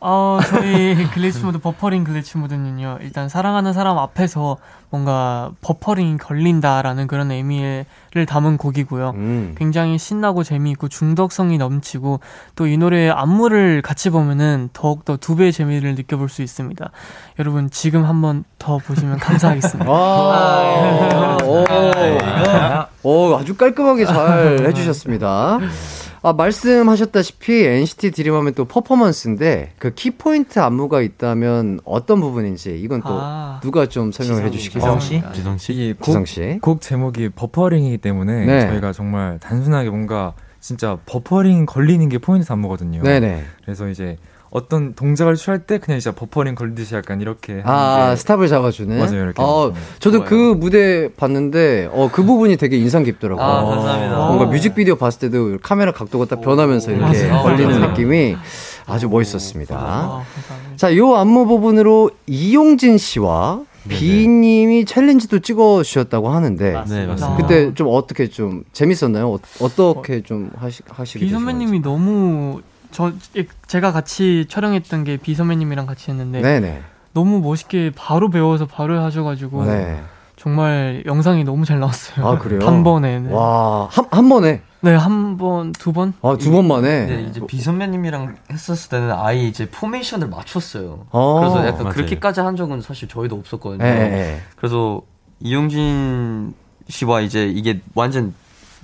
어, 0.00 0.38
저희 0.48 0.94
Glitch 1.12 1.42
Mode 1.44 1.58
버퍼링 1.58 2.04
Glitch 2.04 2.38
Mode는요. 2.38 2.98
일단 3.02 3.28
사랑하는 3.28 3.72
사람 3.72 3.98
앞에서 3.98 4.56
뭔가 4.90 5.50
버퍼링이 5.60 6.16
걸린다라는 6.18 7.08
그런 7.08 7.30
의미를 7.30 7.84
담은 8.26 8.56
곡이고요. 8.56 9.10
음. 9.16 9.54
굉장히 9.58 9.98
신나고 9.98 10.42
재미있고 10.44 10.88
중독성이 10.88 11.58
넘치고 11.58 12.20
또 12.54 12.68
이 12.68 12.76
노래의 12.76 13.10
안무를 13.10 13.82
같이 13.82 14.10
보면은 14.10 14.68
더욱더 14.72 15.16
두 15.16 15.36
배의 15.36 15.52
재미를 15.52 15.94
느껴볼 15.94 16.28
수 16.28 16.42
있습니다. 16.42 16.90
여러분 17.38 17.70
지금 17.70 18.04
한번 18.04 18.44
더 18.58 18.78
보시면 18.78 19.18
감사하겠습니다. 19.18 19.88
아, 19.90 21.38
오, 21.42 21.64
오, 23.02 23.36
아주 23.36 23.56
깔끔하게 23.56 24.04
잘 24.06 24.66
해주셨습니다. 24.66 25.58
아, 26.28 26.32
말씀하셨다시피 26.34 27.64
NCT 27.64 28.10
드림 28.10 28.34
하면 28.34 28.52
또 28.54 28.66
퍼포먼스인데 28.66 29.72
그 29.78 29.94
키포인트 29.94 30.58
안무가 30.58 31.00
있다면 31.00 31.80
어떤 31.84 32.20
부분인지 32.20 32.78
이건 32.78 33.00
또 33.00 33.08
아, 33.10 33.60
누가 33.62 33.86
좀 33.86 34.12
설명을 34.12 34.44
해 34.44 34.50
주시겠어요? 34.50 34.98
지성 34.98 35.00
씨? 35.00 35.24
어, 35.24 35.32
지성 35.32 35.58
씨? 35.58 35.94
곡, 35.98 36.04
지성 36.04 36.24
씨? 36.26 36.58
곡 36.60 36.80
제목이 36.82 37.30
버퍼링이기 37.30 37.98
때문에 37.98 38.44
네. 38.44 38.68
저희가 38.68 38.92
정말 38.92 39.38
단순하게 39.38 39.88
뭔가 39.88 40.34
진짜 40.60 40.98
버퍼링 41.06 41.64
걸리는 41.64 42.08
게 42.08 42.18
포인트 42.18 42.52
안무거든요. 42.52 43.02
네네. 43.02 43.44
그래서 43.62 43.88
이제 43.88 44.16
어떤 44.50 44.94
동작을 44.94 45.36
취할 45.36 45.60
때 45.60 45.78
그냥 45.78 46.00
진짜 46.00 46.14
버퍼링 46.16 46.54
걸리듯이 46.54 46.94
약간 46.94 47.20
이렇게 47.20 47.60
아 47.64 48.14
스탑을 48.16 48.48
잡아주는 48.48 48.98
맞아요 48.98 49.22
이렇게. 49.24 49.42
어, 49.42 49.72
저도 49.98 50.24
그 50.24 50.28
좋아요. 50.28 50.52
그 50.54 50.58
무대 50.58 51.08
봤는데 51.16 51.90
어 51.92 52.08
그 52.10 52.22
부분이 52.24 52.56
되게 52.56 52.78
인상 52.78 53.04
깊더라고요. 53.04 53.44
아, 53.44 53.64
감사합니다. 53.64 54.16
뭔가 54.26 54.46
뮤직비디오 54.46 54.96
봤을 54.96 55.20
때도 55.20 55.58
카메라 55.62 55.92
각도가 55.92 56.24
딱 56.24 56.40
변하면서 56.40 56.92
이렇게 56.92 57.30
오, 57.30 57.42
걸리는 57.42 57.80
느낌이 57.80 58.36
아주 58.86 59.08
멋있었습니다. 59.08 59.76
아, 59.78 60.22
자요 60.76 61.14
안무 61.16 61.46
부분으로 61.46 62.10
이용진 62.26 62.96
씨와 62.96 63.62
비님이 63.88 64.84
챌린지도 64.84 65.40
찍어 65.40 65.82
주셨다고 65.82 66.28
하는데 66.30 66.64
네, 66.88 67.06
맞습니다. 67.06 67.36
그때 67.36 67.74
좀 67.74 67.88
어떻게 67.90 68.28
좀 68.28 68.62
재밌었나요? 68.72 69.30
어, 69.60 69.68
떻게좀 69.68 70.50
하시 70.56 70.82
하시게 70.88 71.20
비 71.24 71.30
선배님이 71.30 71.80
너무 71.80 72.60
저 72.90 73.12
제가 73.66 73.92
같이 73.92 74.46
촬영했던 74.48 75.04
게 75.04 75.16
비선배님이랑 75.16 75.86
같이 75.86 76.10
했는데 76.10 76.40
네네. 76.40 76.82
너무 77.12 77.40
멋있게 77.40 77.92
바로 77.94 78.30
배워서 78.30 78.66
바로 78.66 79.00
하셔가지고 79.02 79.64
네. 79.64 80.02
정말 80.36 81.02
영상이 81.06 81.42
너무 81.44 81.64
잘 81.64 81.80
나왔어요. 81.80 82.26
아 82.26 82.38
그래요? 82.38 82.60
단번에. 82.60 83.20
네. 83.20 83.32
와한 83.32 84.06
한 84.10 84.28
번에? 84.28 84.62
네, 84.80 84.94
한 84.94 85.36
번, 85.36 85.72
두 85.72 85.92
번? 85.92 86.12
아, 86.22 86.36
두 86.38 86.52
번 86.52 86.68
만에? 86.68 87.06
네, 87.06 87.22
이제 87.28 87.40
비선배님이랑 87.44 88.36
했었을 88.52 88.90
때는 88.90 89.10
아예 89.10 89.42
이제 89.42 89.68
포메이션을 89.68 90.28
맞췄어요. 90.28 91.06
아, 91.10 91.36
그래서 91.40 91.66
약간 91.66 91.82
맞아요. 91.82 91.94
그렇게까지 91.94 92.40
한 92.40 92.54
적은 92.54 92.80
사실 92.80 93.08
저희도 93.08 93.34
없었거든요. 93.34 93.82
네. 93.82 94.40
그래서 94.54 95.02
이용진 95.40 96.54
씨와 96.88 97.20
이제 97.22 97.46
이게 97.48 97.80
완전, 97.94 98.32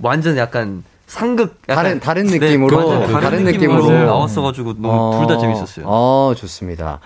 완전 0.01 0.35
약간 0.35 0.83
상극 1.07 1.61
다른 1.67 1.99
다른 1.99 2.25
네, 2.25 2.39
느낌으로 2.39 2.99
네, 2.99 3.07
다른, 3.07 3.21
다른, 3.21 3.43
느낌으로, 3.43 3.81
느낌으로 3.83 4.05
나왔어가지고 4.05 4.73
너무 4.79 4.89
어, 4.89 5.19
둘다 5.19 5.39
재밌었어요. 5.39 5.85
어 5.87 6.33
좋습니다. 6.35 6.99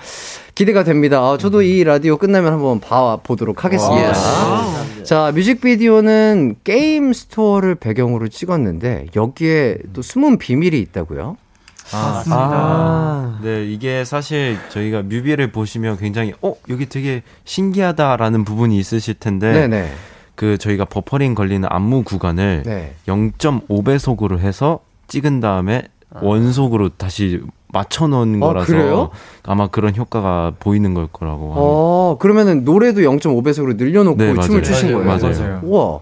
기대가 0.56 0.84
됩니다. 0.84 1.22
어, 1.22 1.38
저도 1.38 1.62
이 1.62 1.84
라디오 1.84 2.18
끝나면 2.18 2.54
한번 2.54 2.80
봐 2.80 3.18
보도록 3.22 3.66
하겠습니다. 3.66 4.10
와, 4.10 4.66
자 5.04 5.32
뮤직비디오는 5.34 6.56
게임 6.64 7.14
store를 7.14 7.76
배경으로 7.76 8.30
찍었는데 8.30 9.08
여기에 9.16 9.78
또 9.94 10.02
숨은 10.02 10.38
비밀이 10.38 10.80
있다고요? 10.80 11.38
아, 11.92 12.24
아, 12.30 13.40
네, 13.42 13.66
이게 13.66 14.06
사실 14.06 14.58
저희가 14.70 15.02
뮤비를 15.02 15.52
보시면 15.52 15.98
굉장히 15.98 16.34
어 16.42 16.56
여기 16.70 16.88
되게 16.88 17.24
신기하다라는 17.46 18.46
부분이 18.46 18.78
있으실 18.78 19.16
텐데. 19.16 19.52
네네. 19.52 19.92
그 20.40 20.58
저희가 20.58 20.86
버퍼링 20.86 21.36
걸리는 21.36 21.68
안무 21.70 22.04
구간을 22.04 22.64
네. 22.66 22.94
0.5배속으로 23.08 24.40
해서 24.40 24.80
찍은 25.10 25.42
다음에 25.42 25.84
아. 26.14 26.20
원속으로 26.22 26.92
다시 26.96 27.42
맞춰 27.68 28.08
놓은 28.08 28.42
아, 28.42 28.48
거라서 28.48 28.66
그래요? 28.68 29.10
아마 29.44 29.68
그런 29.68 29.94
효과가 29.98 30.54
보이는 30.58 30.94
걸 30.94 31.08
거라고. 31.12 31.54
어, 31.58 32.18
그러면은 32.22 32.64
노래도 32.64 33.02
0.5배속으로 33.02 33.76
늘려놓고 33.76 34.18
네, 34.18 34.34
춤을 34.40 34.64
추신 34.64 34.94
거예요. 34.94 35.04
맞아요. 35.06 35.38
맞아요. 35.38 35.60
우와. 35.64 36.00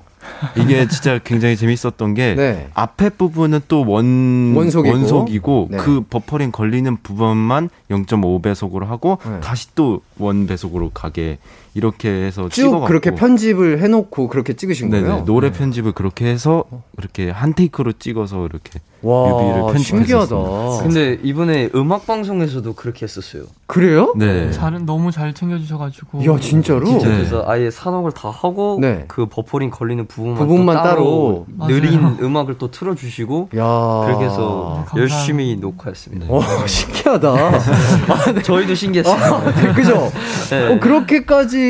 이게 0.58 0.88
진짜 0.88 1.20
굉장히 1.24 1.56
재밌었던 1.56 2.14
게 2.14 2.36
네. 2.36 2.68
앞에 2.76 3.10
부분은 3.10 3.62
또 3.68 3.84
원 3.88 4.54
원속이고, 4.56 4.96
원속이고 4.96 5.68
네. 5.72 5.78
그 5.78 6.02
버퍼링 6.08 6.52
걸리는 6.52 6.98
부분만 7.02 7.70
0.5배속으로 7.90 8.86
하고 8.86 9.18
네. 9.26 9.40
다시 9.40 9.74
또 9.74 10.02
원배속으로 10.20 10.92
가게 10.94 11.40
이렇게 11.78 12.10
해서 12.10 12.50
쭉. 12.50 12.86
그렇게 12.88 13.12
편집을 13.12 13.82
해놓고 13.84 14.30
그렇게 14.30 14.54
찍으신 14.54 14.90
네네, 14.90 15.08
거예요? 15.08 15.26
노래 15.26 15.52
네. 15.52 15.58
편집을 15.60 15.92
그렇게 15.92 16.26
해서 16.26 16.64
이렇게 16.98 17.30
한 17.30 17.54
테이크로 17.54 17.94
찍어서 18.00 18.48
이렇게 18.48 18.80
와, 19.04 19.30
뮤비를 19.30 19.62
편집했었습니다. 19.74 20.08
신기하다. 20.08 20.84
근데 20.84 21.20
이번에 21.22 21.70
음악 21.76 22.08
방송에서도 22.08 22.74
그렇게 22.74 23.04
했었어요. 23.06 23.44
그래요? 23.68 24.12
네. 24.18 24.50
잘은 24.52 24.88
너무 24.88 25.12
잘 25.12 25.36
챙겨주셔가지고. 25.36 26.26
야 26.26 26.40
진짜로? 26.40 26.84
진짜 26.84 27.06
그래서 27.10 27.44
아예 27.46 27.70
산업을 27.70 28.12
다 28.12 28.32
하고 28.32 28.80
네. 28.82 29.06
그 29.08 29.28
버퍼링 29.28 29.70
걸리는 29.70 30.08
부분만, 30.08 30.40
부분만 30.40 30.78
따로, 30.78 31.46
따로 31.60 31.68
느린 31.68 32.00
음악을 32.20 32.58
또 32.58 32.72
틀어주시고 32.72 33.50
야. 33.56 34.04
그렇게 34.08 34.26
해서 34.26 34.84
열심히 34.96 35.56
녹화했습니다. 35.58 36.26
어, 36.34 36.42
신기하다. 36.66 37.30
아, 37.30 37.52
네. 38.34 38.42
저희도 38.42 38.74
신기했어요. 38.74 39.16
아, 39.36 39.54
네, 39.54 39.74
그죠? 39.74 40.12
네. 40.50 40.74
어, 40.74 40.80
그렇게까지 40.80 41.67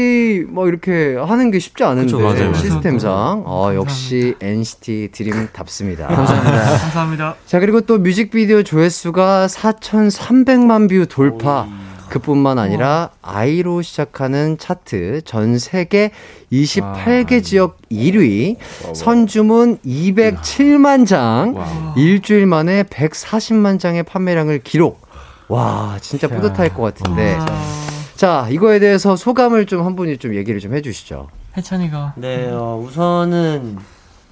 막 0.49 0.67
이렇게 0.67 1.15
하는 1.15 1.51
게 1.51 1.59
쉽지 1.59 1.83
않은데 1.83 2.11
그쵸, 2.11 2.19
맞아요. 2.19 2.53
시스템상. 2.53 3.43
아, 3.45 3.71
역시 3.75 4.35
NCT 4.41 5.09
드림답습니다. 5.11 6.07
감사합니다. 6.07 6.65
감사합니다. 6.79 7.35
자 7.45 7.59
그리고 7.59 7.81
또 7.81 7.97
뮤직비디오 7.97 8.63
조회수가 8.63 9.47
4,300만 9.47 10.89
뷰 10.89 11.05
돌파. 11.07 11.61
오이. 11.63 11.87
그뿐만 12.09 12.57
아니라 12.57 13.09
아이로 13.21 13.81
시작하는 13.81 14.57
차트 14.57 15.23
전 15.25 15.59
세계 15.59 16.11
28개 16.53 17.33
와. 17.33 17.41
지역 17.41 17.77
1위, 17.91 18.55
선주문 18.95 19.79
207만 19.85 21.05
장, 21.05 21.53
와. 21.55 21.93
일주일 21.97 22.45
만에 22.45 22.83
140만 22.83 23.77
장의 23.79 24.03
판매량을 24.03 24.59
기록. 24.63 25.01
와, 25.49 25.97
진짜 26.01 26.27
뿌듯할 26.27 26.69
것 26.73 26.81
같은데. 26.81 27.35
와. 27.35 27.86
자, 28.17 28.47
이거에 28.49 28.79
대해서 28.79 29.15
소감을 29.15 29.65
좀 29.67 29.85
한 29.85 29.95
분이 29.95 30.17
좀 30.17 30.33
얘기를 30.35 30.59
좀 30.59 30.73
해주시죠. 30.73 31.27
해찬이가. 31.55 32.13
네, 32.17 32.49
어, 32.51 32.81
우선은 32.83 33.77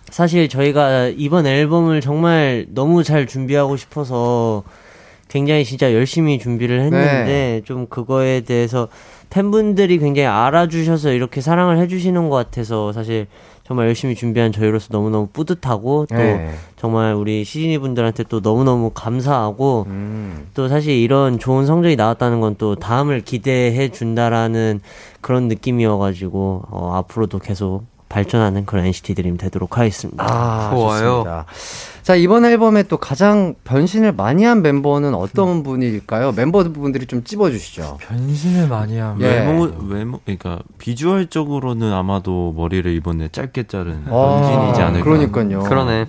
사실 0.10 0.50
저희가 0.50 1.08
이번 1.16 1.46
앨범을 1.46 2.02
정말 2.02 2.66
너무 2.70 3.04
잘 3.04 3.28
준비하고 3.28 3.78
싶어서 3.78 4.64
굉장히 5.28 5.66
진짜 5.66 5.94
열심히 5.94 6.40
준비를 6.40 6.82
했는데 6.82 7.24
네. 7.26 7.62
좀 7.66 7.88
그거에 7.88 8.42
대해서 8.42 8.88
팬분들이 9.30 9.98
굉장히 9.98 10.28
알아주셔서 10.28 11.12
이렇게 11.12 11.42
사랑을 11.42 11.78
해주시는 11.80 12.30
것 12.30 12.36
같아서 12.36 12.92
사실 12.94 13.28
정말 13.68 13.88
열심히 13.88 14.14
준비한 14.16 14.52
저희로서 14.52 14.90
너무너무 14.92 15.28
뿌듯하고 15.28 16.06
또 16.08 16.16
네. 16.16 16.54
정말 16.76 17.16
우리 17.16 17.44
시즈니 17.44 17.78
분들한테 17.80 18.24
또 18.30 18.40
너무너무 18.40 18.92
감사하고 18.94 19.86
음. 19.88 20.48
또 20.54 20.68
사실 20.68 20.94
이런 20.94 21.40
좋은 21.40 21.66
성적이 21.66 21.96
나왔다는 21.96 22.42
건 22.42 22.56
또 22.58 22.76
다음을 22.76 23.22
기대해 23.22 23.90
준다라는 23.90 24.82
그런 25.20 25.48
느낌이어가지고 25.48 26.64
어, 26.70 26.94
앞으로도 26.96 27.40
계속 27.40 27.84
발전하는 28.08 28.66
그런 28.66 28.86
NCT 28.86 29.16
드림 29.16 29.38
되도록 29.38 29.78
하겠습니다. 29.78 30.24
아, 30.26 30.70
좋아요. 30.72 31.00
좋습니다. 31.00 31.46
자, 32.06 32.14
이번 32.14 32.46
앨범에 32.46 32.84
또 32.84 32.98
가장 32.98 33.56
변신을 33.64 34.12
많이 34.12 34.44
한 34.44 34.62
멤버는 34.62 35.16
어떤 35.16 35.48
음. 35.50 35.64
분일까요? 35.64 36.34
멤버분들이 36.34 37.08
좀 37.08 37.24
찝어 37.24 37.50
주시죠. 37.50 37.98
변신을 38.00 38.68
많이 38.68 39.00
한 39.00 39.20
예. 39.22 39.26
외모, 39.26 39.72
외모, 39.88 40.20
그러니까 40.24 40.60
비주얼적으로는 40.78 41.92
아마도 41.92 42.54
머리를 42.56 42.94
이번에 42.94 43.30
짧게 43.30 43.64
자른 43.64 44.04
아, 44.06 44.12
변신이지 44.12 44.82
않을까. 44.84 45.04
그러니까요. 45.04 45.64
그러네. 45.64 46.06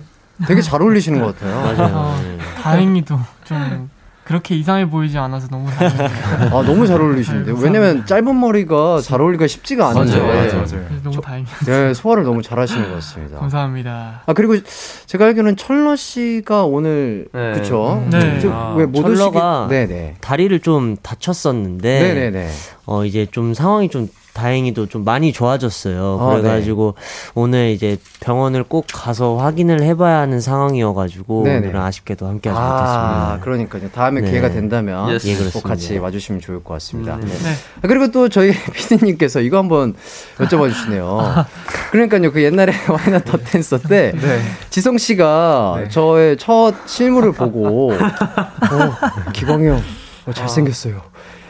되게 0.47 0.61
잘 0.61 0.83
어울리시는 0.83 1.19
것 1.19 1.33
같아요. 1.33 1.61
맞아요. 1.61 1.95
아, 1.95 2.61
다행히도 2.61 3.19
좀 3.45 3.89
그렇게 4.27 4.55
이상해 4.57 4.89
보이지 4.89 5.17
않아서 5.17 5.47
너무 5.47 5.69
다행이에요. 5.71 6.09
아 6.51 6.61
너무 6.65 6.85
잘 6.85 6.99
어울리시는데요. 6.99 7.55
네, 7.55 7.61
왜냐면 7.63 8.05
짧은 8.05 8.37
머리가 8.37 8.99
잘 8.99 9.21
어울리기가 9.21 9.47
쉽지가 9.47 9.87
않은데. 9.87 10.19
맞아요, 10.19 10.27
맞아요, 10.27 10.65
맞아요. 10.69 11.01
너무 11.01 11.21
다행이에요. 11.21 11.55
네, 11.65 11.93
소화를 11.93 12.23
너무 12.23 12.41
잘 12.41 12.59
하시는 12.59 12.89
것 12.89 12.95
같습니다. 12.95 13.39
감사합니다. 13.39 14.23
아 14.25 14.33
그리고 14.33 14.57
제가 15.05 15.27
알기로는 15.27 15.55
철러 15.55 15.95
씨가 15.95 16.65
오늘 16.65 17.29
네. 17.31 17.53
그쵸? 17.53 18.05
네. 18.11 18.41
아, 18.51 18.75
왜못 18.77 19.01
철러가 19.01 19.67
네네. 19.69 20.15
다리를 20.19 20.59
좀 20.59 20.97
다쳤었는데, 21.01 21.99
네네네. 22.01 22.49
어 22.85 23.05
이제 23.05 23.27
좀 23.31 23.53
상황이 23.53 23.87
좀 23.87 24.09
다행히도 24.37 24.85
좀 24.87 25.03
많이 25.03 25.33
좋아졌어요. 25.33 26.19
아, 26.21 26.29
그래가지고 26.29 26.93
네. 26.95 27.31
오늘 27.33 27.69
이제 27.71 27.97
병원을 28.19 28.63
꼭 28.63 28.85
가서 28.93 29.37
확인을 29.37 29.81
해봐야 29.81 30.19
하는 30.19 30.39
상황이어가지고 30.39 31.43
네네. 31.43 31.57
오늘은 31.57 31.81
아쉽게도 31.81 32.27
함께하지 32.27 32.61
아, 32.61 32.71
못했습니다. 32.71 33.39
그러니까요. 33.43 33.91
다음에 33.91 34.21
네. 34.21 34.29
기회가 34.29 34.49
된다면 34.49 35.17
예, 35.25 35.35
꼭 35.51 35.63
같이 35.63 35.97
와주시면 35.97 36.41
좋을 36.41 36.63
것 36.63 36.75
같습니다. 36.75 37.15
음, 37.15 37.21
네. 37.21 37.53
아, 37.81 37.87
그리고 37.87 38.11
또 38.11 38.29
저희 38.29 38.51
피디님께서 38.73 39.41
이거 39.41 39.57
한번 39.57 39.95
여쭤봐 40.37 40.71
주시네요. 40.71 41.45
그러니까요. 41.91 42.31
그 42.31 42.43
옛날에 42.43 42.73
와이나 42.87 43.19
더 43.19 43.37
댄서 43.37 43.79
때 43.79 44.11
네. 44.21 44.41
지성 44.69 44.97
씨가 44.99 45.79
네. 45.83 45.89
저의 45.89 46.37
첫 46.37 46.75
실물을 46.85 47.31
보고 47.31 47.91
어, 47.91 49.31
기광이 49.33 49.67
형 49.67 49.81
어, 50.27 50.33
잘생겼어요. 50.33 51.01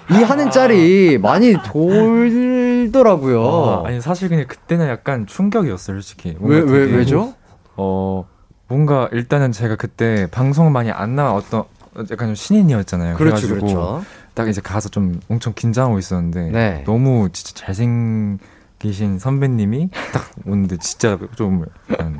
이 0.09 0.23
하는 0.23 0.51
짤이 0.51 1.17
많이 1.17 1.53
돌더라고요. 1.63 3.83
아, 3.85 3.91
니 3.91 4.01
사실 4.01 4.29
그냥 4.29 4.45
그때는 4.47 4.87
약간 4.87 5.27
충격이었어요, 5.27 5.99
솔직히. 5.99 6.35
왜, 6.39 6.59
왜, 6.59 6.85
왜죠? 6.85 7.33
어, 7.75 8.25
뭔가 8.67 9.09
일단은 9.11 9.51
제가 9.51 9.75
그때 9.75 10.27
방송 10.31 10.71
많이 10.71 10.91
안 10.91 11.19
어떤 11.19 11.63
약간 12.11 12.29
좀 12.29 12.35
신인이었잖아요. 12.35 13.17
그렇죠, 13.17 13.47
그래가지고 13.47 13.59
그렇죠. 13.59 14.05
딱 14.33 14.47
이제 14.47 14.61
가서 14.61 14.89
좀 14.89 15.19
엄청 15.29 15.53
긴장하고 15.55 15.97
있었는데 15.97 16.51
네. 16.51 16.83
너무 16.85 17.29
진짜 17.31 17.53
잘생 17.55 18.37
계신 18.79 19.17
선배님이 19.17 19.89
딱 20.13 20.29
오는데 20.45 20.77
진짜 20.77 21.17
좀 21.35 21.65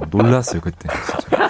놀랐어요 0.10 0.62
그때. 0.62 0.90
진짜. 0.90 1.48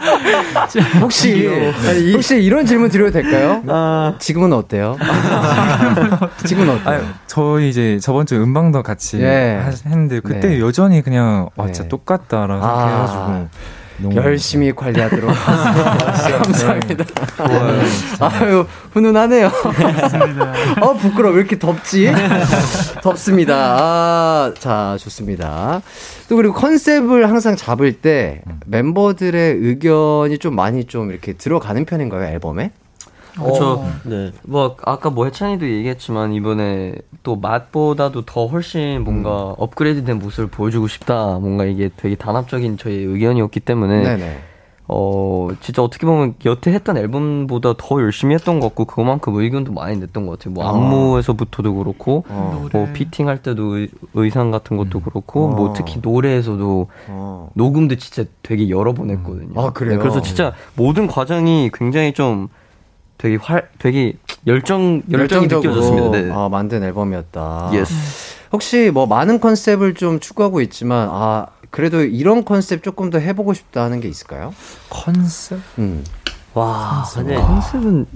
혹시 1.00 1.48
네. 1.48 2.12
혹시 2.12 2.42
이런 2.42 2.64
질문 2.64 2.88
드려도 2.88 3.12
될까요? 3.12 3.62
아... 3.68 4.14
지금은 4.18 4.52
어때요? 4.52 4.96
지금은 6.44 6.76
어때요? 6.76 6.94
아니, 6.94 7.04
저희 7.26 7.68
이제 7.68 7.98
저번 8.00 8.26
주 8.26 8.36
음방도 8.36 8.82
같이 8.82 9.20
예. 9.20 9.62
했는데 9.84 10.20
그때 10.20 10.48
네. 10.48 10.60
여전히 10.60 11.02
그냥 11.02 11.48
와 11.56 11.66
진짜 11.66 11.82
네. 11.82 11.88
똑같다라고 11.88 12.64
아... 12.64 13.06
생각해가지고 13.06 13.48
열심히 14.14 14.72
관리하도록 14.74 15.30
감사합니다. 15.34 17.04
좋아요. 17.36 17.80
아유 18.20 18.66
훈훈하네요. 18.92 19.50
어 20.80 20.94
부끄러. 20.94 21.30
왜 21.30 21.40
이렇게 21.40 21.58
덥지? 21.58 22.10
덥습니다. 23.02 23.54
아, 23.78 24.54
자 24.58 24.96
좋습니다. 24.98 25.82
또 26.28 26.36
그리고 26.36 26.54
컨셉을 26.54 27.28
항상 27.28 27.56
잡을 27.56 27.92
때 27.94 28.42
멤버들의 28.66 29.56
의견이 29.56 30.38
좀 30.38 30.54
많이 30.54 30.84
좀 30.84 31.10
이렇게 31.10 31.32
들어가는 31.32 31.84
편인가요 31.84 32.24
앨범에? 32.32 32.70
그렇죠. 33.34 33.72
어. 33.72 33.92
네. 34.04 34.32
뭐 34.42 34.76
아까 34.84 35.10
뭐 35.10 35.24
해찬이도 35.24 35.68
얘기했지만 35.68 36.32
이번에 36.32 36.94
또 37.22 37.36
맛보다도 37.36 38.22
더 38.24 38.46
훨씬 38.46 39.02
뭔가 39.04 39.50
음. 39.50 39.54
업그레이드된 39.58 40.18
모습을 40.18 40.48
보여주고 40.48 40.88
싶다. 40.88 41.38
뭔가 41.38 41.64
이게 41.64 41.90
되게 41.96 42.14
단합적인 42.16 42.78
저희 42.78 42.94
의견이었기 42.94 43.60
때문에 43.60 44.02
네네. 44.02 44.38
어 44.92 45.50
진짜 45.60 45.84
어떻게 45.84 46.04
보면 46.04 46.34
여태 46.46 46.72
했던 46.72 46.96
앨범보다 46.96 47.74
더 47.78 48.02
열심히 48.02 48.34
했던 48.34 48.58
것 48.58 48.68
같고 48.68 48.86
그만큼 48.86 49.36
의견도 49.36 49.72
많이 49.72 49.96
냈던 49.98 50.26
것 50.26 50.36
같아요. 50.36 50.52
뭐 50.52 50.66
아. 50.66 50.70
안무에서부터도 50.70 51.76
그렇고 51.76 52.24
어. 52.28 52.68
뭐 52.72 52.88
피팅할 52.92 53.40
때도 53.40 53.76
의, 53.76 54.30
상 54.32 54.50
같은 54.50 54.76
것도 54.76 54.98
음. 54.98 55.02
그렇고 55.02 55.46
뭐 55.46 55.50
어. 55.50 55.64
뭐 55.66 55.72
특히 55.74 56.00
노래에서도 56.02 56.88
어. 57.06 57.50
녹음도 57.54 57.94
진짜 57.96 58.28
되게 58.42 58.68
여러 58.68 58.92
번 58.92 59.10
했거든요. 59.10 59.60
아 59.60 59.72
그래요? 59.72 59.94
네, 59.94 59.98
그래서 60.00 60.22
진짜 60.22 60.54
모든 60.74 61.06
과정이 61.06 61.70
굉장히 61.72 62.12
좀 62.12 62.48
되게 63.20 63.36
활 63.36 63.68
되게 63.78 64.14
열정 64.46 65.02
열정이 65.10 65.46
느껴졌습니다. 65.46 66.10
네. 66.10 66.30
아, 66.32 66.48
만든 66.48 66.82
앨범이었다. 66.82 67.68
Yes. 67.70 67.92
혹시 68.50 68.90
뭐 68.90 69.06
많은 69.06 69.40
컨셉을 69.40 69.94
좀 69.94 70.20
추구하고 70.20 70.62
있지만 70.62 71.08
아 71.12 71.48
그래도 71.68 72.02
이런 72.02 72.46
컨셉 72.46 72.82
조금 72.82 73.10
더 73.10 73.18
해보고 73.18 73.52
싶다 73.52 73.82
하는 73.84 74.00
게 74.00 74.08
있을까요? 74.08 74.54
컨셉? 74.88 75.60
음. 75.78 76.02
와, 76.54 77.02
컨셉. 77.04 77.26
근데 77.26 77.40
컨셉은 77.40 78.06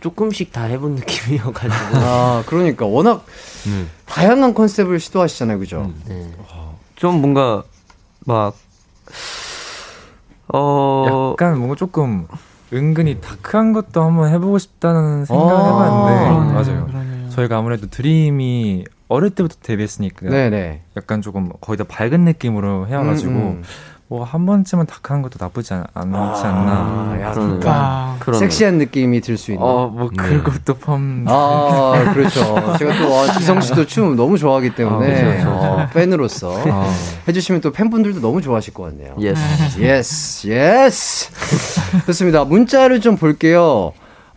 조금씩 0.00 0.52
다 0.52 0.64
해본 0.64 0.96
느낌이어가지고. 0.96 1.98
아, 2.04 2.42
그러니까 2.46 2.86
워낙 2.86 3.24
음. 3.68 3.88
다양한 4.06 4.52
컨셉을 4.52 4.98
시도하시잖아요, 4.98 5.60
그죠? 5.60 5.82
음. 5.82 6.02
네. 6.08 6.30
좀 6.96 7.20
뭔가 7.20 7.62
막 8.26 8.56
어, 10.52 11.30
약간 11.32 11.56
뭔가 11.56 11.76
조금 11.76 12.26
은근히 12.72 13.20
다크한 13.20 13.72
것도 13.72 14.02
한번 14.02 14.30
해보고 14.32 14.58
싶다는 14.58 15.24
생각을 15.24 15.54
아~ 15.54 15.66
해봤는데 15.66 16.28
그러네, 16.28 16.52
맞아요. 16.52 16.86
그러네요. 16.86 17.28
저희가 17.30 17.58
아무래도 17.58 17.88
드림이 17.88 18.84
어릴 19.08 19.30
때부터 19.30 19.56
데뷔했으니까 19.62 20.28
네네. 20.28 20.82
약간 20.96 21.20
조금 21.20 21.50
거의 21.60 21.76
다 21.76 21.84
밝은 21.88 22.20
느낌으로 22.20 22.86
해와가지고 22.86 23.32
음, 23.32 23.36
음. 23.36 23.62
뭐 24.10 24.24
한 24.24 24.44
번쯤은 24.44 24.86
다크한 24.86 25.22
것도 25.22 25.36
나쁘지 25.38 25.72
않, 25.72 25.84
않지 25.94 26.42
않나. 26.44 26.72
아, 26.72 27.18
약간 27.22 27.60
아, 27.64 28.18
섹시한 28.34 28.76
느낌이 28.78 29.20
들 29.20 29.38
수 29.38 29.52
있는. 29.52 29.64
어, 29.64 29.86
뭐 29.86 30.10
네. 30.10 30.22
그것도 30.24 30.74
펌. 30.78 31.24
아, 31.28 32.10
그렇죠. 32.12 32.40
제가 32.76 32.98
또 32.98 33.14
아, 33.20 33.32
지성 33.38 33.60
씨도 33.60 33.86
춤 33.86 34.16
너무 34.16 34.36
좋아하기 34.36 34.74
때문에 34.74 35.14
아, 35.14 35.30
그렇죠. 35.30 35.48
어, 35.50 35.86
팬으로서 35.94 36.60
아. 36.66 36.92
해주시면 37.28 37.60
또 37.60 37.70
팬분들도 37.70 38.20
너무 38.20 38.42
좋아하실 38.42 38.74
것 38.74 38.82
같네요. 38.84 39.14
yes, 39.20 39.80
yes, 39.80 40.48
yes. 40.48 41.30
좋습니다. 42.06 42.44
문자를 42.44 43.00
좀 43.00 43.16
볼게요. 43.16 43.92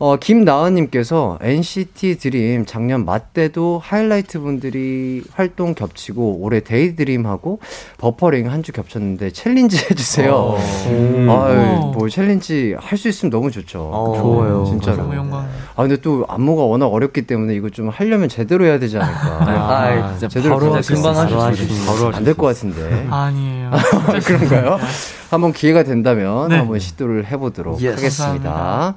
어, 0.05 0.17
김나은님께서 0.17 1.37
NCT 1.39 2.17
드림 2.17 2.65
작년 2.65 3.05
맛 3.05 3.30
때도 3.30 3.79
하이라이트 3.81 4.41
분들이 4.41 5.23
활동 5.31 5.73
겹치고 5.73 6.39
올해 6.41 6.59
데이드림하고 6.59 7.59
버퍼링 7.99 8.51
한 8.51 8.63
주 8.63 8.73
겹쳤는데 8.73 9.31
챌린지 9.31 9.77
해주세요. 9.89 10.33
어. 10.35 10.57
아유, 11.29 11.91
뭐 11.97 12.09
챌린지 12.09 12.75
할 12.77 12.97
수 12.97 13.07
있으면 13.07 13.29
너무 13.31 13.49
좋죠. 13.49 13.79
어, 13.93 14.17
좋아요. 14.21 14.65
진짜로. 14.65 14.97
너무 14.97 15.15
영광. 15.15 15.47
아 15.75 15.81
근데 15.83 15.95
또 16.01 16.25
안무가 16.27 16.63
워낙 16.63 16.87
어렵기 16.87 17.21
때문에 17.21 17.55
이거 17.55 17.69
좀 17.69 17.87
하려면 17.87 18.27
제대로 18.27 18.65
해야 18.65 18.79
되지 18.79 18.97
않을까. 18.97 19.19
아, 19.19 19.85
아 19.85 20.11
진짜 20.11 20.27
제대로 20.27 20.59
바로 20.59 20.81
금방 20.81 21.15
하실 21.15 21.37
바로 21.85 22.13
안될 22.13 22.33
것 22.33 22.47
같은데. 22.47 23.07
아니에요. 23.09 23.71
그런가요? 24.25 24.79
한번 25.29 25.53
기회가 25.53 25.83
된다면 25.83 26.49
네. 26.49 26.57
한번 26.57 26.79
시도를 26.79 27.25
해보도록 27.27 27.75
yes. 27.81 27.95
하겠습니다. 27.95 28.49
감사합니다. 28.51 28.95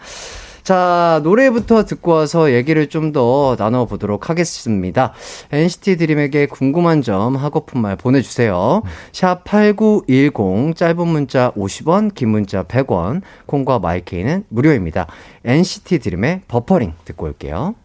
자, 0.67 1.21
노래부터 1.23 1.85
듣고 1.85 2.11
와서 2.11 2.53
얘기를 2.53 2.89
좀 2.89 3.12
더 3.12 3.55
나눠보도록 3.57 4.29
하겠습니다. 4.29 5.12
NCT 5.53 5.97
드림에게 5.97 6.47
궁금한 6.47 7.03
점, 7.03 7.37
하고픈 7.37 7.81
말 7.81 7.95
보내주세요. 7.95 8.83
샵 9.12 9.45
8910, 9.45 10.75
짧은 10.75 11.07
문자 11.07 11.53
50원, 11.53 12.12
긴 12.12 12.31
문자 12.31 12.64
100원, 12.64 13.23
콩과 13.47 13.79
마이케이는 13.79 14.43
무료입니다. 14.49 15.07
NCT 15.45 16.01
드림의 16.01 16.41
버퍼링 16.49 16.95
듣고 17.05 17.27
올게요. 17.27 17.77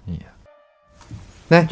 네. 1.50 1.68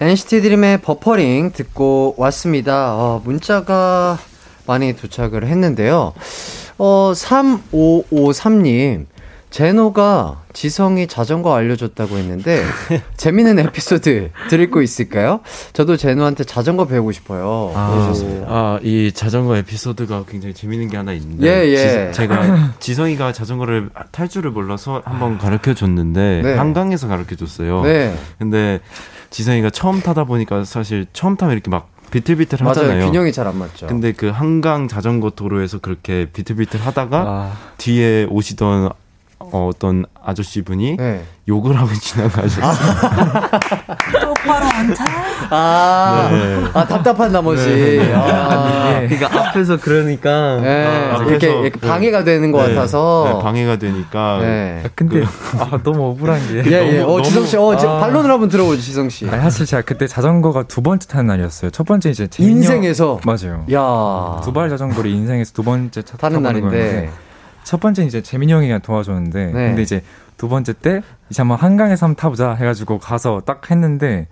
NCT 0.00 0.40
드림의 0.40 0.80
버퍼링 0.82 1.52
듣고 1.52 2.16
왔습니다. 2.18 2.96
어, 2.96 3.22
문자가 3.24 4.18
많이 4.66 4.96
도착을 4.96 5.46
했는데요. 5.46 6.14
어, 6.78 7.12
3553님. 7.14 9.11
제노가 9.52 10.40
지성이 10.54 11.06
자전거 11.06 11.54
알려줬다고 11.54 12.16
했는데 12.16 12.64
재밌는 13.18 13.58
에피소드 13.58 14.30
드릴 14.48 14.70
거 14.70 14.80
있을까요? 14.80 15.40
저도 15.74 15.98
제노한테 15.98 16.44
자전거 16.44 16.86
배우고 16.86 17.12
싶어요. 17.12 17.70
아, 17.74 18.12
아, 18.46 18.78
이 18.82 19.12
자전거 19.12 19.56
에피소드가 19.58 20.24
굉장히 20.26 20.54
재밌는 20.54 20.88
게 20.88 20.96
하나 20.96 21.12
있는데 21.12 21.46
예, 21.46 21.68
예. 21.70 22.10
지, 22.10 22.16
제가 22.16 22.72
지성이가 22.80 23.32
자전거를 23.32 23.90
탈 24.10 24.26
줄을 24.28 24.50
몰라서 24.52 25.02
한번 25.04 25.36
가르쳐 25.36 25.74
줬는데 25.74 26.40
네. 26.42 26.54
한강에서 26.54 27.06
가르쳐 27.08 27.36
줬어요. 27.36 27.82
네. 27.82 28.16
근데 28.38 28.80
지성이가 29.28 29.68
처음 29.68 30.00
타다 30.00 30.24
보니까 30.24 30.64
사실 30.64 31.06
처음 31.12 31.36
타면 31.36 31.52
이렇게 31.52 31.70
막 31.70 31.90
비틀비틀 32.10 32.64
하잖아요. 32.66 32.92
맞아요. 32.96 33.06
균형이 33.10 33.32
잘 33.32 33.46
안 33.46 33.58
맞죠. 33.58 33.86
근데 33.86 34.12
그 34.12 34.28
한강 34.28 34.88
자전거 34.88 35.30
도로에서 35.30 35.78
그렇게 35.78 36.26
비틀비틀 36.32 36.80
하다가 36.80 37.18
아. 37.26 37.52
뒤에 37.78 38.26
오시던 38.30 38.90
어, 39.52 39.68
어떤 39.68 40.06
아저씨 40.24 40.62
분이 40.62 40.96
네. 40.96 41.22
욕을 41.46 41.78
하고 41.78 41.92
지나가셨어요. 41.92 42.72
똑바로 44.20 44.64
안 44.64 44.94
타? 44.94 45.04
아, 45.50 46.28
네. 46.30 46.64
아 46.72 46.86
답답한 46.86 47.30
나머지. 47.30 47.66
네. 47.66 48.14
아, 48.14 49.00
네. 49.00 49.08
그러니까 49.08 49.48
앞에서 49.48 49.76
그러니까 49.76 50.56
네. 50.62 50.86
아, 50.86 51.22
이렇게, 51.22 51.50
이렇게, 51.50 51.80
방해가 51.80 52.24
되는 52.24 52.50
것 52.50 52.66
네. 52.66 52.74
같아서. 52.74 53.24
네, 53.26 53.42
방해가 53.42 53.76
되니까. 53.76 54.38
네. 54.40 54.82
아, 54.86 54.88
근데 54.94 55.20
그, 55.20 55.58
아, 55.58 55.78
너무 55.82 56.10
억울한 56.10 56.40
게. 56.48 56.70
예, 56.70 56.96
예. 56.96 57.00
어, 57.00 57.20
지성 57.20 57.44
씨, 57.44 57.58
어, 57.58 57.72
아. 57.72 58.00
반론을 58.00 58.30
한번 58.30 58.48
들어보죠, 58.48 58.80
지성 58.80 59.10
씨. 59.10 59.28
아니, 59.28 59.42
사실 59.42 59.66
제가 59.66 59.82
그때 59.82 60.06
자전거가 60.06 60.62
두 60.62 60.80
번째 60.80 61.06
타는 61.08 61.26
날이었어요. 61.26 61.70
첫 61.72 61.84
번째 61.84 62.08
이제 62.08 62.26
인생에서 62.38 63.20
맞아요. 63.26 63.66
야, 63.70 64.40
두발 64.42 64.70
자전거를 64.70 65.10
인생에서 65.10 65.52
두 65.52 65.62
번째 65.62 66.00
타는 66.02 66.42
날인데. 66.42 67.10
첫 67.64 67.80
번째 67.80 68.04
이제 68.04 68.22
재민이 68.22 68.52
형이 68.52 68.80
도와줬는데 68.82 69.46
네. 69.46 69.52
근데 69.52 69.82
이제 69.82 70.02
두 70.36 70.48
번째 70.48 70.72
때 70.72 71.02
이제 71.30 71.42
한번 71.42 71.58
한강에서 71.58 72.06
한번 72.06 72.16
타보자 72.16 72.54
해가지고 72.54 72.98
가서 72.98 73.42
딱 73.44 73.70
했는데 73.70 74.28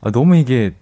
아, 0.00 0.10
너무 0.10 0.36
이게 0.36 0.74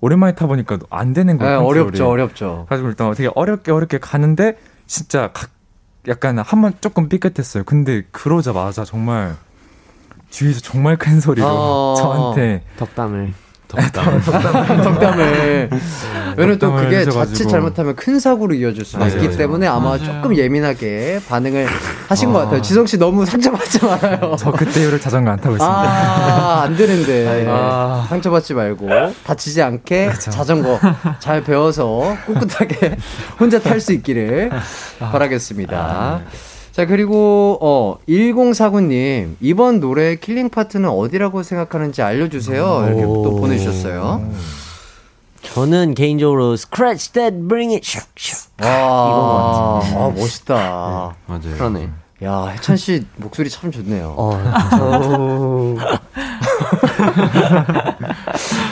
오랜만에 0.00 0.34
타보니까 0.34 0.78
안 0.90 1.12
되는 1.12 1.38
거예요. 1.38 1.60
네, 1.60 1.64
어렵죠, 1.66 2.08
어렵죠. 2.08 2.66
가지고 2.68 2.88
일단 2.88 3.12
되게 3.14 3.30
어렵게 3.34 3.72
어렵게 3.72 3.98
가는데 3.98 4.56
진짜 4.86 5.30
각 5.32 5.50
약간 6.06 6.38
한 6.38 6.62
번 6.62 6.72
조금 6.80 7.08
삐끗했어요. 7.08 7.64
근데 7.64 8.02
그러자마자 8.12 8.84
정말 8.84 9.34
주위에서 10.30 10.60
정말 10.60 10.96
큰 10.96 11.20
소리로 11.20 11.46
어... 11.46 11.94
저한테 11.98 12.62
덕담을 12.78 13.32
덕담. 13.68 14.20
덕담을. 14.22 14.82
덕담을. 14.82 15.70
왜냐면 16.36 16.58
또 16.58 16.72
그게 16.74 17.04
자칫 17.04 17.48
잘못하면 17.48 17.94
큰 17.96 18.18
사고로 18.18 18.54
이어질 18.54 18.84
맞아요, 18.98 19.12
있기 19.12 19.24
맞아요. 19.26 19.36
때문에 19.38 19.66
아마 19.66 19.90
맞아요. 19.90 20.04
조금 20.04 20.36
예민하게 20.36 21.20
반응을 21.28 21.66
하신 22.08 22.30
아. 22.30 22.32
것 22.32 22.38
같아요. 22.40 22.62
지성 22.62 22.86
씨 22.86 22.96
너무 22.98 23.26
상처받지 23.26 23.84
말아요. 23.84 24.36
저 24.38 24.50
그때 24.52 24.80
이후로 24.82 24.98
자전거 24.98 25.30
안 25.30 25.36
타고 25.38 25.54
있습니다. 25.56 25.66
아, 25.66 26.62
안 26.62 26.76
되는데. 26.76 27.46
아. 27.48 28.06
상처받지 28.08 28.54
말고 28.54 28.88
다치지 29.24 29.60
않게 29.62 30.06
그렇죠. 30.06 30.30
자전거 30.30 30.80
잘 31.18 31.42
배워서 31.42 32.16
꿋꿋하게 32.26 32.96
혼자 33.38 33.58
탈 33.60 33.80
수 33.80 33.92
있기를 33.92 34.50
아. 35.00 35.10
바라겠습니다. 35.10 36.20
아. 36.78 36.82
자, 36.82 36.86
그리고, 36.86 37.58
어, 37.60 37.98
1049님, 38.08 39.34
이번 39.40 39.80
노래 39.80 40.14
killing 40.14 40.48
part는 40.48 40.88
어디라고 40.88 41.42
생각하는지 41.42 42.02
알려주세요. 42.02 42.84
이렇게 42.86 43.02
또 43.02 43.34
보내주셨어요. 43.34 44.30
저는 45.42 45.94
개인적으로 45.94 46.52
Scratch 46.52 47.12
That 47.14 47.36
Bring 47.48 47.74
It 47.74 47.84
슉, 47.84 48.04
슉. 48.14 48.48
아, 48.58 49.80
아, 49.82 50.12
멋있다. 50.14 50.54
네, 50.54 51.32
맞아요. 51.32 51.56
그러네. 51.56 51.88
야, 52.22 52.46
혜찬 52.54 52.76
씨 52.76 53.04
목소리 53.16 53.50
참 53.50 53.72
좋네요. 53.72 54.14
어, 54.16 54.38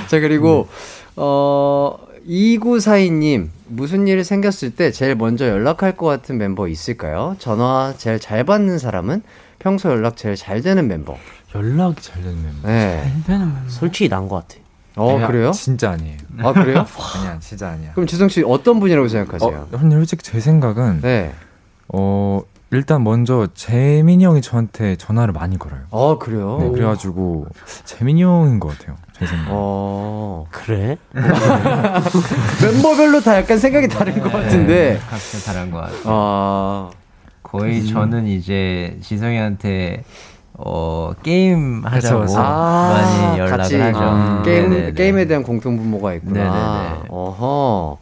자, 0.07 0.21
그리고, 0.21 0.69
어, 1.17 1.99
2942님, 2.29 3.49
무슨 3.69 4.07
일 4.09 4.23
생겼을 4.25 4.75
때 4.75 4.91
제일 4.93 5.15
먼저 5.17 5.49
연락할 5.49 5.97
것 5.97 6.07
같은 6.07 6.39
멤버 6.39 6.69
있을까요? 6.69 7.37
전화 7.39 7.95
제일 7.97 8.19
잘 8.19 8.45
받는 8.45 8.79
사람은 8.79 9.23
평소 9.59 9.91
연락 9.91 10.17
제일 10.17 10.37
잘 10.37 10.63
되는 10.63 10.87
멤버. 10.89 11.17
연락이 11.55 12.01
잘 12.03 12.23
되는 12.23 12.43
멤버. 12.43 12.69
네. 12.69 13.03
잘 13.03 13.23
되는 13.25 13.53
멤버. 13.55 13.69
솔직히 13.69 14.09
난 14.09 14.29
것 14.29 14.47
같아. 14.47 14.61
어, 14.97 15.15
아니야, 15.15 15.27
그래요? 15.27 15.51
진짜 15.53 15.91
아니에요. 15.91 16.17
아, 16.39 16.53
그래요? 16.53 16.87
아니야, 17.17 17.39
진짜 17.41 17.69
아니야. 17.69 17.93
그럼 17.93 18.07
지성 18.07 18.29
씨 18.29 18.43
어떤 18.47 18.81
분이라고 18.81 19.09
생각하세요? 19.09 19.69
어, 19.73 19.79
근데 19.79 19.97
솔직히 19.97 20.23
제 20.23 20.41
생각은 20.41 21.01
네. 21.03 21.35
어, 21.89 22.41
일단 22.71 23.05
먼저 23.05 23.47
재민이 23.55 24.25
형이 24.25 24.41
저한테 24.43 24.97
전화를 24.97 25.33
많이 25.33 25.59
걸어요. 25.59 25.81
아, 25.91 26.17
그래요? 26.19 26.59
네, 26.61 26.71
그래가지고 26.71 27.47
재민이 27.85 28.23
형인 28.23 28.59
것 28.59 28.77
같아요. 28.79 28.97
제 29.19 29.25
생각. 29.27 29.47
어, 29.49 30.47
그래? 30.51 30.99
멤버별로 32.63 33.21
다 33.21 33.37
약간 33.39 33.59
생각이 33.59 33.89
다른 33.89 34.15
네, 34.15 34.21
것 34.21 34.31
같은데. 34.31 35.01
각자 35.09 35.53
다른 35.53 35.71
것 35.71 35.79
같아요. 35.79 36.03
아, 36.05 36.91
거의 37.43 37.81
음. 37.81 37.87
저는 37.87 38.27
이제 38.27 38.99
지성이한테 39.01 40.05
어 40.59 41.13
게임 41.23 41.83
하자고 41.85 42.23
그쵸, 42.23 42.35
아, 42.39 42.89
많이 42.93 43.39
연락을 43.39 43.57
같이, 43.59 43.77
하죠. 43.77 43.99
아, 44.03 44.43
게임 44.45 44.71
네네네. 44.71 44.93
게임에 44.93 45.25
대한 45.27 45.43
공통 45.43 45.77
분모가 45.79 46.15
있구나. 46.15 46.35
네네네. 46.93 47.05
어허. 47.09 47.99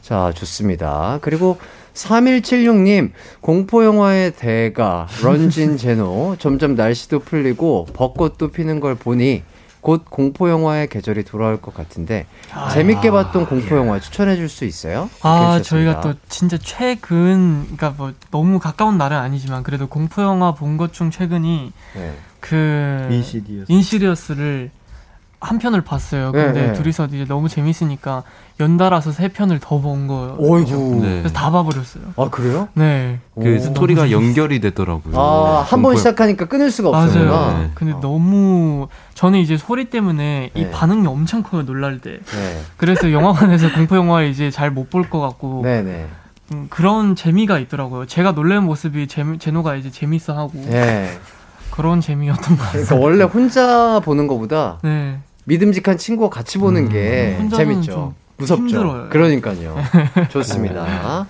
자, 0.00 0.32
좋습니다. 0.34 1.18
그리고 1.22 1.58
3176님, 1.94 3.10
공포영화의 3.42 4.32
대가, 4.32 5.06
런진 5.22 5.76
제노, 5.76 6.36
점점 6.38 6.74
날씨도 6.74 7.20
풀리고 7.20 7.86
벚꽃도 7.92 8.48
피는 8.48 8.80
걸 8.80 8.94
보니 8.96 9.42
곧 9.82 10.04
공포 10.08 10.48
영화의 10.48 10.88
계절이 10.88 11.24
돌아올 11.24 11.60
것 11.60 11.74
같은데 11.74 12.26
아, 12.54 12.70
재밌게 12.70 13.10
봤던 13.10 13.46
공포 13.46 13.76
영화 13.76 13.98
추천해 14.00 14.36
줄 14.36 14.48
수 14.48 14.64
있어요? 14.64 15.10
아, 15.22 15.60
저희가 15.60 16.00
또 16.00 16.14
진짜 16.28 16.56
최근 16.56 17.62
그러니까 17.64 17.90
뭐 17.90 18.12
너무 18.30 18.58
가까운 18.60 18.96
날은 18.96 19.16
아니지만 19.18 19.62
그래도 19.64 19.88
공포 19.88 20.22
영화 20.22 20.54
본 20.54 20.76
것 20.78 20.92
중 20.92 21.10
최근이 21.10 21.72
네. 21.94 22.14
그 22.40 23.08
인시디어스. 23.10 23.70
인시디어스를 23.72 24.70
한 25.42 25.58
편을 25.58 25.80
봤어요. 25.80 26.30
근데 26.30 26.52
네, 26.52 26.66
네. 26.68 26.72
둘이서 26.72 27.06
이제 27.06 27.24
너무 27.26 27.48
재밌으니까 27.48 28.22
연달아서 28.60 29.10
세 29.10 29.26
편을 29.28 29.58
더 29.58 29.80
본 29.80 30.06
거예요. 30.06 30.36
어이구. 30.38 31.00
네. 31.02 31.18
그래서 31.18 31.34
다 31.34 31.50
봐버렸어요. 31.50 32.04
아 32.16 32.28
그래요? 32.30 32.68
네. 32.74 33.18
그 33.34 33.58
스토리가 33.58 34.12
연결이 34.12 34.60
되더라고요. 34.60 35.18
아한 35.18 35.82
번 35.82 35.96
시작하니까 35.96 36.44
끊을 36.46 36.70
수가 36.70 36.90
없어요. 36.90 37.24
맞아요. 37.28 37.58
네. 37.58 37.70
근데 37.74 37.92
어. 37.94 38.00
너무 38.00 38.86
저는 39.14 39.40
이제 39.40 39.56
소리 39.56 39.86
때문에 39.90 40.50
이 40.54 40.62
네. 40.64 40.70
반응이 40.70 41.06
엄청 41.08 41.42
커요 41.42 41.64
놀랄 41.64 41.98
때. 42.00 42.20
네. 42.20 42.60
그래서 42.76 43.10
영화관에서 43.10 43.72
공포 43.74 43.96
영화를 43.96 44.28
이제 44.28 44.50
잘 44.52 44.70
못 44.70 44.90
볼 44.90 45.10
것 45.10 45.20
같고. 45.20 45.62
네네. 45.64 46.06
음, 46.52 46.66
그런 46.70 47.16
재미가 47.16 47.58
있더라고요. 47.58 48.06
제가 48.06 48.32
놀래는 48.32 48.62
모습이 48.64 49.08
제, 49.08 49.24
제노가 49.40 49.74
이제 49.74 49.90
재밌어 49.90 50.34
하고. 50.34 50.52
네. 50.68 51.10
그런 51.72 52.00
재미였던 52.02 52.56
것 52.58 52.62
같아요. 52.62 52.84
그러니까 52.84 52.96
원래 52.96 53.24
혼자 53.24 53.98
보는 54.04 54.26
것보다 54.28 54.78
네. 54.82 55.18
믿음직한 55.44 55.98
친구와 55.98 56.30
같이 56.30 56.58
보는 56.58 56.84
음, 56.84 56.88
게 56.88 57.36
재밌죠. 57.54 58.14
무섭죠. 58.36 58.62
힘들어요. 58.62 59.08
그러니까요. 59.10 59.76
좋습니다. 60.30 61.26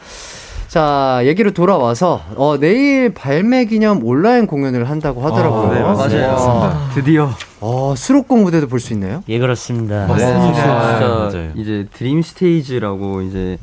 자, 0.69 1.21
얘기로 1.25 1.51
돌아와서 1.51 2.23
어, 2.37 2.57
내일 2.59 3.13
발매 3.13 3.67
기념 3.67 4.03
온라인 4.05 4.47
공연을 4.47 4.89
한다고 4.89 5.21
하더라고요. 5.23 5.71
아, 5.71 6.09
네, 6.09 6.17
맞아요. 6.21 6.35
아, 6.39 6.91
드디어 6.95 7.31
어, 7.61 7.95
수록곡 7.97 8.39
무대도 8.41 8.69
볼 8.69 8.81
수 8.81 8.95
있나요? 8.95 9.23
예, 9.29 9.39
그렇습니다. 9.39 10.07
네, 10.07 10.17
진짜 10.19 11.29
네, 11.33 11.53
이제 11.57 11.87
드림 11.93 12.23
스테이지라고 12.23 13.21
이제 13.23 13.59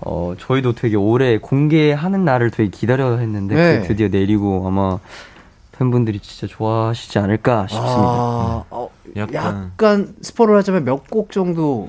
어, 0.00 0.34
저희도 0.38 0.72
되게 0.74 0.96
오래 0.96 1.38
공개하는 1.38 2.24
날을 2.24 2.50
되게 2.50 2.68
기다려 2.68 3.18
했는데 3.18 3.54
네. 3.54 3.82
드디어 3.86 4.08
내리고 4.08 4.64
아마 4.66 4.98
팬분들이 5.78 6.18
진짜 6.18 6.52
좋아하시지 6.52 7.16
않을까 7.20 7.66
싶습니다. 7.68 7.92
아, 8.02 8.64
어, 8.70 8.88
약간, 9.16 9.72
약간 9.74 10.14
스포를 10.22 10.56
하자면 10.58 10.84
몇 10.84 11.04
곡 11.10 11.32
정도. 11.32 11.88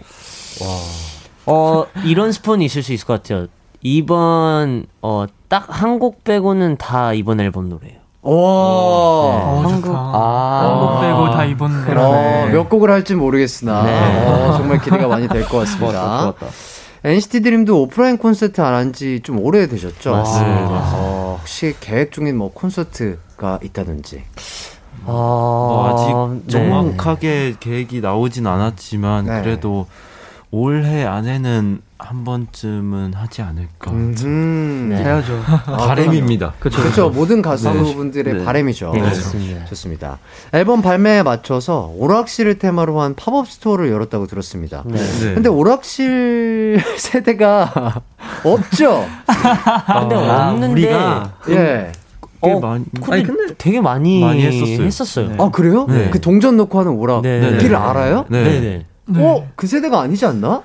와. 0.62 0.68
어, 1.46 1.86
이런 2.06 2.32
스폰이 2.32 2.66
있을 2.66 2.84
수 2.84 2.94
있을 2.94 3.06
것 3.08 3.22
같아요. 3.22 3.48
이번, 3.82 4.86
어, 5.02 5.26
딱 5.48 5.68
한 5.70 6.00
곡 6.00 6.24
빼고는 6.24 6.78
다 6.78 7.14
이번 7.14 7.40
앨범 7.40 7.70
노래예요. 7.70 8.00
와, 8.24 9.62
네. 9.64 9.70
한국, 9.72 9.96
아, 9.96 10.62
한곡 10.70 11.02
빼고 11.02 11.32
다 11.36 11.46
이번 11.46 11.84
노래. 11.86 12.00
어, 12.00 12.48
몇 12.52 12.70
곡을 12.70 12.92
할지 12.92 13.16
모르겠으나, 13.16 13.84
네. 13.84 14.26
어, 14.28 14.54
정말 14.58 14.80
기대가 14.80 15.08
많이 15.08 15.28
될 15.28 15.44
것 15.46 15.58
같습니다. 15.60 16.34
NCT 17.04 17.42
드림도 17.42 17.82
오프라인 17.82 18.20
콘서트 18.20 18.62
안 18.62 18.74
한 18.76 18.94
지 18.94 19.20
좀 19.24 19.40
오래 19.40 19.68
되셨죠? 19.68 20.12
맞습니다. 20.12 20.92
어, 20.94 21.38
혹시 21.40 21.76
계획 21.80 22.12
중인 22.12 22.38
뭐 22.38 22.52
콘서트가 22.54 23.58
있다든지? 23.64 24.24
아, 25.06 25.12
뭐 25.12 26.38
아직 26.38 26.46
네. 26.46 26.52
정확하게 26.52 27.56
계획이 27.60 28.02
나오진 28.02 28.48
않았지만 28.48 29.26
네. 29.26 29.42
그래도 29.42 29.88
올해 30.52 31.06
안에는 31.06 31.82
한 31.98 32.26
번쯤은 32.26 33.14
하지 33.14 33.42
않을까. 33.42 33.92
음, 33.92 34.90
네. 34.90 34.98
해야죠. 34.98 35.40
아, 35.48 35.78
바램입니다. 35.78 36.54
그렇죠. 36.60 36.82
그렇죠. 36.82 37.10
모든 37.10 37.42
가수분들의 37.42 38.34
네. 38.34 38.44
바램이죠. 38.44 38.92
네, 38.94 39.02
좋습니다. 39.14 39.66
좋습니다. 39.66 40.18
앨범 40.52 40.82
발매에 40.82 41.24
맞춰서 41.24 41.92
오락실을 41.96 42.58
테마로 42.58 43.00
한 43.00 43.16
팝업 43.16 43.48
스토어를 43.48 43.92
열었다고 43.92 44.28
들었습니다. 44.28 44.84
네. 44.86 44.98
네. 44.98 45.34
근데 45.36 45.48
오락실 45.48 46.82
세대가 46.98 48.02
없죠. 48.44 49.06
근데 49.28 50.16
아, 50.16 50.50
없는데 50.52 50.72
우리가 50.74 51.34
예. 51.50 51.92
어, 52.42 52.60
많이, 52.60 52.86
근데, 52.94 53.12
아니, 53.14 53.24
근데 53.24 53.54
되게 53.58 53.82
많이, 53.82 54.20
많이 54.20 54.42
했었어요. 54.44 54.86
했었어요. 54.86 55.28
네. 55.30 55.36
아 55.40 55.50
그래요? 55.52 55.86
네. 55.88 56.10
그 56.10 56.20
동전 56.20 56.58
넣고 56.58 56.80
하는 56.80 56.92
오락기를 56.94 57.76
알아요? 57.76 58.26
네. 58.30 58.86
네. 59.06 59.22
어, 59.22 59.48
그 59.56 59.68
세대가 59.68 60.02
아니지 60.02 60.26
않나? 60.26 60.64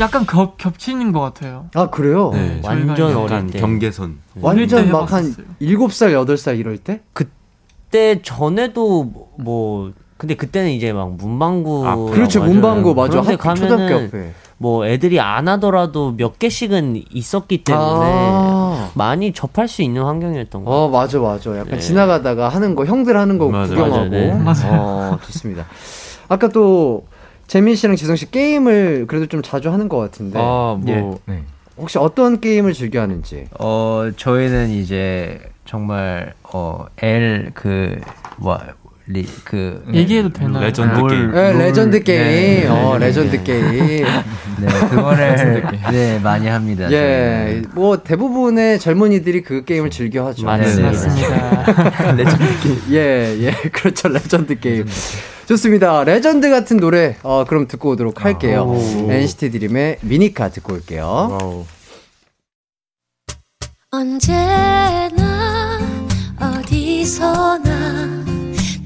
약간 0.00 0.26
겹, 0.26 0.58
겹치는 0.58 1.12
것 1.12 1.20
같아요. 1.20 1.66
아, 1.74 1.88
그래요? 1.88 2.30
네. 2.34 2.60
완전 2.62 3.16
어린 3.16 3.46
때. 3.46 3.58
경계선. 3.60 4.18
완전 4.40 4.90
막 4.90 5.10
한 5.12 5.34
7살, 5.60 6.12
8살 6.12 6.58
이럴 6.58 6.76
때? 6.76 7.00
그때 7.14 8.20
전에도 8.22 9.10
뭐, 9.38 9.92
근데 10.18 10.34
그때는 10.34 10.70
이제 10.70 10.92
막 10.92 11.12
문방구. 11.16 11.86
아, 11.86 11.96
그렇죠. 12.12 12.42
문방구, 12.44 12.94
맞아. 12.94 13.22
그런데 13.22 13.36
가면은 13.36 14.30
뭐 14.58 14.86
애들이 14.86 15.20
안 15.20 15.48
하더라도 15.48 16.14
몇 16.16 16.38
개씩은 16.38 17.04
있었기 17.10 17.64
때문에 17.64 18.06
아~ 18.06 18.90
많이 18.94 19.32
접할 19.32 19.68
수 19.68 19.82
있는 19.82 20.02
환경이었던 20.04 20.64
거. 20.64 20.70
어, 20.70 20.88
맞아, 20.88 21.18
맞아. 21.18 21.50
약간 21.52 21.72
네. 21.72 21.78
지나가다가 21.78 22.48
하는 22.48 22.74
거, 22.74 22.84
형들 22.84 23.16
하는 23.16 23.38
거 23.38 23.48
맞아, 23.48 23.74
구경하고. 23.74 24.04
맞아, 24.04 24.08
네. 24.08 24.34
맞아. 24.34 24.68
어, 24.72 25.18
좋습니다. 25.24 25.66
아까 26.28 26.48
또 26.48 27.06
재민 27.46 27.76
씨랑 27.76 27.96
지성 27.96 28.16
씨 28.16 28.30
게임을 28.30 29.06
그래도 29.06 29.26
좀 29.26 29.42
자주 29.42 29.70
하는 29.70 29.88
것 29.88 29.98
같은데. 29.98 30.38
아, 30.38 30.76
뭐. 30.80 31.20
예. 31.28 31.32
네. 31.32 31.42
혹시 31.78 31.98
어떤 31.98 32.40
게임을 32.40 32.72
즐겨 32.72 33.02
하는지? 33.02 33.46
어, 33.60 34.08
저희는 34.16 34.70
이제 34.70 35.40
정말 35.66 36.32
어, 36.42 36.86
L 37.02 37.50
그 37.52 38.00
뭐, 38.38 38.58
리, 39.08 39.24
그 39.44 39.84
얘기해도 39.94 40.32
되나요? 40.32 40.64
레전드 40.64 40.98
롤, 40.98 41.10
게임. 41.10 41.30
네, 41.30 41.52
레전드 41.52 42.02
게임. 42.02 42.22
네, 42.24 42.66
어, 42.66 42.98
네, 42.98 43.06
레전드 43.06 43.42
게임. 43.44 44.04
네, 44.58 44.66
그거를 44.90 45.62
네, 45.92 46.18
많이 46.18 46.48
합니다. 46.48 46.90
예. 46.90 47.62
뭐 47.72 48.02
대부분의 48.02 48.80
젊은이들이 48.80 49.42
그 49.42 49.64
게임을 49.64 49.90
즐겨 49.90 50.26
하죠. 50.26 50.44
맞습니다. 50.44 50.90
네. 50.90 52.12
레전드 52.24 52.60
게임. 52.62 52.82
예, 52.90 53.36
예. 53.42 53.52
그렇죠. 53.70 54.08
레전드 54.08 54.58
게임. 54.58 54.86
좋습니다. 55.46 56.02
레전드 56.02 56.50
같은 56.50 56.78
노래 56.78 57.14
어, 57.22 57.44
그럼 57.46 57.68
듣고 57.68 57.90
오도록 57.90 58.24
할게요. 58.24 58.62
오. 58.62 59.12
NCT 59.12 59.52
드림의 59.52 59.98
미니카 60.00 60.48
듣고 60.48 60.72
올게요. 60.74 61.04
wow. 61.06 61.64
언제나 63.92 65.78
어디서나 66.40 68.25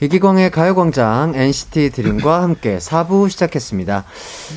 이기광의 0.00 0.50
가요광장 0.50 1.32
NCT 1.34 1.90
드림과 1.90 2.42
함께 2.42 2.78
4부 2.80 3.28
시작했습니다. 3.30 4.04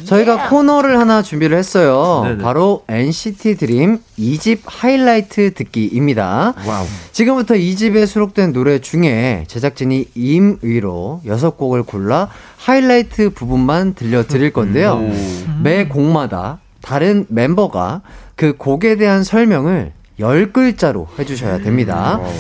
저희가 0.06 0.34
yeah. 0.34 0.50
코너를 0.50 1.00
하나 1.00 1.22
준비를 1.22 1.58
했어요. 1.58 2.22
네네. 2.26 2.44
바로 2.44 2.84
NCT 2.88 3.56
드림 3.58 4.00
2집 4.20 4.60
하이라이트 4.66 5.54
듣기입니다. 5.56 6.54
wow. 6.66 6.86
지금부터 7.12 7.56
2집에 7.56 8.06
수록된 8.06 8.54
노래 8.54 8.80
중에 8.80 9.46
제작진이 9.48 10.10
임의로 10.14 11.22
6곡을 11.26 11.86
골라 11.86 12.30
하이라이트 12.58 13.32
부분만 13.32 13.96
들려드릴 13.96 14.54
건데요. 14.54 14.98
음. 14.98 15.62
매 15.64 15.88
곡마다 15.88 16.60
다른 16.82 17.26
멤버가 17.30 18.02
그 18.36 18.56
곡에 18.58 18.96
대한 18.96 19.24
설명을 19.24 19.94
10글자로 20.20 21.08
해주셔야 21.18 21.60
됩니다. 21.60 22.20
음. 22.22 22.32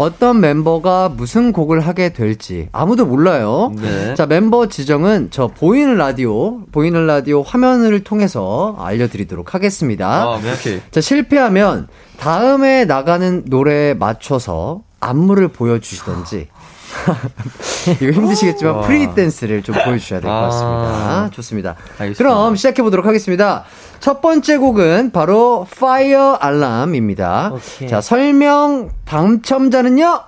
어떤 0.00 0.40
멤버가 0.40 1.10
무슨 1.10 1.52
곡을 1.52 1.80
하게 1.80 2.14
될지 2.14 2.70
아무도 2.72 3.04
몰라요. 3.04 3.70
네. 3.76 4.14
자, 4.14 4.24
멤버 4.24 4.66
지정은 4.66 5.28
저 5.30 5.48
보이는 5.48 5.94
라디오, 5.94 6.64
보이는 6.72 7.06
라디오 7.06 7.42
화면을 7.42 8.02
통해서 8.02 8.76
알려드리도록 8.78 9.52
하겠습니다. 9.52 10.22
아, 10.22 10.40
네. 10.40 10.80
자, 10.90 11.02
실패하면 11.02 11.88
다음에 12.18 12.86
나가는 12.86 13.42
노래에 13.44 13.92
맞춰서 13.92 14.80
안무를 15.00 15.48
보여주시던지 15.48 16.48
이거 18.00 18.10
힘드시겠지만 18.12 18.74
어. 18.76 18.80
프리 18.82 19.14
댄스를 19.14 19.62
좀 19.62 19.74
보여주셔야 19.84 20.20
될 20.20 20.30
것 20.30 20.40
같습니다. 20.40 20.68
아, 20.68 21.30
좋습니다. 21.32 21.76
알겠습니다. 21.98 22.18
그럼 22.18 22.56
시작해 22.56 22.82
보도록 22.82 23.06
하겠습니다. 23.06 23.64
첫 24.00 24.20
번째 24.20 24.56
곡은 24.58 25.12
바로 25.12 25.66
Fire 25.70 26.36
Alarm입니다. 26.42 27.52
오케이. 27.54 27.88
자 27.88 28.00
설명 28.00 28.90
당첨자는요. 29.04 30.20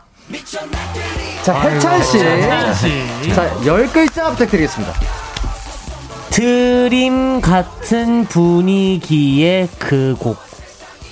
자 1.42 1.60
해찬 1.60 2.02
씨, 2.02 2.18
자 3.34 3.52
열 3.52 3.88
글자 3.88 4.30
부탁드리겠습니다. 4.30 4.92
드림 6.30 7.40
같은 7.40 8.24
분위기의 8.26 9.68
그 9.78 10.16
곡. 10.18 10.36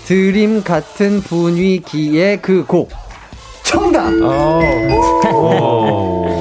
드림 0.07 0.63
같은 0.65 1.21
분위기의 1.21 2.41
그 2.41 2.65
곡. 2.67 2.91
정답! 3.71 4.11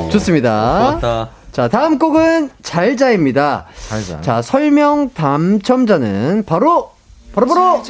좋습니다. 0.09 0.97
좋았다. 0.99 1.29
자, 1.51 1.67
다음 1.67 1.99
곡은 1.99 2.49
잘자입니다. 2.63 3.65
잘자. 3.87 4.21
자, 4.21 4.41
설명 4.41 5.11
당첨자는 5.13 6.43
바로, 6.47 6.89
바로, 7.35 7.45
바로! 7.47 7.83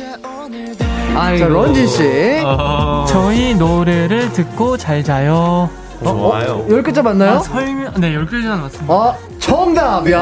아이고. 1.15 1.39
자, 1.39 1.47
런진 1.47 1.87
씨. 1.87 2.41
어... 2.43 3.05
저희 3.07 3.55
노래를 3.55 4.33
듣고 4.33 4.75
잘 4.75 5.05
자요. 5.05 5.69
어, 6.01 6.09
어, 6.11 6.65
열 6.69 6.81
글자 6.83 7.01
맞나요? 7.01 7.31
아, 7.31 7.39
설명, 7.39 7.93
네, 7.97 8.13
열 8.13 8.25
글자는 8.25 8.61
맞습니다. 8.61 8.93
아, 8.93 9.15
정답! 9.39 10.09
야 10.11 10.19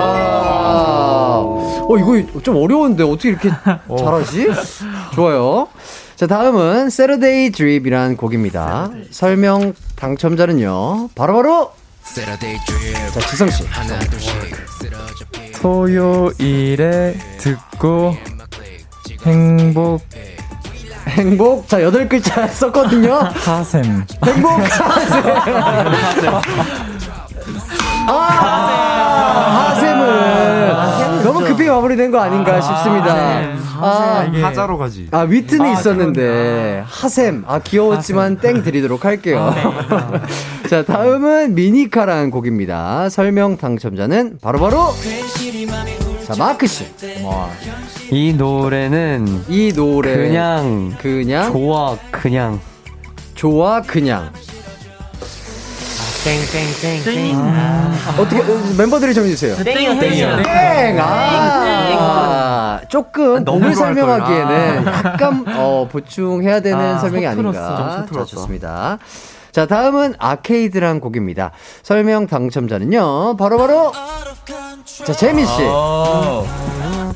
어, 1.90 1.96
이거 2.00 2.42
좀 2.42 2.56
어려운데 2.58 3.04
어떻게 3.04 3.30
이렇게 3.30 3.50
잘하지? 3.98 4.48
좋아요. 5.14 5.68
자, 6.18 6.26
다음은 6.26 6.90
세러데이 6.90 7.52
드립이란 7.52 8.18
곡입니다. 8.18 8.90
설명 9.12 9.74
당첨자는요. 9.96 11.10
바로바로 11.16 11.72
자, 13.14 13.20
지성 13.30 13.50
씨. 13.52 13.64
토요일에 15.62 17.16
듣고 17.38 18.18
행복 19.26 20.02
행복 21.08 21.68
자 21.68 21.82
여덟 21.84 22.10
글자 22.10 22.48
썼거든요. 22.50 23.14
하셈. 23.14 24.04
행복 24.26 24.52
하셈. 24.60 25.24
아, 28.10 29.70
하셈을 29.76 31.24
너무 31.24 31.42
급히 31.42 31.68
마무리된 31.68 32.10
거 32.12 32.20
아닌가 32.20 32.56
아, 32.56 32.62
싶습니다. 32.62 33.67
아, 33.80 34.30
하자로 34.32 34.78
가지. 34.78 35.08
아, 35.12 35.20
위트는 35.20 35.66
아, 35.66 35.72
있었는데 35.74 36.84
하셈. 36.86 37.44
아, 37.48 37.60
귀여웠지만 37.60 38.38
땡 38.40 38.64
드리도록 38.64 39.06
할게요. 39.06 39.40
아, 39.40 40.12
네. 40.12 40.22
자, 40.70 40.84
다음은 40.84 41.56
미니카라는 41.56 42.32
곡입니다. 42.32 43.10
설명 43.10 43.58
당첨자는 43.58 44.40
바로바로 44.42 44.78
바로 44.78 44.94
자, 46.26 46.34
마크 46.38 46.68
씨. 46.68 46.86
와. 47.24 47.50
이 48.12 48.34
노래는 48.34 49.46
이 49.48 49.72
노래 49.74 50.16
그냥 50.16 50.94
그냥 51.00 51.52
좋아 51.52 51.98
그냥 52.12 52.60
좋아 53.34 53.82
그냥 53.82 54.32
땡땡땡땡. 56.28 57.36
아. 57.38 58.16
어떻게 58.20 58.44
멤버들이 58.78 59.14
정해주세요. 59.14 59.64
땡이요 59.64 59.98
땡이요. 60.00 60.44
땡. 60.44 60.98
아, 61.00 62.82
조금 62.90 63.46
너무 63.46 63.74
설명하기에는 63.74 64.88
아. 64.90 64.92
약간 65.06 65.46
어, 65.56 65.88
보충해야 65.90 66.60
되는 66.60 66.80
아, 66.80 66.98
설명이 66.98 67.26
아닌가. 67.28 68.06
자, 68.14 68.26
좋습니다. 68.26 68.98
자, 69.54 69.66
다음은 69.66 70.16
아케이드란 70.20 71.00
곡입니다. 71.00 71.52
설명 71.82 72.28
당첨자는요. 72.28 73.38
바로바로 73.38 73.92
바로 73.92 74.32
자, 75.06 75.14
재민 75.14 75.46
씨. 75.46 75.62
어. 75.64 76.46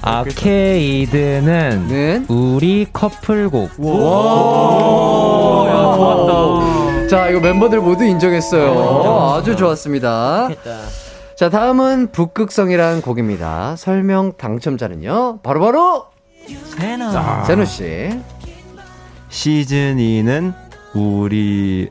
아케이드는 0.02 1.88
네? 1.90 2.24
우리 2.30 2.88
커플곡. 2.94 3.72
와, 3.78 5.68
야, 5.68 5.74
좋았다. 5.96 6.71
자, 7.12 7.28
이거 7.28 7.42
멤버들 7.42 7.82
모두 7.82 8.06
인정했어요. 8.06 9.34
아주 9.36 9.58
좋았습니다. 9.58 10.48
자, 11.36 11.50
다음은 11.50 12.14
북극성이란 12.14 13.02
곡입니다. 13.02 13.76
설명 13.76 14.32
당첨자는요. 14.38 15.40
바로바로 15.44 16.06
제노. 16.80 17.12
제노 17.46 17.66
씨. 17.66 18.18
시즌 19.28 19.98
2는 19.98 20.54
우리의 20.96 21.90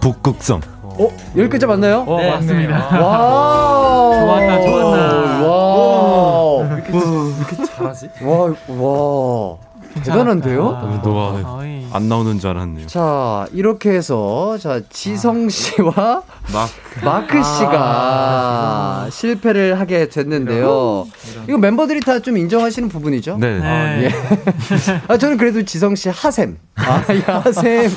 북극성. 0.00 0.60
어? 0.84 1.08
열 1.36 1.48
글자 1.48 1.66
맞나요? 1.66 2.04
어, 2.06 2.16
네, 2.16 2.30
맞습니다. 2.30 2.76
와. 3.04 4.20
좋았다, 4.20 4.60
좋았다. 4.62 5.48
와. 5.48 6.64
이렇게, 6.76 6.92
이렇게 6.92 7.64
잘하지? 7.74 8.10
와, 8.22 8.54
와. 8.68 9.69
대단한데요? 9.94 10.68
아, 10.68 11.08
와, 11.08 11.60
안 11.92 12.08
나오는 12.08 12.38
줄 12.38 12.50
알았네요. 12.50 12.86
자, 12.86 13.46
이렇게 13.52 13.90
해서 13.90 14.56
자 14.58 14.80
지성 14.90 15.48
씨와 15.48 16.22
마크, 16.52 17.04
마크 17.04 17.42
씨가 17.42 17.72
아, 17.74 19.08
실패를 19.10 19.80
하게 19.80 20.08
됐는데요. 20.08 21.06
이거 21.48 21.58
멤버들이 21.58 22.00
다 22.00 22.20
좀 22.20 22.36
인정하시는 22.36 22.88
부분이죠? 22.90 23.38
네. 23.40 23.60
아, 23.62 24.02
예. 24.02 24.10
아, 25.08 25.16
저는 25.16 25.36
그래도 25.38 25.64
지성 25.64 25.94
씨 25.96 26.08
하셈. 26.10 26.58
아, 26.76 27.02
하셈. 27.42 27.90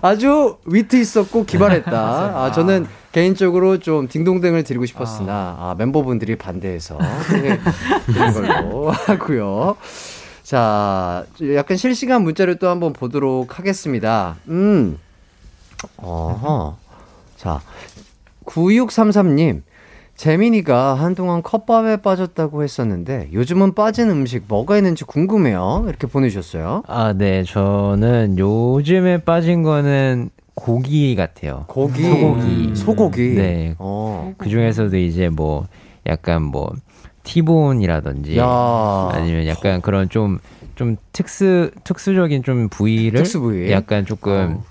아주 0.00 0.56
위트 0.64 0.96
있었고 0.96 1.44
기발했다. 1.44 1.90
아, 1.92 2.52
저는 2.52 2.86
개인적으로 3.12 3.78
좀 3.78 4.06
딩동댕을 4.08 4.62
드리고 4.64 4.86
싶었으나 4.86 5.56
아, 5.58 5.74
멤버분들이 5.76 6.36
반대해서 6.36 6.98
그런 8.06 8.32
걸로 8.32 8.90
하고요. 9.06 9.76
자, 10.44 11.24
약간 11.54 11.76
실시간 11.78 12.22
문자를 12.22 12.56
또 12.58 12.68
한번 12.68 12.92
보도록 12.92 13.58
하겠습니다. 13.58 14.36
음. 14.48 14.98
어허. 15.96 16.76
자, 17.36 17.60
9633님. 18.44 19.62
재민이가 20.16 20.94
한동안 20.94 21.42
컵밥에 21.42 21.96
빠졌다고 21.96 22.62
했었는데 22.62 23.30
요즘은 23.32 23.74
빠진 23.74 24.10
음식 24.10 24.44
뭐가 24.46 24.76
있는지 24.76 25.02
궁금해요. 25.04 25.86
이렇게 25.88 26.06
보내주셨어요. 26.06 26.84
아, 26.86 27.14
네. 27.14 27.42
저는 27.42 28.38
요즘에 28.38 29.22
빠진 29.24 29.62
거는 29.64 30.30
고기 30.54 31.16
같아요. 31.16 31.64
고기. 31.66 32.02
소고기. 32.04 32.42
음. 32.68 32.74
소고기. 32.76 33.28
네. 33.30 33.74
어. 33.78 34.34
그 34.38 34.48
중에서도 34.48 34.96
이제 34.98 35.30
뭐 35.30 35.66
약간 36.06 36.42
뭐 36.42 36.70
티본이라든지 37.24 38.38
야. 38.38 39.08
아니면 39.12 39.46
약간 39.46 39.80
그런 39.80 40.08
좀좀 40.08 40.38
좀 40.76 40.96
특수 41.12 41.70
특수적인 41.82 42.42
좀 42.42 42.68
부위를 42.68 43.18
특수 43.18 43.40
부위. 43.40 43.70
약간 43.70 44.06
조금 44.06 44.60
어. 44.60 44.64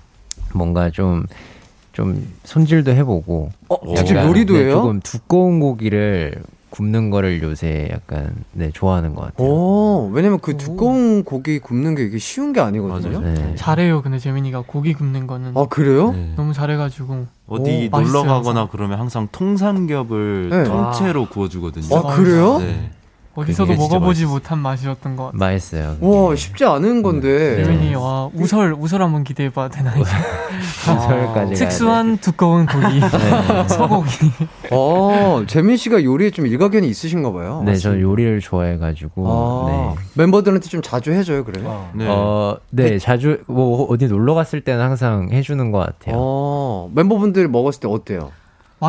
뭔가 0.54 0.90
좀좀 0.90 2.28
손질도 2.46 2.92
해보고 2.92 3.52
어, 3.70 3.78
요리도 3.88 4.54
네, 4.54 4.60
해요? 4.66 4.72
조금 4.72 5.02
두꺼운 5.02 5.60
고기를 5.60 6.36
굽는 6.70 7.12
거를 7.12 7.44
요새 7.44 7.88
약간 7.92 8.34
네 8.52 8.72
좋아하는 8.72 9.14
것 9.14 9.22
같아요. 9.22 9.48
오, 9.48 10.10
왜냐면 10.12 10.40
그 10.40 10.58
두꺼운 10.58 11.24
고기 11.24 11.60
굽는 11.60 11.94
게 11.94 12.04
이게 12.04 12.18
쉬운 12.18 12.52
게 12.52 12.62
아니거든요. 12.62 13.22
네. 13.22 13.56
잘해요. 13.56 14.02
근데 14.02 14.18
재민이가 14.18 14.64
고기 14.66 14.94
굽는 14.94 15.28
거는. 15.28 15.52
아 15.56 15.66
그래요? 15.70 16.14
네. 16.14 16.34
너무 16.36 16.54
잘해가지고. 16.54 17.28
어디 17.48 17.90
오, 17.92 17.98
놀러 17.98 18.24
가거나 18.24 18.62
항상. 18.62 18.68
그러면 18.72 19.00
항상 19.00 19.28
통삼겹을 19.32 20.50
네. 20.50 20.64
통째로 20.64 21.28
구워주거든요. 21.28 21.96
아 21.96 22.16
그래요? 22.16 22.60
네. 22.60 22.92
어디서도 23.36 23.74
먹어보지 23.74 24.26
못한 24.26 24.60
맛이었던 24.60 25.16
것 25.16 25.26
같아요. 25.26 25.40
맛있어요. 25.40 25.98
와 26.00 26.36
쉽지 26.36 26.66
않은 26.66 27.02
건데. 27.02 27.64
재민이 27.64 27.90
네. 27.90 27.96
와 27.96 28.30
우설 28.34 28.74
우설 28.78 29.02
한번 29.02 29.24
기대해봐도 29.24 29.76
되나요? 29.76 30.02
우설까지. 30.84 31.56
특수한 31.56 32.18
두꺼운 32.18 32.66
고기, 32.66 33.00
네. 33.00 33.10
소고기. 33.70 34.32
어 34.72 35.44
재민 35.48 35.78
씨가 35.78 36.04
요리에 36.04 36.30
좀 36.30 36.46
일가견이 36.46 36.88
있으신가 36.88 37.32
봐요. 37.32 37.64
네, 37.66 37.76
저는 37.76 38.02
요리를 38.02 38.40
좋아해가지고. 38.40 39.26
아, 39.28 39.66
네. 39.96 40.02
멤버들한테 40.16 40.70
좀 40.70 40.82
자주 40.82 41.12
해줘요, 41.12 41.44
그래요? 41.44 41.68
아, 41.70 41.92
네. 41.96 42.06
어, 42.08 42.58
네, 42.70 43.00
자주 43.00 43.40
뭐 43.48 43.86
어디 43.90 44.08
놀러 44.08 44.34
갔을 44.36 44.62
때는 44.62 44.84
항상 44.84 45.30
해주는 45.32 45.72
것 45.72 45.80
같아요. 45.80 46.16
어, 46.18 46.92
멤버분들 46.94 47.48
먹었을 47.48 47.80
때 47.80 47.88
어때요? 47.88 48.32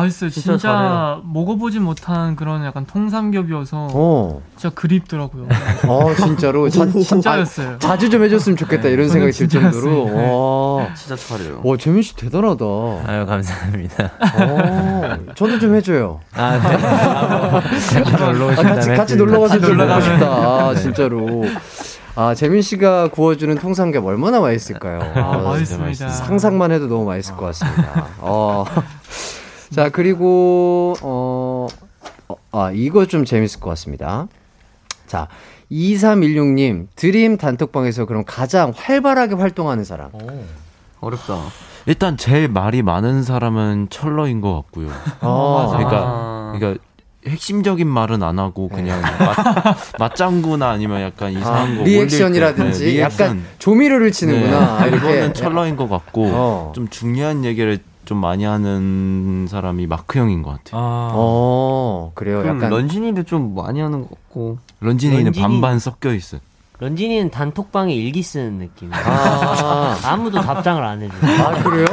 맛있어요. 0.01 0.29
진짜, 0.29 0.51
진짜 0.57 1.21
먹어보지 1.23 1.79
못한 1.79 2.35
그런 2.35 2.65
약간 2.65 2.85
통삼겹이어서 2.85 3.87
어. 3.93 4.41
진짜 4.57 4.73
그립더라고요. 4.75 5.47
어 5.87 6.13
진짜로 6.15 6.69
자, 6.69 6.85
진짜였어요. 6.85 7.69
아, 7.75 7.77
자주 7.79 8.09
좀 8.09 8.23
해줬으면 8.23 8.57
좋겠다 8.57 8.83
네, 8.83 8.91
이런 8.91 9.07
생각이 9.09 9.31
들 9.31 9.47
정도로. 9.47 10.05
네. 10.09 10.29
와 10.29 10.93
진짜 10.93 11.15
잘해요. 11.15 11.61
와 11.63 11.77
재민 11.77 12.01
씨 12.01 12.15
대단하다. 12.15 12.65
아유 13.07 13.25
감사합니다. 13.25 14.11
어, 14.39 15.17
저도 15.35 15.59
좀 15.59 15.75
해줘요. 15.75 16.19
아 16.33 16.59
네. 16.59 16.77
같이 18.01 18.01
놀러 18.01 18.51
아, 18.51 18.55
같이 18.55 18.89
같이 18.89 19.15
놀러 19.15 19.39
가서 19.39 19.59
좀 19.59 19.77
먹고 19.77 20.01
싶다. 20.01 20.25
아, 20.27 20.73
네. 20.73 20.81
진짜로. 20.81 21.45
아, 22.17 22.33
재민 22.33 22.61
씨가 22.61 23.09
구워주는 23.09 23.55
통삼겹 23.57 24.05
얼마나 24.05 24.39
맛있을까요? 24.39 24.99
아, 25.15 25.37
맛있습니다. 25.37 26.09
상상만 26.09 26.71
해도 26.71 26.87
너무 26.87 27.03
맛있을 27.05 27.35
것 27.35 27.47
같습니다. 27.47 28.07
어. 28.19 28.63
자, 29.75 29.89
그리고, 29.89 30.93
어, 31.01 31.67
어, 32.29 32.35
아, 32.53 32.71
이거 32.73 33.05
좀 33.05 33.25
재밌을 33.25 33.59
것 33.59 33.69
같습니다. 33.71 34.29
자, 35.05 35.27
2316님, 35.69 36.87
드림 36.95 37.35
단톡방에서 37.35 38.05
그럼 38.05 38.23
가장 38.25 38.71
활발하게 38.73 39.35
활동하는 39.35 39.83
사람. 39.83 40.11
오. 40.13 40.45
어렵다. 41.01 41.41
일단 41.87 42.15
제일 42.15 42.47
말이 42.47 42.83
많은 42.83 43.23
사람은 43.23 43.87
천러인 43.89 44.39
것 44.39 44.55
같고요. 44.55 44.87
아, 45.19 45.67
그러니까, 45.73 46.53
그러니까 46.57 46.83
핵심적인 47.27 47.85
말은 47.85 48.23
안 48.23 48.39
하고 48.39 48.69
네. 48.71 48.77
그냥 48.77 49.01
맞, 49.01 49.77
맞장구나 49.99 50.69
아니면 50.69 51.01
약간 51.01 51.33
이상한 51.33 51.73
아, 51.73 51.77
거 51.79 51.83
리액션이라든지 51.83 52.79
네, 52.85 52.91
리액션. 52.93 53.27
약간 53.27 53.43
조미료를 53.59 54.13
치는구나. 54.13 54.85
네. 54.89 54.95
이거는 54.95 55.33
천러인 55.33 55.75
것 55.75 55.89
같고 55.89 56.29
어. 56.31 56.71
좀 56.73 56.87
중요한 56.87 57.43
얘기를 57.43 57.79
좀 58.05 58.19
많이 58.19 58.43
하는 58.43 59.47
사람이 59.49 59.87
마크 59.87 60.19
형인 60.19 60.41
것 60.41 60.51
같아요. 60.51 60.81
아. 60.81 61.11
어, 61.13 62.11
그래요. 62.15 62.39
약간 62.45 62.69
런쥔이도 62.69 63.23
좀 63.23 63.53
많이 63.55 63.81
하는 63.81 64.01
것 64.01 64.09
같고. 64.11 64.57
런쥔이는 64.79 65.25
런쥔이... 65.25 65.41
반반 65.41 65.79
섞여 65.79 66.13
있어. 66.13 66.37
런쥔이는 66.79 67.31
단톡방에 67.31 67.93
일기 67.93 68.21
쓰는 68.21 68.59
느낌. 68.59 68.91
아. 68.93 69.97
아무도 70.03 70.41
답장을 70.41 70.83
안 70.83 71.01
해줘. 71.01 71.13
아, 71.43 71.63
그래요? 71.63 71.85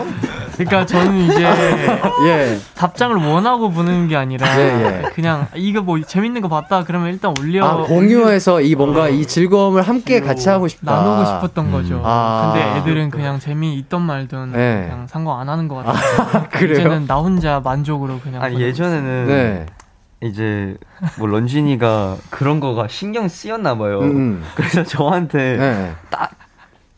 그러니까 0.52 0.86
저는 0.86 1.16
이제 1.18 1.44
예. 2.26 2.58
답장을 2.74 3.16
원하고 3.16 3.70
보는 3.70 4.08
게 4.08 4.16
아니라 4.16 4.46
예, 4.58 4.62
예. 4.62 5.02
그냥 5.14 5.46
이거 5.54 5.82
뭐 5.82 6.00
재밌는 6.00 6.40
거 6.42 6.48
봤다 6.48 6.84
그러면 6.84 7.12
일단 7.12 7.34
올려 7.40 7.64
아, 7.66 7.76
공유해서 7.82 8.60
이 8.60 8.74
뭔가 8.74 9.02
어. 9.04 9.08
이 9.08 9.26
즐거움을 9.26 9.82
함께 9.82 10.20
같이 10.20 10.48
하고 10.48 10.68
싶다. 10.68 10.92
나누고 10.94 11.24
싶었던 11.24 11.66
음. 11.66 11.72
거죠. 11.72 12.02
아. 12.04 12.52
근데 12.54 12.78
애들은 12.78 13.10
그냥 13.10 13.38
재미 13.38 13.74
있던 13.76 14.02
말든 14.02 14.52
네. 14.52 14.86
그냥 14.88 15.06
상관 15.06 15.40
안 15.40 15.48
하는 15.48 15.68
것 15.68 15.76
같아요. 15.76 15.96
아, 16.32 16.48
그래요? 16.50 16.78
이제는 16.78 17.06
나 17.06 17.16
혼자 17.16 17.60
만족으로 17.60 18.20
그냥. 18.20 18.42
아니 18.42 18.60
예전에는 18.60 19.26
네. 19.26 19.66
이제 20.22 20.76
뭐 21.18 21.26
런쥔이가 21.26 22.16
그런 22.30 22.60
거가 22.60 22.86
신경 22.88 23.28
쓰였나 23.28 23.76
봐요. 23.76 24.00
음. 24.00 24.16
음. 24.16 24.44
그래서 24.54 24.84
저한테 24.84 25.56
네. 25.56 25.92
딱 26.10 26.30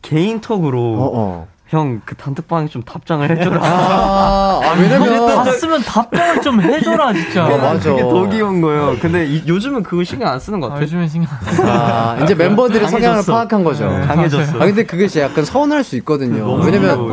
개인 0.01 0.39
톡으로 0.41 0.79
어, 0.79 1.11
어. 1.13 1.47
형 1.67 2.01
그 2.05 2.15
단톡방에 2.15 2.67
좀 2.67 2.83
답장을 2.83 3.27
해줘라. 3.29 3.59
아, 3.63 4.61
아 4.63 4.75
왜냐면 4.79 5.25
봤으면 5.25 5.81
답장을 5.81 6.41
좀 6.41 6.61
해줘라 6.61 7.13
진짜. 7.13 7.45
아, 7.45 7.57
맞아. 7.57 7.89
그게 7.89 8.01
더 8.03 8.29
귀여운 8.29 8.61
거예요. 8.61 8.95
근데 9.01 9.25
이, 9.25 9.41
요즘은 9.47 9.81
그거 9.81 10.03
신경 10.03 10.29
안 10.29 10.39
쓰는 10.39 10.59
것 10.59 10.67
같아요. 10.67 10.81
아, 10.81 10.83
요즘은 10.83 11.07
신경 11.07 11.29
안 11.31 11.53
써. 11.55 11.63
아, 11.65 12.17
이제 12.23 12.35
멤버들의 12.35 12.87
성향을 12.87 13.23
파악한 13.25 13.63
거죠. 13.63 13.89
네, 13.89 14.05
강해졌어. 14.05 14.57
아 14.57 14.65
근데 14.65 14.83
그게 14.83 15.07
진짜 15.07 15.25
약간 15.25 15.43
서운할 15.43 15.83
수 15.83 15.95
있거든요. 15.97 16.53
왜냐면 16.55 17.07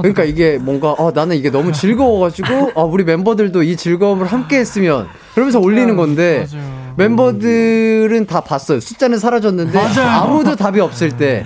그러니까 0.00 0.24
이게 0.24 0.58
뭔가 0.58 0.92
어, 0.92 1.10
나는 1.14 1.36
이게 1.36 1.50
너무 1.50 1.72
즐거워가지고 1.72 2.72
어, 2.74 2.84
우리 2.84 3.04
멤버들도 3.04 3.62
이 3.62 3.76
즐거움을 3.76 4.26
함께 4.26 4.58
했으면 4.58 5.08
그러면서 5.34 5.60
올리는 5.60 5.94
건데 5.96 6.46
맞아요. 6.50 6.77
멤버들은 6.98 8.26
다 8.26 8.40
봤어요. 8.40 8.80
숫자는 8.80 9.18
사라졌는데 9.18 9.78
맞아요. 9.78 10.08
아무도 10.08 10.56
답이 10.56 10.80
없을 10.80 11.16
때 11.16 11.44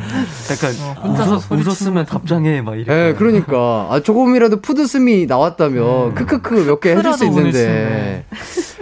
약간 0.51 0.73
어, 0.97 1.09
혼자서 1.09 1.55
웃었으면 1.55 2.07
답장해 2.07 2.63
막 2.63 2.75
이렇게. 2.77 2.91
네, 2.93 3.15
그러니까 3.15 3.89
아, 3.91 4.01
조금이라도 4.03 4.61
푸드슴이 4.61 5.27
나왔다면 5.27 6.09
음. 6.11 6.15
크크크 6.15 6.55
몇 6.67 6.81
개 6.81 6.97
해줄 6.97 7.13
수 7.15 7.25
있는데 7.27 8.25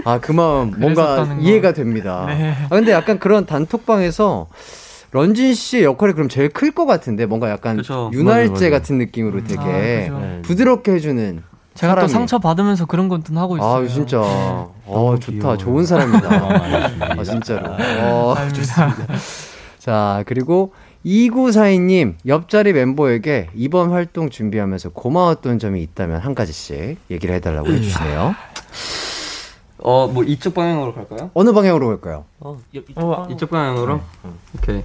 아그 0.05 0.33
마음 0.33 0.73
뭔가 0.79 1.37
이해가 1.41 1.73
됩니다. 1.73 2.25
네. 2.29 2.55
아 2.65 2.69
근데 2.69 2.93
약간 2.93 3.19
그런 3.19 3.45
단톡방에서 3.47 4.47
런쥔 5.13 5.53
씨의 5.55 5.83
역할이 5.85 6.13
그럼 6.13 6.29
제일 6.29 6.49
클 6.51 6.71
것 6.71 6.87
같은데 6.87 7.27
뭔가 7.27 7.51
약간 7.51 7.79
그쵸. 7.79 8.11
윤활제 8.15 8.49
맞아, 8.53 8.65
맞아. 8.67 8.71
같은 8.71 8.99
느낌으로 8.99 9.43
되게 9.45 10.09
아, 10.13 10.39
부드럽게 10.43 10.93
해주는 10.93 11.43
제가 11.75 11.93
사람이. 11.93 12.07
또 12.09 12.13
상처 12.13 12.39
받으면서 12.39 12.87
그런 12.87 13.09
건좀 13.09 13.39
하고 13.39 13.57
있어요. 13.57 13.85
아 13.85 13.87
진짜. 13.87 14.21
네. 14.21 14.67
어, 14.87 15.17
좋다. 15.19 15.33
귀여워요. 15.33 15.59
좋은 15.59 15.87
사람이다. 15.87 16.29
아, 17.19 17.23
진짜로. 17.23 17.73
어, 18.03 18.35
좋습니다. 18.53 19.07
자, 19.79 20.23
그리고 20.27 20.73
2942님, 21.07 22.17
옆자리 22.27 22.73
멤버에게 22.73 23.49
이번 23.55 23.91
활동 23.91 24.29
준비하면서 24.29 24.91
고마웠던 24.91 25.59
점이 25.59 25.83
있다면 25.83 26.21
한 26.21 26.35
가지씩 26.35 26.99
얘기를 27.11 27.35
해달라고 27.37 27.69
음. 27.69 27.75
해주시네요. 27.75 28.35
어, 29.83 30.09
뭐 30.09 30.23
이쪽 30.25 30.55
방향으로 30.55 30.95
갈까요? 30.95 31.31
어느 31.33 31.53
방향으로 31.53 31.87
갈까요? 31.87 32.25
어, 32.41 32.59
이쪽, 32.73 32.99
어, 32.99 33.17
방향... 33.17 33.31
이쪽 33.31 33.51
방향 33.51 33.83
으로? 33.83 34.01
네. 34.23 34.31
오케이. 34.59 34.83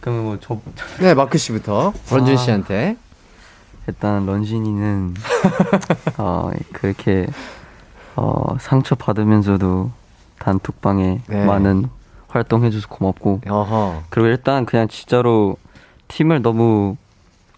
그러면 0.00 0.24
뭐 0.24 0.38
저. 0.40 0.58
네, 1.00 1.14
마크 1.14 1.38
씨부터 1.38 1.92
아, 2.10 2.36
씨한테. 2.36 2.96
일단 3.86 4.26
런쥔이는 4.26 5.14
어 6.18 6.50
그렇게 6.72 7.26
어 8.16 8.56
상처 8.58 8.94
받으면서도 8.94 9.90
단톡방에 10.38 11.20
네. 11.28 11.44
많은 11.44 11.88
활동해줘서 12.28 12.88
고맙고. 12.88 13.42
어허. 13.48 14.02
그리고 14.10 14.28
일단 14.28 14.66
그냥 14.66 14.88
진짜로 14.88 15.56
팀을 16.08 16.42
너무 16.42 16.96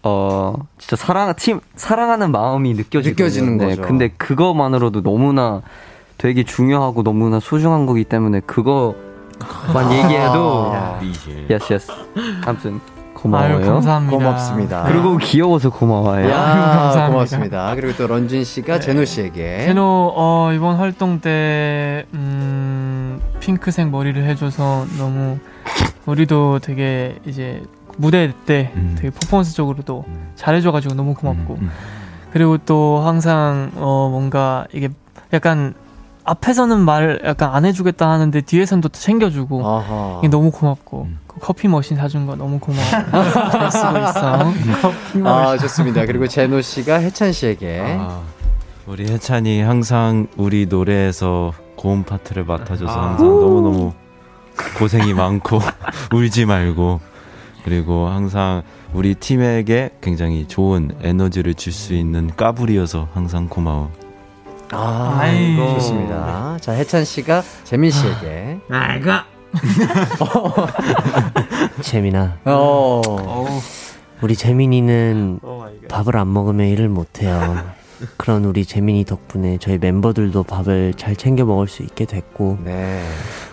어 0.03 0.55
진짜 0.77 0.95
사랑 0.95 1.33
팀 1.35 1.59
사랑하는 1.75 2.31
마음이 2.31 2.73
느껴지거든요. 2.73 3.11
느껴지는 3.11 3.57
네, 3.57 3.65
거죠. 3.69 3.81
근데 3.81 4.09
그거만으로도 4.09 5.01
너무나 5.01 5.61
되게 6.17 6.43
중요하고 6.43 7.03
너무나 7.03 7.39
소중한 7.39 7.85
거기 7.85 8.03
때문에 8.03 8.41
그거만 8.41 8.95
아. 9.75 9.91
얘기해도 9.91 10.73
yes 11.49 11.73
yes. 11.73 11.91
아무튼 12.45 12.79
고마워요. 13.21 13.57
아유, 13.57 13.65
감사합니다. 13.65 14.17
고맙습니다. 14.17 14.83
그리고 14.83 15.17
귀여워서 15.17 15.69
고마워요. 15.69 16.29
야, 16.29 16.39
아유, 16.39 16.61
감사합니다. 16.61 17.07
고맙습니다. 17.07 17.75
그리고 17.75 17.97
또 17.97 18.07
런쥔 18.07 18.43
씨가 18.45 18.75
네. 18.75 18.79
제노 18.79 19.05
씨에게 19.05 19.65
제노 19.65 20.13
어, 20.15 20.51
이번 20.53 20.77
활동 20.77 21.19
때 21.19 22.05
음, 22.13 23.19
핑크색 23.41 23.89
머리를 23.89 24.23
해줘서 24.23 24.85
너무 24.97 25.37
우리도 26.05 26.59
되게 26.59 27.17
이제 27.25 27.61
무대 27.97 28.31
때 28.45 28.71
음. 28.75 28.95
되게 28.97 29.09
퍼포먼스적으로도 29.09 30.05
음. 30.07 30.31
잘해줘가지고 30.35 30.95
너무 30.95 31.13
고맙고 31.13 31.55
음, 31.55 31.63
음. 31.63 31.71
그리고 32.31 32.57
또 32.57 32.99
항상 32.99 33.71
어 33.75 34.07
뭔가 34.09 34.65
이게 34.71 34.89
약간 35.33 35.73
앞에서는 36.23 36.79
말 36.79 37.19
약간 37.25 37.53
안 37.53 37.65
해주겠다 37.65 38.09
하는데 38.09 38.39
뒤에서는 38.39 38.81
또 38.81 38.89
챙겨주고 38.89 39.61
너무 40.29 40.51
고맙고 40.51 41.01
음. 41.03 41.19
그 41.39 41.45
커피 41.47 41.67
머신 41.67 41.97
사준 41.97 42.25
거 42.25 42.35
너무 42.35 42.59
고마워. 42.59 42.85
잘 43.51 43.71
쓰고 43.71 43.97
있어. 43.97 44.53
아 45.25 45.57
좋습니다. 45.57 46.05
그리고 46.05 46.27
제노 46.27 46.61
씨가 46.61 46.95
해찬 46.97 47.31
씨에게 47.31 47.97
아, 47.99 48.21
우리 48.85 49.05
해찬이 49.09 49.61
항상 49.61 50.27
우리 50.37 50.65
노래에서 50.67 51.53
고음 51.75 52.03
파트를 52.03 52.43
맡아줘서 52.43 52.91
아. 52.91 53.07
항상 53.09 53.27
너무 53.27 53.61
너무 53.61 53.93
고생이 54.77 55.13
많고 55.13 55.59
울지 56.13 56.45
말고 56.45 56.99
그리고 57.63 58.07
항상 58.07 58.63
우리 58.93 59.15
팀에게 59.15 59.91
굉장히 60.01 60.47
좋은 60.47 60.91
에너지를 61.01 61.53
줄 61.53 61.71
수 61.73 61.93
있는 61.93 62.29
까불이어서 62.35 63.07
항상 63.13 63.47
고마워. 63.47 63.91
아, 64.71 65.17
아이고. 65.19 65.67
좋습니다. 65.75 66.57
자, 66.61 66.73
해찬 66.73 67.03
씨가 67.05 67.41
재민 67.63 67.89
씨에게. 67.91 68.59
아이고. 68.69 69.09
재민아. 71.81 72.39
어. 72.45 73.01
우리 74.21 74.35
재민이는 74.35 75.39
밥을 75.87 76.17
안 76.17 76.31
먹으면 76.33 76.67
일을 76.67 76.89
못 76.89 77.21
해요. 77.21 77.63
그런 78.17 78.45
우리 78.45 78.65
재민이 78.65 79.05
덕분에 79.05 79.57
저희 79.59 79.77
멤버들도 79.77 80.43
밥을 80.43 80.93
잘 80.95 81.15
챙겨 81.15 81.45
먹을 81.45 81.67
수 81.67 81.83
있게 81.83 82.05
됐고. 82.05 82.59
네. 82.63 83.03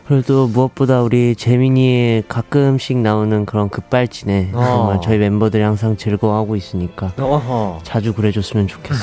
그래도 0.07 0.47
무엇보다 0.47 1.03
우리 1.03 1.35
재민이의 1.35 2.25
가끔씩 2.29 2.99
나오는 2.99 3.45
그런 3.45 3.69
급발진에 3.69 4.51
어. 4.55 4.65
정말 4.65 5.01
저희 5.03 5.19
멤버들이 5.19 5.63
항상 5.63 5.97
즐거워하고 5.97 6.55
있으니까 6.55 7.13
어허. 7.19 7.81
자주 7.83 8.13
그래줬으면 8.13 8.69
좋겠어. 8.69 9.01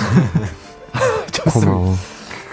고마워. 1.52 1.94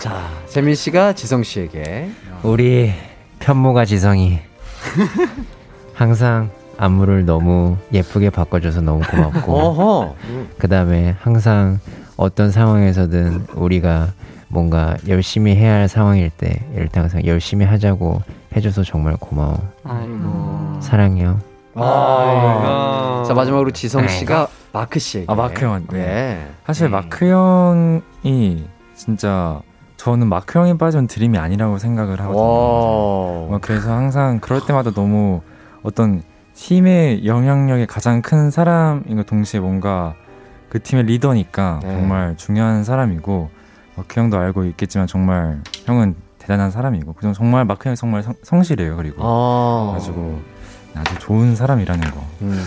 자, 0.01 0.29
재민 0.49 0.75
씨가 0.75 1.13
지성 1.13 1.45
씨에게 1.45 2.11
우리 2.43 2.93
편모가 3.41 3.85
지성이 3.85 4.39
항상 5.95 6.51
안무를 6.79 7.27
너무 7.27 7.77
예쁘게 7.93 8.31
바꿔줘서 8.31 8.81
너무 8.81 9.03
고맙고 9.11 10.17
그 10.59 10.69
다음에 10.69 11.15
항상 11.21 11.79
어떤 12.17 12.51
상황에서든 12.51 13.47
우리가 13.55 14.09
뭔가 14.49 14.97
열심히 15.09 15.55
해야 15.57 15.75
할 15.75 15.89
상황일 15.89 16.31
때 16.31 16.61
일단 16.75 17.05
항상 17.05 17.25
열심히 17.25 17.65
하자고 17.67 18.23
해줘서 18.57 18.83
정말 18.83 19.17
고마워. 19.17 19.59
아이고. 19.85 20.81
사랑해요. 20.81 21.39
아, 21.75 23.25
자 23.27 23.33
마지막으로 23.33 23.71
지성 23.71 24.09
씨가 24.09 24.49
마크 24.73 24.99
씨에게. 24.99 25.27
아 25.29 25.35
마크 25.35 25.65
형. 25.65 25.87
네. 25.91 25.99
네. 25.99 26.47
사실 26.67 26.87
음. 26.87 26.91
마크 26.93 27.27
형이 27.31 28.65
진짜 28.97 29.61
저는 30.01 30.29
마크 30.29 30.59
형이 30.59 30.79
빠진 30.79 31.07
드림이 31.07 31.37
아니라고 31.37 31.77
생각을 31.77 32.23
하거든요. 32.23 32.41
그래서 33.61 33.93
항상 33.93 34.41
그럴 34.41 34.65
때마다 34.65 34.93
너무 34.93 35.43
어떤 35.83 36.23
팀의 36.55 37.27
영향력이 37.27 37.85
가장 37.85 38.23
큰 38.23 38.51
사람인 38.51 39.17
것 39.17 39.27
동시에 39.27 39.61
뭔가 39.61 40.15
그 40.71 40.83
팀의 40.83 41.05
리더니까 41.05 41.81
네. 41.83 41.93
정말 41.93 42.35
중요한 42.39 42.83
사람이고 42.83 43.51
마크 43.95 44.19
형도 44.19 44.39
알고 44.39 44.65
있겠지만 44.65 45.07
정말 45.07 45.61
형은 45.85 46.15
대단한 46.39 46.71
사람이고 46.71 47.13
그냥 47.13 47.35
정말 47.35 47.67
마크 47.67 47.87
형이 47.87 47.97
정말 47.97 48.23
성, 48.23 48.33
성실해요 48.43 48.97
그리고 48.97 49.23
아~ 49.23 49.93
가지고 49.93 50.41
아주 50.95 51.15
좋은 51.19 51.55
사람이라는 51.55 52.11
거. 52.11 52.27
음. 52.41 52.59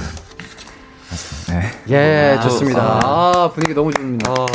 네. 1.49 1.61
예, 1.89 2.39
좋습니다. 2.41 2.99
아, 3.03 3.51
분위기 3.53 3.73
너무 3.73 3.91
좋습니다. 3.91 4.31
아. 4.31 4.45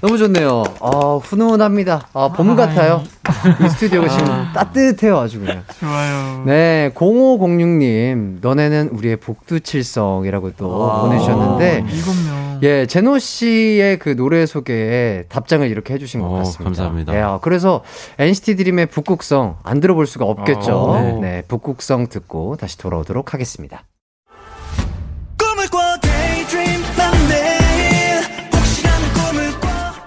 너무 0.00 0.18
좋네요. 0.18 0.64
아, 0.80 1.18
훈훈합니다. 1.22 2.08
아, 2.12 2.28
봄 2.28 2.50
아, 2.50 2.54
같아요. 2.56 3.02
이 3.64 3.68
스튜디오가 3.68 4.08
지금 4.08 4.30
아. 4.30 4.52
따뜻해요, 4.54 5.18
아주 5.18 5.40
그냥. 5.40 5.62
좋아요. 5.80 6.44
네, 6.46 6.90
0506님, 6.94 8.38
너네는 8.40 8.90
우리의 8.92 9.16
복두칠성이라고 9.16 10.52
또 10.56 10.90
아. 10.90 11.02
보내주셨는데. 11.02 11.84
일곱 11.90 12.14
명. 12.24 12.58
예, 12.62 12.86
제노 12.86 13.18
씨의 13.18 13.98
그 13.98 14.16
노래 14.16 14.44
소개에 14.46 15.24
답장을 15.28 15.68
이렇게 15.68 15.94
해주신 15.94 16.20
것 16.20 16.26
어, 16.26 16.32
같습니다. 16.38 16.64
감사합니다. 16.64 17.14
예, 17.14 17.20
아, 17.20 17.38
그래서 17.40 17.82
NCT 18.18 18.56
드림의 18.56 18.86
북극성 18.86 19.58
안 19.62 19.80
들어볼 19.80 20.06
수가 20.06 20.24
없겠죠. 20.24 20.94
아, 20.94 21.00
네. 21.02 21.12
네, 21.20 21.42
북극성 21.46 22.08
듣고 22.08 22.56
다시 22.56 22.76
돌아오도록 22.78 23.34
하겠습니다. 23.34 23.84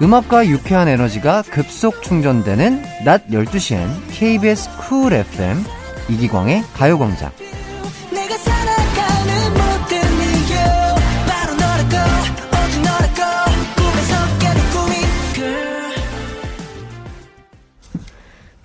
음악과 0.02 0.48
유쾌한 0.48 0.88
에너지가 0.88 1.44
급속 1.44 2.02
충전되는 2.02 2.84
낮 3.06 3.28
12시엔 3.28 3.88
KBS 4.10 4.70
쿨 4.78 5.14
FM 5.14 5.64
이기광의 6.10 6.64
가요광장. 6.74 7.32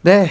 네. 0.00 0.30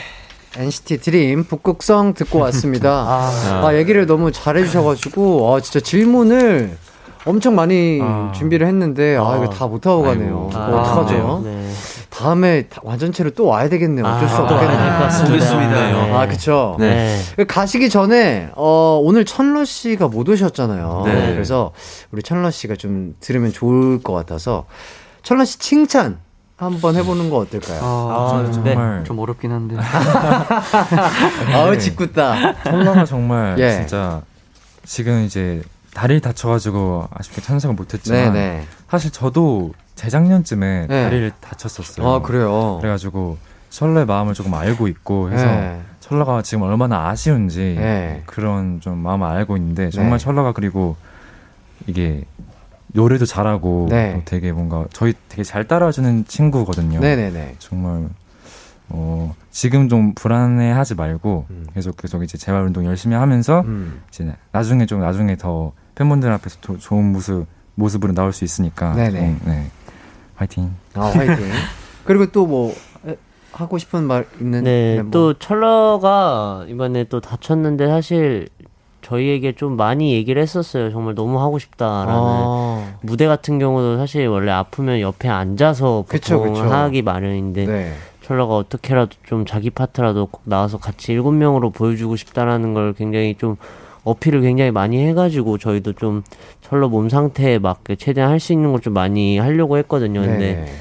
NCT 0.57 0.99
드림 0.99 1.43
북극성 1.43 2.13
듣고 2.13 2.39
왔습니다. 2.39 2.89
아, 3.05 3.67
아, 3.67 3.75
얘기를 3.75 4.05
너무 4.05 4.31
잘해주셔가지고, 4.31 5.53
아, 5.53 5.59
진짜 5.59 5.81
질문을 5.81 6.77
엄청 7.25 7.55
많이 7.55 7.99
아. 8.01 8.31
준비를 8.35 8.67
했는데 8.67 9.17
아, 9.17 9.35
이거 9.37 9.45
아. 9.45 9.49
다 9.49 9.67
못하고 9.67 10.03
가네요. 10.03 10.49
아. 10.53 10.67
어떡하죠? 10.67 11.41
네. 11.43 11.71
다음에 12.09 12.67
완전체로 12.81 13.31
또 13.31 13.45
와야 13.45 13.67
되겠네요. 13.67 14.05
어쩔 14.05 14.29
수 14.29 14.35
아, 14.37 14.41
없겠네요. 14.43 15.25
보겠습니다. 15.27 16.19
아, 16.19 16.27
그쵸. 16.27 16.77
네. 16.79 17.19
가시기 17.47 17.89
전에, 17.89 18.49
어, 18.55 19.01
오늘 19.03 19.25
천러 19.25 19.65
씨가 19.65 20.07
못 20.07 20.29
오셨잖아요. 20.29 21.01
네. 21.05 21.33
그래서 21.33 21.71
우리 22.11 22.23
천러 22.23 22.51
씨가 22.51 22.75
좀 22.75 23.15
들으면 23.19 23.51
좋을 23.51 24.01
것 24.01 24.13
같아서 24.13 24.65
천러 25.23 25.43
씨 25.43 25.59
칭찬 25.59 26.19
한번 26.55 26.95
해보는 26.95 27.29
거 27.29 27.37
어떨까요? 27.39 27.81
아, 27.83 28.43
아 28.45 28.51
정말 28.51 29.03
좀 29.03 29.19
어렵긴 29.19 29.51
한데. 29.51 29.75
아우 31.53 31.77
짓궂다. 31.77 32.63
천러가 32.63 33.03
정말 33.03 33.59
예. 33.59 33.71
진짜 33.71 34.21
지금 34.85 35.23
이제 35.25 35.61
다리를 35.95 36.19
다쳐가지고 36.19 37.07
아쉽게 37.09 37.41
참석을 37.41 37.73
못했지만 37.73 38.33
네네. 38.33 38.67
사실 38.89 39.11
저도 39.11 39.73
재작년쯤에 39.95 40.87
네. 40.87 41.03
다리를 41.03 41.31
다쳤었어요. 41.39 42.05
아 42.05 42.21
그래요. 42.21 42.77
그래가지고 42.81 43.37
철러의 43.69 44.05
마음을 44.05 44.33
조금 44.33 44.53
알고 44.53 44.89
있고 44.89 45.31
해서 45.31 45.45
네. 45.45 45.81
철러가 46.01 46.41
지금 46.41 46.63
얼마나 46.63 47.07
아쉬운지 47.07 47.77
네. 47.79 48.23
그런 48.25 48.81
좀 48.81 48.97
마음을 48.97 49.25
알고 49.25 49.55
있는데 49.55 49.89
정말 49.89 50.19
네. 50.19 50.23
철러가 50.23 50.51
그리고 50.51 50.97
이게 51.87 52.25
노래도 52.87 53.25
잘하고 53.25 53.87
네. 53.89 54.21
되게 54.25 54.51
뭔가 54.51 54.85
저희 54.91 55.13
되게 55.29 55.43
잘 55.43 55.65
따라주는 55.65 56.25
친구거든요. 56.27 56.99
네네네. 56.99 57.55
정말 57.59 58.09
어, 58.89 59.33
지금 59.49 59.87
좀 59.87 60.13
불안해하지 60.13 60.95
말고 60.95 61.45
음. 61.49 61.67
계속 61.73 61.95
계속 61.95 62.21
이제 62.21 62.37
재활 62.37 62.63
운동 62.63 62.85
열심히 62.85 63.15
하면서 63.15 63.61
음. 63.61 64.01
이제 64.09 64.35
나중에 64.51 64.85
좀 64.85 64.99
나중에 64.99 65.37
더 65.37 65.71
팬분들 65.95 66.31
앞에서 66.31 66.57
도, 66.61 66.77
좋은 66.77 67.11
모습 67.11 67.45
모습으로 67.75 68.13
나올 68.13 68.31
수 68.31 68.43
있으니까 68.45 68.93
네네. 68.93 69.19
좀, 69.19 69.41
네. 69.45 69.71
화이팅. 70.35 70.75
아 70.93 71.01
화이팅. 71.07 71.37
그리고 72.05 72.25
또 72.31 72.45
뭐 72.45 72.73
하고 73.55 73.77
싶은 73.77 74.03
말 74.03 74.27
있는 74.39 74.63
네, 74.65 74.95
멤버. 74.97 75.11
또 75.11 75.33
철러가 75.33 76.65
이번에 76.67 77.05
또 77.05 77.21
다쳤는데 77.21 77.87
사실 77.87 78.49
저희에게 79.01 79.53
좀 79.53 79.77
많이 79.77 80.13
얘기를 80.13 80.41
했었어요. 80.41 80.91
정말 80.91 81.15
너무 81.15 81.39
하고 81.39 81.57
싶다라는 81.57 82.13
아. 82.13 82.93
무대 83.01 83.27
같은 83.27 83.57
경우도 83.59 83.97
사실 83.97 84.27
원래 84.27 84.51
아프면 84.51 84.99
옆에 84.99 85.29
앉아서 85.29 86.03
보통 86.07 86.07
그쵸, 86.07 86.41
그쵸. 86.41 86.63
하기 86.63 87.01
마련인데 87.01 87.65
네. 87.65 87.93
철러가 88.23 88.57
어떻게라도 88.57 89.11
좀 89.25 89.45
자기 89.45 89.69
파트라도 89.69 90.25
꼭 90.25 90.41
나와서 90.45 90.77
같이 90.77 91.13
일곱 91.13 91.31
명으로 91.31 91.69
보여주고 91.69 92.15
싶다라는 92.17 92.73
걸 92.73 92.93
굉장히 92.93 93.35
좀 93.37 93.55
어필을 94.05 94.41
굉장히 94.41 94.71
많이 94.71 95.05
해가지고 95.05 95.57
저희도 95.57 95.93
좀 95.93 96.23
철러 96.61 96.87
몸 96.87 97.09
상태에 97.09 97.59
맞게 97.59 97.97
최대한 97.97 98.31
할 98.31 98.39
수 98.39 98.53
있는 98.53 98.71
걸 98.71 98.79
좀 98.79 98.93
많이 98.93 99.37
하려고 99.37 99.77
했거든요. 99.79 100.21
근데 100.21 100.63
네. 100.65 100.73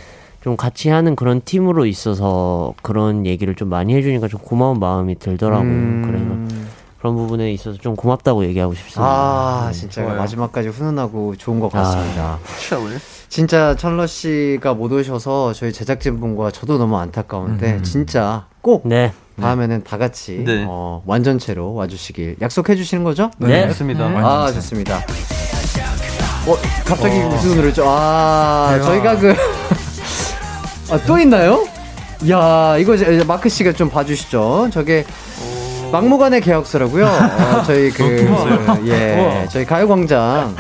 좀 0.42 0.56
같이 0.56 0.90
하는 0.90 1.16
그런 1.16 1.40
팀으로 1.44 1.86
있어서 1.86 2.74
그런 2.82 3.24
얘기를 3.26 3.54
좀 3.54 3.68
많이 3.70 3.94
해주니까 3.94 4.28
좀 4.28 4.40
고마운 4.40 4.78
마음이 4.78 5.18
들더라고요. 5.18 5.68
음... 5.70 6.02
그래서 6.06 6.64
그런 6.98 7.16
부분에 7.16 7.50
있어서 7.52 7.78
좀 7.78 7.96
고맙다고 7.96 8.44
얘기하고 8.46 8.74
싶습니다. 8.74 9.02
아, 9.02 9.68
네, 9.70 9.78
진짜 9.78 10.02
좋아요. 10.02 10.16
마지막까지 10.18 10.68
훈훈하고 10.68 11.36
좋은 11.36 11.60
것 11.60 11.70
같습니다. 11.72 12.38
아, 12.38 12.98
진짜 13.28 13.74
철러 13.76 14.06
씨가 14.06 14.74
못 14.74 14.92
오셔서 14.92 15.52
저희 15.54 15.72
제작진분과 15.72 16.50
저도 16.50 16.78
너무 16.78 16.96
안타까운데 16.98 17.72
음. 17.76 17.82
진짜 17.82 18.46
꼭 18.60 18.82
네. 18.86 19.12
다음에는 19.40 19.82
다 19.84 19.98
같이 19.98 20.42
네. 20.44 20.64
어, 20.68 21.02
완전체로 21.06 21.74
와주시길 21.74 22.36
약속해 22.40 22.76
주시는 22.76 23.04
거죠? 23.04 23.30
네, 23.38 23.66
좋습니다. 23.68 24.08
네. 24.08 24.18
아, 24.18 24.50
좋습니다. 24.52 24.98
어, 26.46 26.56
갑자기 26.84 27.20
어. 27.20 27.28
무슨 27.28 27.56
노래죠? 27.56 27.84
아, 27.86 28.70
대박. 28.72 28.84
저희가 28.86 29.18
그 29.18 29.34
아, 30.92 30.98
또 31.06 31.18
있나요? 31.18 31.66
야, 32.30 32.76
이거 32.78 32.94
이제 32.94 33.24
마크 33.26 33.48
씨가 33.48 33.72
좀 33.72 33.90
봐주시죠. 33.90 34.68
저게 34.72 35.04
막무가내 35.90 36.40
계약서라고요. 36.40 37.06
어, 37.06 37.62
저희 37.66 37.90
그, 37.90 38.02
그 38.04 38.88
예, 38.88 39.46
저희 39.50 39.64
가요광장. 39.64 40.56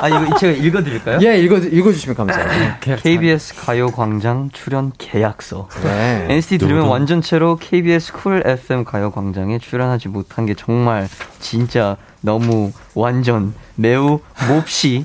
아 0.00 0.08
이거 0.08 0.36
제가 0.38 0.52
읽어드릴까요? 0.52 1.18
예, 1.22 1.38
읽어 1.38 1.58
읽어주시면 1.58 2.16
감사해요. 2.16 2.74
KBS 2.80 3.54
가요광장 3.56 4.50
출연 4.52 4.92
계약서. 4.98 5.68
네. 5.82 6.26
NCT 6.28 6.58
드림이 6.58 6.88
완전체로 6.88 7.56
KBS 7.56 8.12
쿨 8.12 8.42
FM 8.44 8.84
가요광장에 8.84 9.58
출연하지 9.58 10.08
못한 10.08 10.46
게 10.46 10.54
정말 10.54 11.08
진짜 11.38 11.96
너무 12.20 12.72
완전 12.94 13.54
매우 13.74 14.20
몹시 14.48 15.04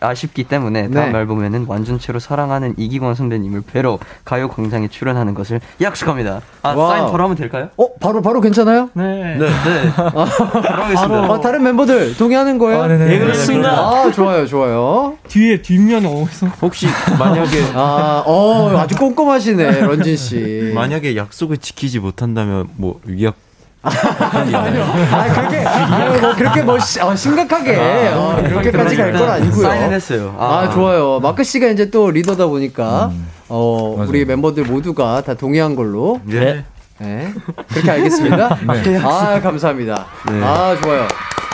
아쉽기 0.00 0.44
때문에 0.44 0.90
다음 0.90 1.12
네. 1.12 1.18
앨범에는 1.18 1.66
완전체로 1.68 2.18
사랑하는 2.18 2.74
이기광 2.76 3.14
선배님을 3.14 3.60
뵈러 3.62 3.98
가요 4.24 4.48
광장에 4.48 4.88
출연하는 4.88 5.34
것을 5.34 5.60
약속합니다. 5.80 6.40
아 6.62 6.70
wow. 6.74 6.88
사인 6.90 7.10
바로 7.10 7.24
하면 7.24 7.36
될까요? 7.36 7.68
어 7.76 7.86
바로 8.00 8.22
바로 8.22 8.40
괜찮아요? 8.40 8.90
네. 8.94 9.36
네. 9.36 9.38
네. 9.38 9.48
아, 9.96 10.10
바로 10.10 10.82
하겠습니다. 10.84 11.32
아, 11.34 11.40
다른 11.40 11.62
멤버들 11.62 12.16
동의하는 12.16 12.58
거예요? 12.58 12.82
아, 12.82 12.88
네네. 12.88 13.04
네, 13.06 13.18
그렇습니다. 13.18 13.70
아 13.70 14.10
좋아요 14.10 14.46
좋아요. 14.46 15.16
뒤에 15.28 15.62
뒷면 15.62 16.04
어디서? 16.06 16.46
혹시 16.62 16.86
만약에 17.18 17.62
아 17.74 18.22
어 18.26 18.76
아주 18.78 18.96
꼼꼼하시네 18.96 19.80
런쥔 19.82 20.16
씨. 20.16 20.72
만약에 20.74 21.16
약속을 21.16 21.58
지키지 21.58 21.98
못한다면 22.00 22.68
뭐 22.76 23.00
위약 23.04 23.34
아니요. 23.82 24.82
아, 25.12 25.32
그렇게, 25.32 25.56
아유, 25.58 26.20
뭐, 26.20 26.34
그렇게 26.34 26.62
뭐, 26.62 26.78
시, 26.78 27.00
어, 27.00 27.14
심각하게, 27.14 27.76
아, 27.76 28.16
어, 28.18 28.42
그렇게까지 28.42 28.96
갈 28.96 29.12
건 29.12 29.30
아니고요. 29.30 29.62
사인했어요. 29.62 30.36
아, 30.38 30.44
아, 30.60 30.70
좋아요. 30.70 31.20
마크 31.20 31.44
씨가 31.44 31.68
이제 31.68 31.88
또 31.90 32.10
리더다 32.10 32.46
보니까, 32.46 33.06
음. 33.12 33.28
어, 33.48 33.94
맞아요. 33.96 34.08
우리 34.10 34.24
멤버들 34.24 34.64
모두가 34.64 35.22
다 35.22 35.34
동의한 35.34 35.76
걸로. 35.76 36.20
네. 36.24 36.64
네. 36.98 37.32
그렇게 37.68 37.90
알겠습니다. 37.92 38.58
네. 38.82 38.98
아, 38.98 39.40
감사합니다. 39.40 40.06
네. 40.30 40.40
아, 40.42 40.76
좋아요. 40.82 41.06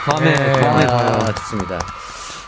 다음에, 0.07 0.33
네. 0.35 0.53
다음에 0.53 0.87
봐요. 0.87 1.19
아, 1.21 1.33
좋습니다. 1.35 1.79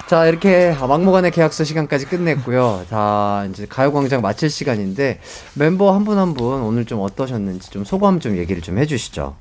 자, 0.06 0.26
이렇게 0.26 0.72
막무가내 0.78 1.30
계약서 1.30 1.64
시간까지 1.64 2.06
끝냈고요. 2.06 2.82
다 2.88 3.44
이제 3.50 3.66
가요광장 3.68 4.20
마칠 4.22 4.48
시간인데 4.50 5.18
멤버 5.54 5.92
한분 5.92 6.18
한 6.18 6.34
분 6.34 6.62
오늘 6.62 6.84
좀 6.84 7.00
어떠셨는지 7.00 7.70
좀 7.70 7.84
소감 7.84 8.20
좀 8.20 8.36
얘기를 8.36 8.62
좀 8.62 8.78
해주시죠. 8.78 9.34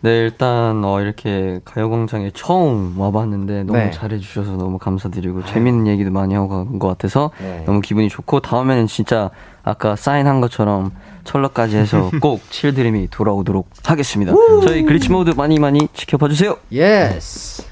네, 0.00 0.10
일단 0.18 0.84
어 0.84 1.00
이렇게 1.00 1.60
가요광장에 1.64 2.32
처음 2.34 2.98
와봤는데 3.00 3.62
너무 3.64 3.78
네. 3.78 3.90
잘해주셔서 3.90 4.52
너무 4.52 4.76
감사드리고 4.78 5.42
네. 5.44 5.52
재밌는 5.52 5.86
얘기도 5.86 6.10
많이 6.10 6.34
하고 6.34 6.48
간 6.48 6.78
것 6.78 6.88
같아서 6.88 7.30
네. 7.40 7.62
너무 7.64 7.80
기분이 7.80 8.08
좋고 8.10 8.40
다음에는 8.40 8.86
진짜 8.88 9.30
아까 9.62 9.96
사인한 9.96 10.40
것처럼 10.42 10.92
천러까지 11.24 11.76
해서 11.78 12.10
꼭 12.20 12.40
칠드림이 12.50 13.08
돌아오도록 13.10 13.70
하겠습니다. 13.84 14.32
저희 14.62 14.82
Glitch 14.82 15.10
Mode 15.10 15.30
많이 15.30 15.58
많이 15.58 15.88
지켜봐 15.94 16.28
주세요. 16.28 16.56
Yes. 16.70 17.62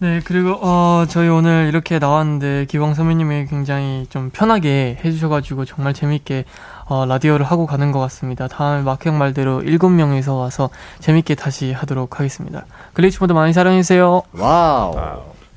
네, 0.00 0.20
그리고 0.24 0.52
어, 0.62 1.06
저희 1.08 1.28
오늘 1.28 1.66
이렇게 1.68 1.98
나왔는데 1.98 2.66
기광 2.68 2.94
선배님이 2.94 3.46
굉장히 3.46 4.06
좀 4.10 4.30
편하게 4.32 4.96
해주셔가지고 5.04 5.64
정말 5.64 5.92
재밌게 5.92 6.44
어, 6.86 7.04
라디오를 7.04 7.44
하고 7.44 7.66
가는 7.66 7.90
것 7.90 7.98
같습니다. 8.00 8.46
다음에 8.46 8.82
마크형 8.82 9.18
말대로 9.18 9.60
일곱 9.62 9.88
명이서 9.88 10.34
와서 10.36 10.70
재밌게 11.00 11.34
다시 11.34 11.72
하도록 11.72 12.16
하겠습니다. 12.16 12.64
Glitch 12.92 13.18
Mode 13.18 13.32
많이 13.32 13.52
사랑해주세요. 13.52 14.22
Wow. 14.34 14.94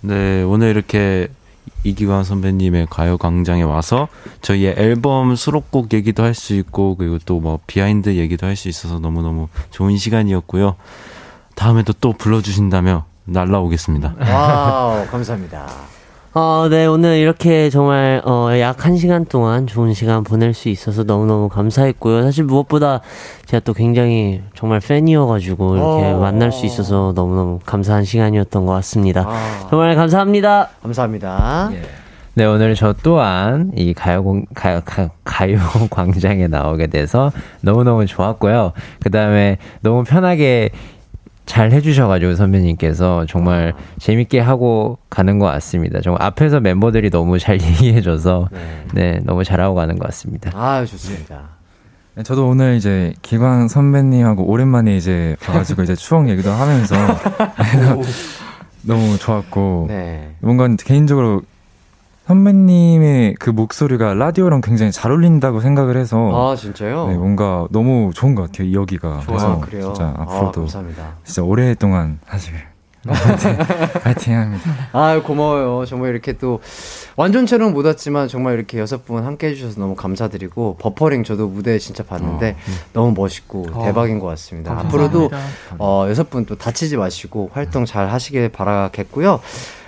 네, 0.02 0.42
오늘 0.42 0.70
이렇게 0.72 1.28
이기광 1.84 2.24
선배님의 2.24 2.88
가요광장에 2.90 3.62
와서 3.62 4.08
저희의 4.42 4.74
앨범 4.78 5.36
수록곡 5.36 5.94
얘기도 5.94 6.24
할 6.24 6.34
수 6.34 6.56
있고 6.56 6.96
그리고 6.96 7.20
또 7.20 7.40
뭐 7.40 7.60
behind 7.68 8.16
얘기도 8.16 8.48
할 8.48 8.56
수 8.56 8.70
있어서 8.70 8.98
너무너무 8.98 9.50
좋은 9.70 9.98
시간이었고요. 9.98 10.76
다음에도 11.56 11.94
또 11.94 12.14
불러주신다면 12.14 13.06
날라오겠습니다. 13.32 14.16
Wow, 14.20 15.06
감사합니다. 15.08 15.68
어, 16.34 16.68
네, 16.70 16.86
오늘 16.86 17.18
이렇게 17.18 17.70
정말, 17.70 18.22
어, 18.24 18.48
약 18.58 18.77
한 18.77 18.96
시간 18.96 19.26
동안 19.26 19.68
좋은 19.68 19.94
시간 19.94 20.24
보낼 20.24 20.54
수 20.54 20.70
있어서 20.70 21.04
너무너무 21.04 21.50
감사했고요. 21.50 22.24
사실 22.24 22.46
무엇보다 22.46 23.02
제가 23.48 23.62
또 23.66 23.74
굉장히 23.74 24.42
정말 24.56 24.80
팬이어가지고 24.80 25.76
이렇게 25.76 26.12
어, 26.12 26.20
만날 26.20 26.54
수 26.54 26.66
있어서 26.66 27.12
너무너무 27.16 27.60
감사한 27.66 28.06
시간이었던 28.06 28.66
것 28.66 28.72
같습니다. 28.72 29.26
아. 29.28 29.68
정말 29.70 29.94
감사합니다. 29.96 30.70
감사합니다. 30.82 31.70
예. 31.74 31.82
네, 32.34 32.46
오늘 32.46 32.76
저 32.76 32.94
또한 33.04 33.72
이 33.76 33.94
가요, 33.94 34.24
가요, 34.56 34.82
가요 35.26 35.60
광장에 35.92 36.48
나오게 36.48 36.88
돼서 36.88 37.30
너무너무 37.60 38.06
좋았고요. 38.06 38.72
그 39.04 39.12
다음에 39.12 39.58
너무 39.82 40.06
편하게 40.06 40.70
잘 41.52 41.74
해주셔가지고 41.74 42.36
선배님께서 42.36 43.26
정말 43.28 43.74
재밌게 44.00 44.40
하고 44.40 44.98
가는 45.10 45.38
것 45.38 45.48
같습니다. 45.48 46.00
정말 46.00 46.24
앞에서 46.24 46.62
멤버들이 46.62 47.10
너무 47.10 47.40
잘 47.40 47.60
얘기해줘서 47.62 48.48
네, 48.54 48.86
네 48.94 49.20
너무 49.26 49.44
잘하고 49.44 49.76
가는 49.76 50.00
것 50.00 50.06
같습니다. 50.06 50.50
아 50.54 50.86
좋습니다. 50.86 51.50
네, 52.16 52.24
저도 52.24 52.48
오늘 52.48 52.78
이제 52.78 53.14
기광 53.22 53.68
선배님하고 53.68 54.46
오랜만에 54.46 54.96
이제 54.96 55.36
봐가지고 55.42 55.84
이제 55.84 55.94
추억 55.94 56.30
얘기도 56.30 56.52
하면서 56.52 56.96
너무 58.84 59.18
좋았고 59.18 59.88
네. 59.90 60.34
뭔가 60.40 60.70
개인적으로 60.78 61.42
선배님의 62.28 63.36
그 63.40 63.50
목소리가 63.50 64.14
라디오랑 64.14 64.62
굉장히 64.62 64.92
잘 64.92 65.12
어울린다고 65.12 65.60
생각을 65.60 65.98
해서 65.98 66.52
아 66.52 66.56
진짜요? 66.56 67.08
네, 67.08 67.16
뭔가 67.16 67.68
너무 67.72 68.12
좋은 68.14 68.36
것 68.36 68.44
같아요 68.52 68.72
여기가 68.74 69.24
그래서 69.28 69.60
그래요? 69.60 69.86
진짜 69.94 70.14
아, 70.18 70.22
앞으로도 70.24 70.68
아, 70.72 71.14
진짜 71.24 71.44
오랫동안 71.44 72.20
사실 72.28 72.54
파이팅 74.04 74.38
합니다. 74.38 74.72
아 74.92 75.20
고마워요. 75.24 75.86
정말 75.88 76.12
이렇게 76.12 76.34
또 76.34 76.60
완전체로는 77.16 77.74
못 77.74 77.84
왔지만 77.84 78.28
정말 78.28 78.54
이렇게 78.54 78.78
여섯 78.78 79.04
분 79.06 79.24
함께 79.26 79.48
해주셔서 79.48 79.80
너무 79.82 79.96
감사드리고 79.96 80.78
버퍼링 80.80 81.24
저도 81.24 81.48
무대 81.48 81.80
진짜 81.80 82.04
봤는데 82.04 82.52
어, 82.52 82.56
음. 82.68 82.74
너무 82.94 83.14
멋있고 83.20 83.66
어, 83.74 83.86
대박인 83.86 84.20
것 84.20 84.28
같습니다. 84.28 84.78
앞으로도 84.78 85.32
어, 85.80 86.06
여섯 86.10 86.30
분 86.30 86.46
또 86.46 86.56
다치지 86.56 86.98
마시고 86.98 87.50
활동 87.54 87.86
잘 87.86 88.08
하시길 88.08 88.50
바라겠고요. 88.50 89.40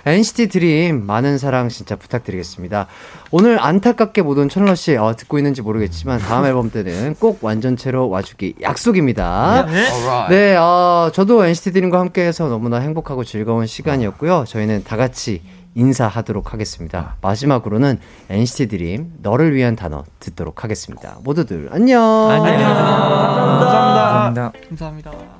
NCT 0.06 0.48
드림 0.48 1.06
많은 1.06 1.38
사랑 1.38 1.68
진짜 1.70 1.96
부탁드리겠습니다. 1.96 2.86
오늘 3.30 3.58
안타깝게 3.60 4.22
못 4.22 4.34
온 4.38 4.48
천러 4.48 4.74
씨 4.74 4.96
어, 4.96 5.14
듣고 5.16 5.38
있는지 5.38 5.62
모르겠지만 5.62 6.18
다음 6.18 6.44
앨범 6.44 6.70
때는 6.70 7.14
꼭 7.18 7.38
완전체로 7.42 8.08
와주기 8.08 8.56
약속입니다. 8.60 9.66
네, 9.66 9.88
네 10.28 10.56
어, 10.56 11.10
저도 11.12 11.44
NCT 11.44 11.72
드림과 11.72 11.98
함께해서 12.00 12.48
너무나 12.48 12.78
행복하고 12.78 13.24
즐거운 13.24 13.66
시간이었고요. 13.66 14.44
저희는 14.46 14.84
다 14.84 14.96
같이 14.96 15.42
인사하도록 15.76 16.52
하겠습니다. 16.52 17.16
마지막으로는 17.20 17.98
NCT 18.28 18.68
드림 18.68 19.12
너를 19.22 19.54
위한 19.54 19.74
단어 19.76 20.04
듣도록 20.20 20.62
하겠습니다. 20.64 21.18
모두들 21.24 21.68
안녕. 21.72 22.02
안녕. 22.30 22.44
감사합니다. 22.58 23.70
감사합니다. 23.70 24.52
감사합니다. 24.68 25.33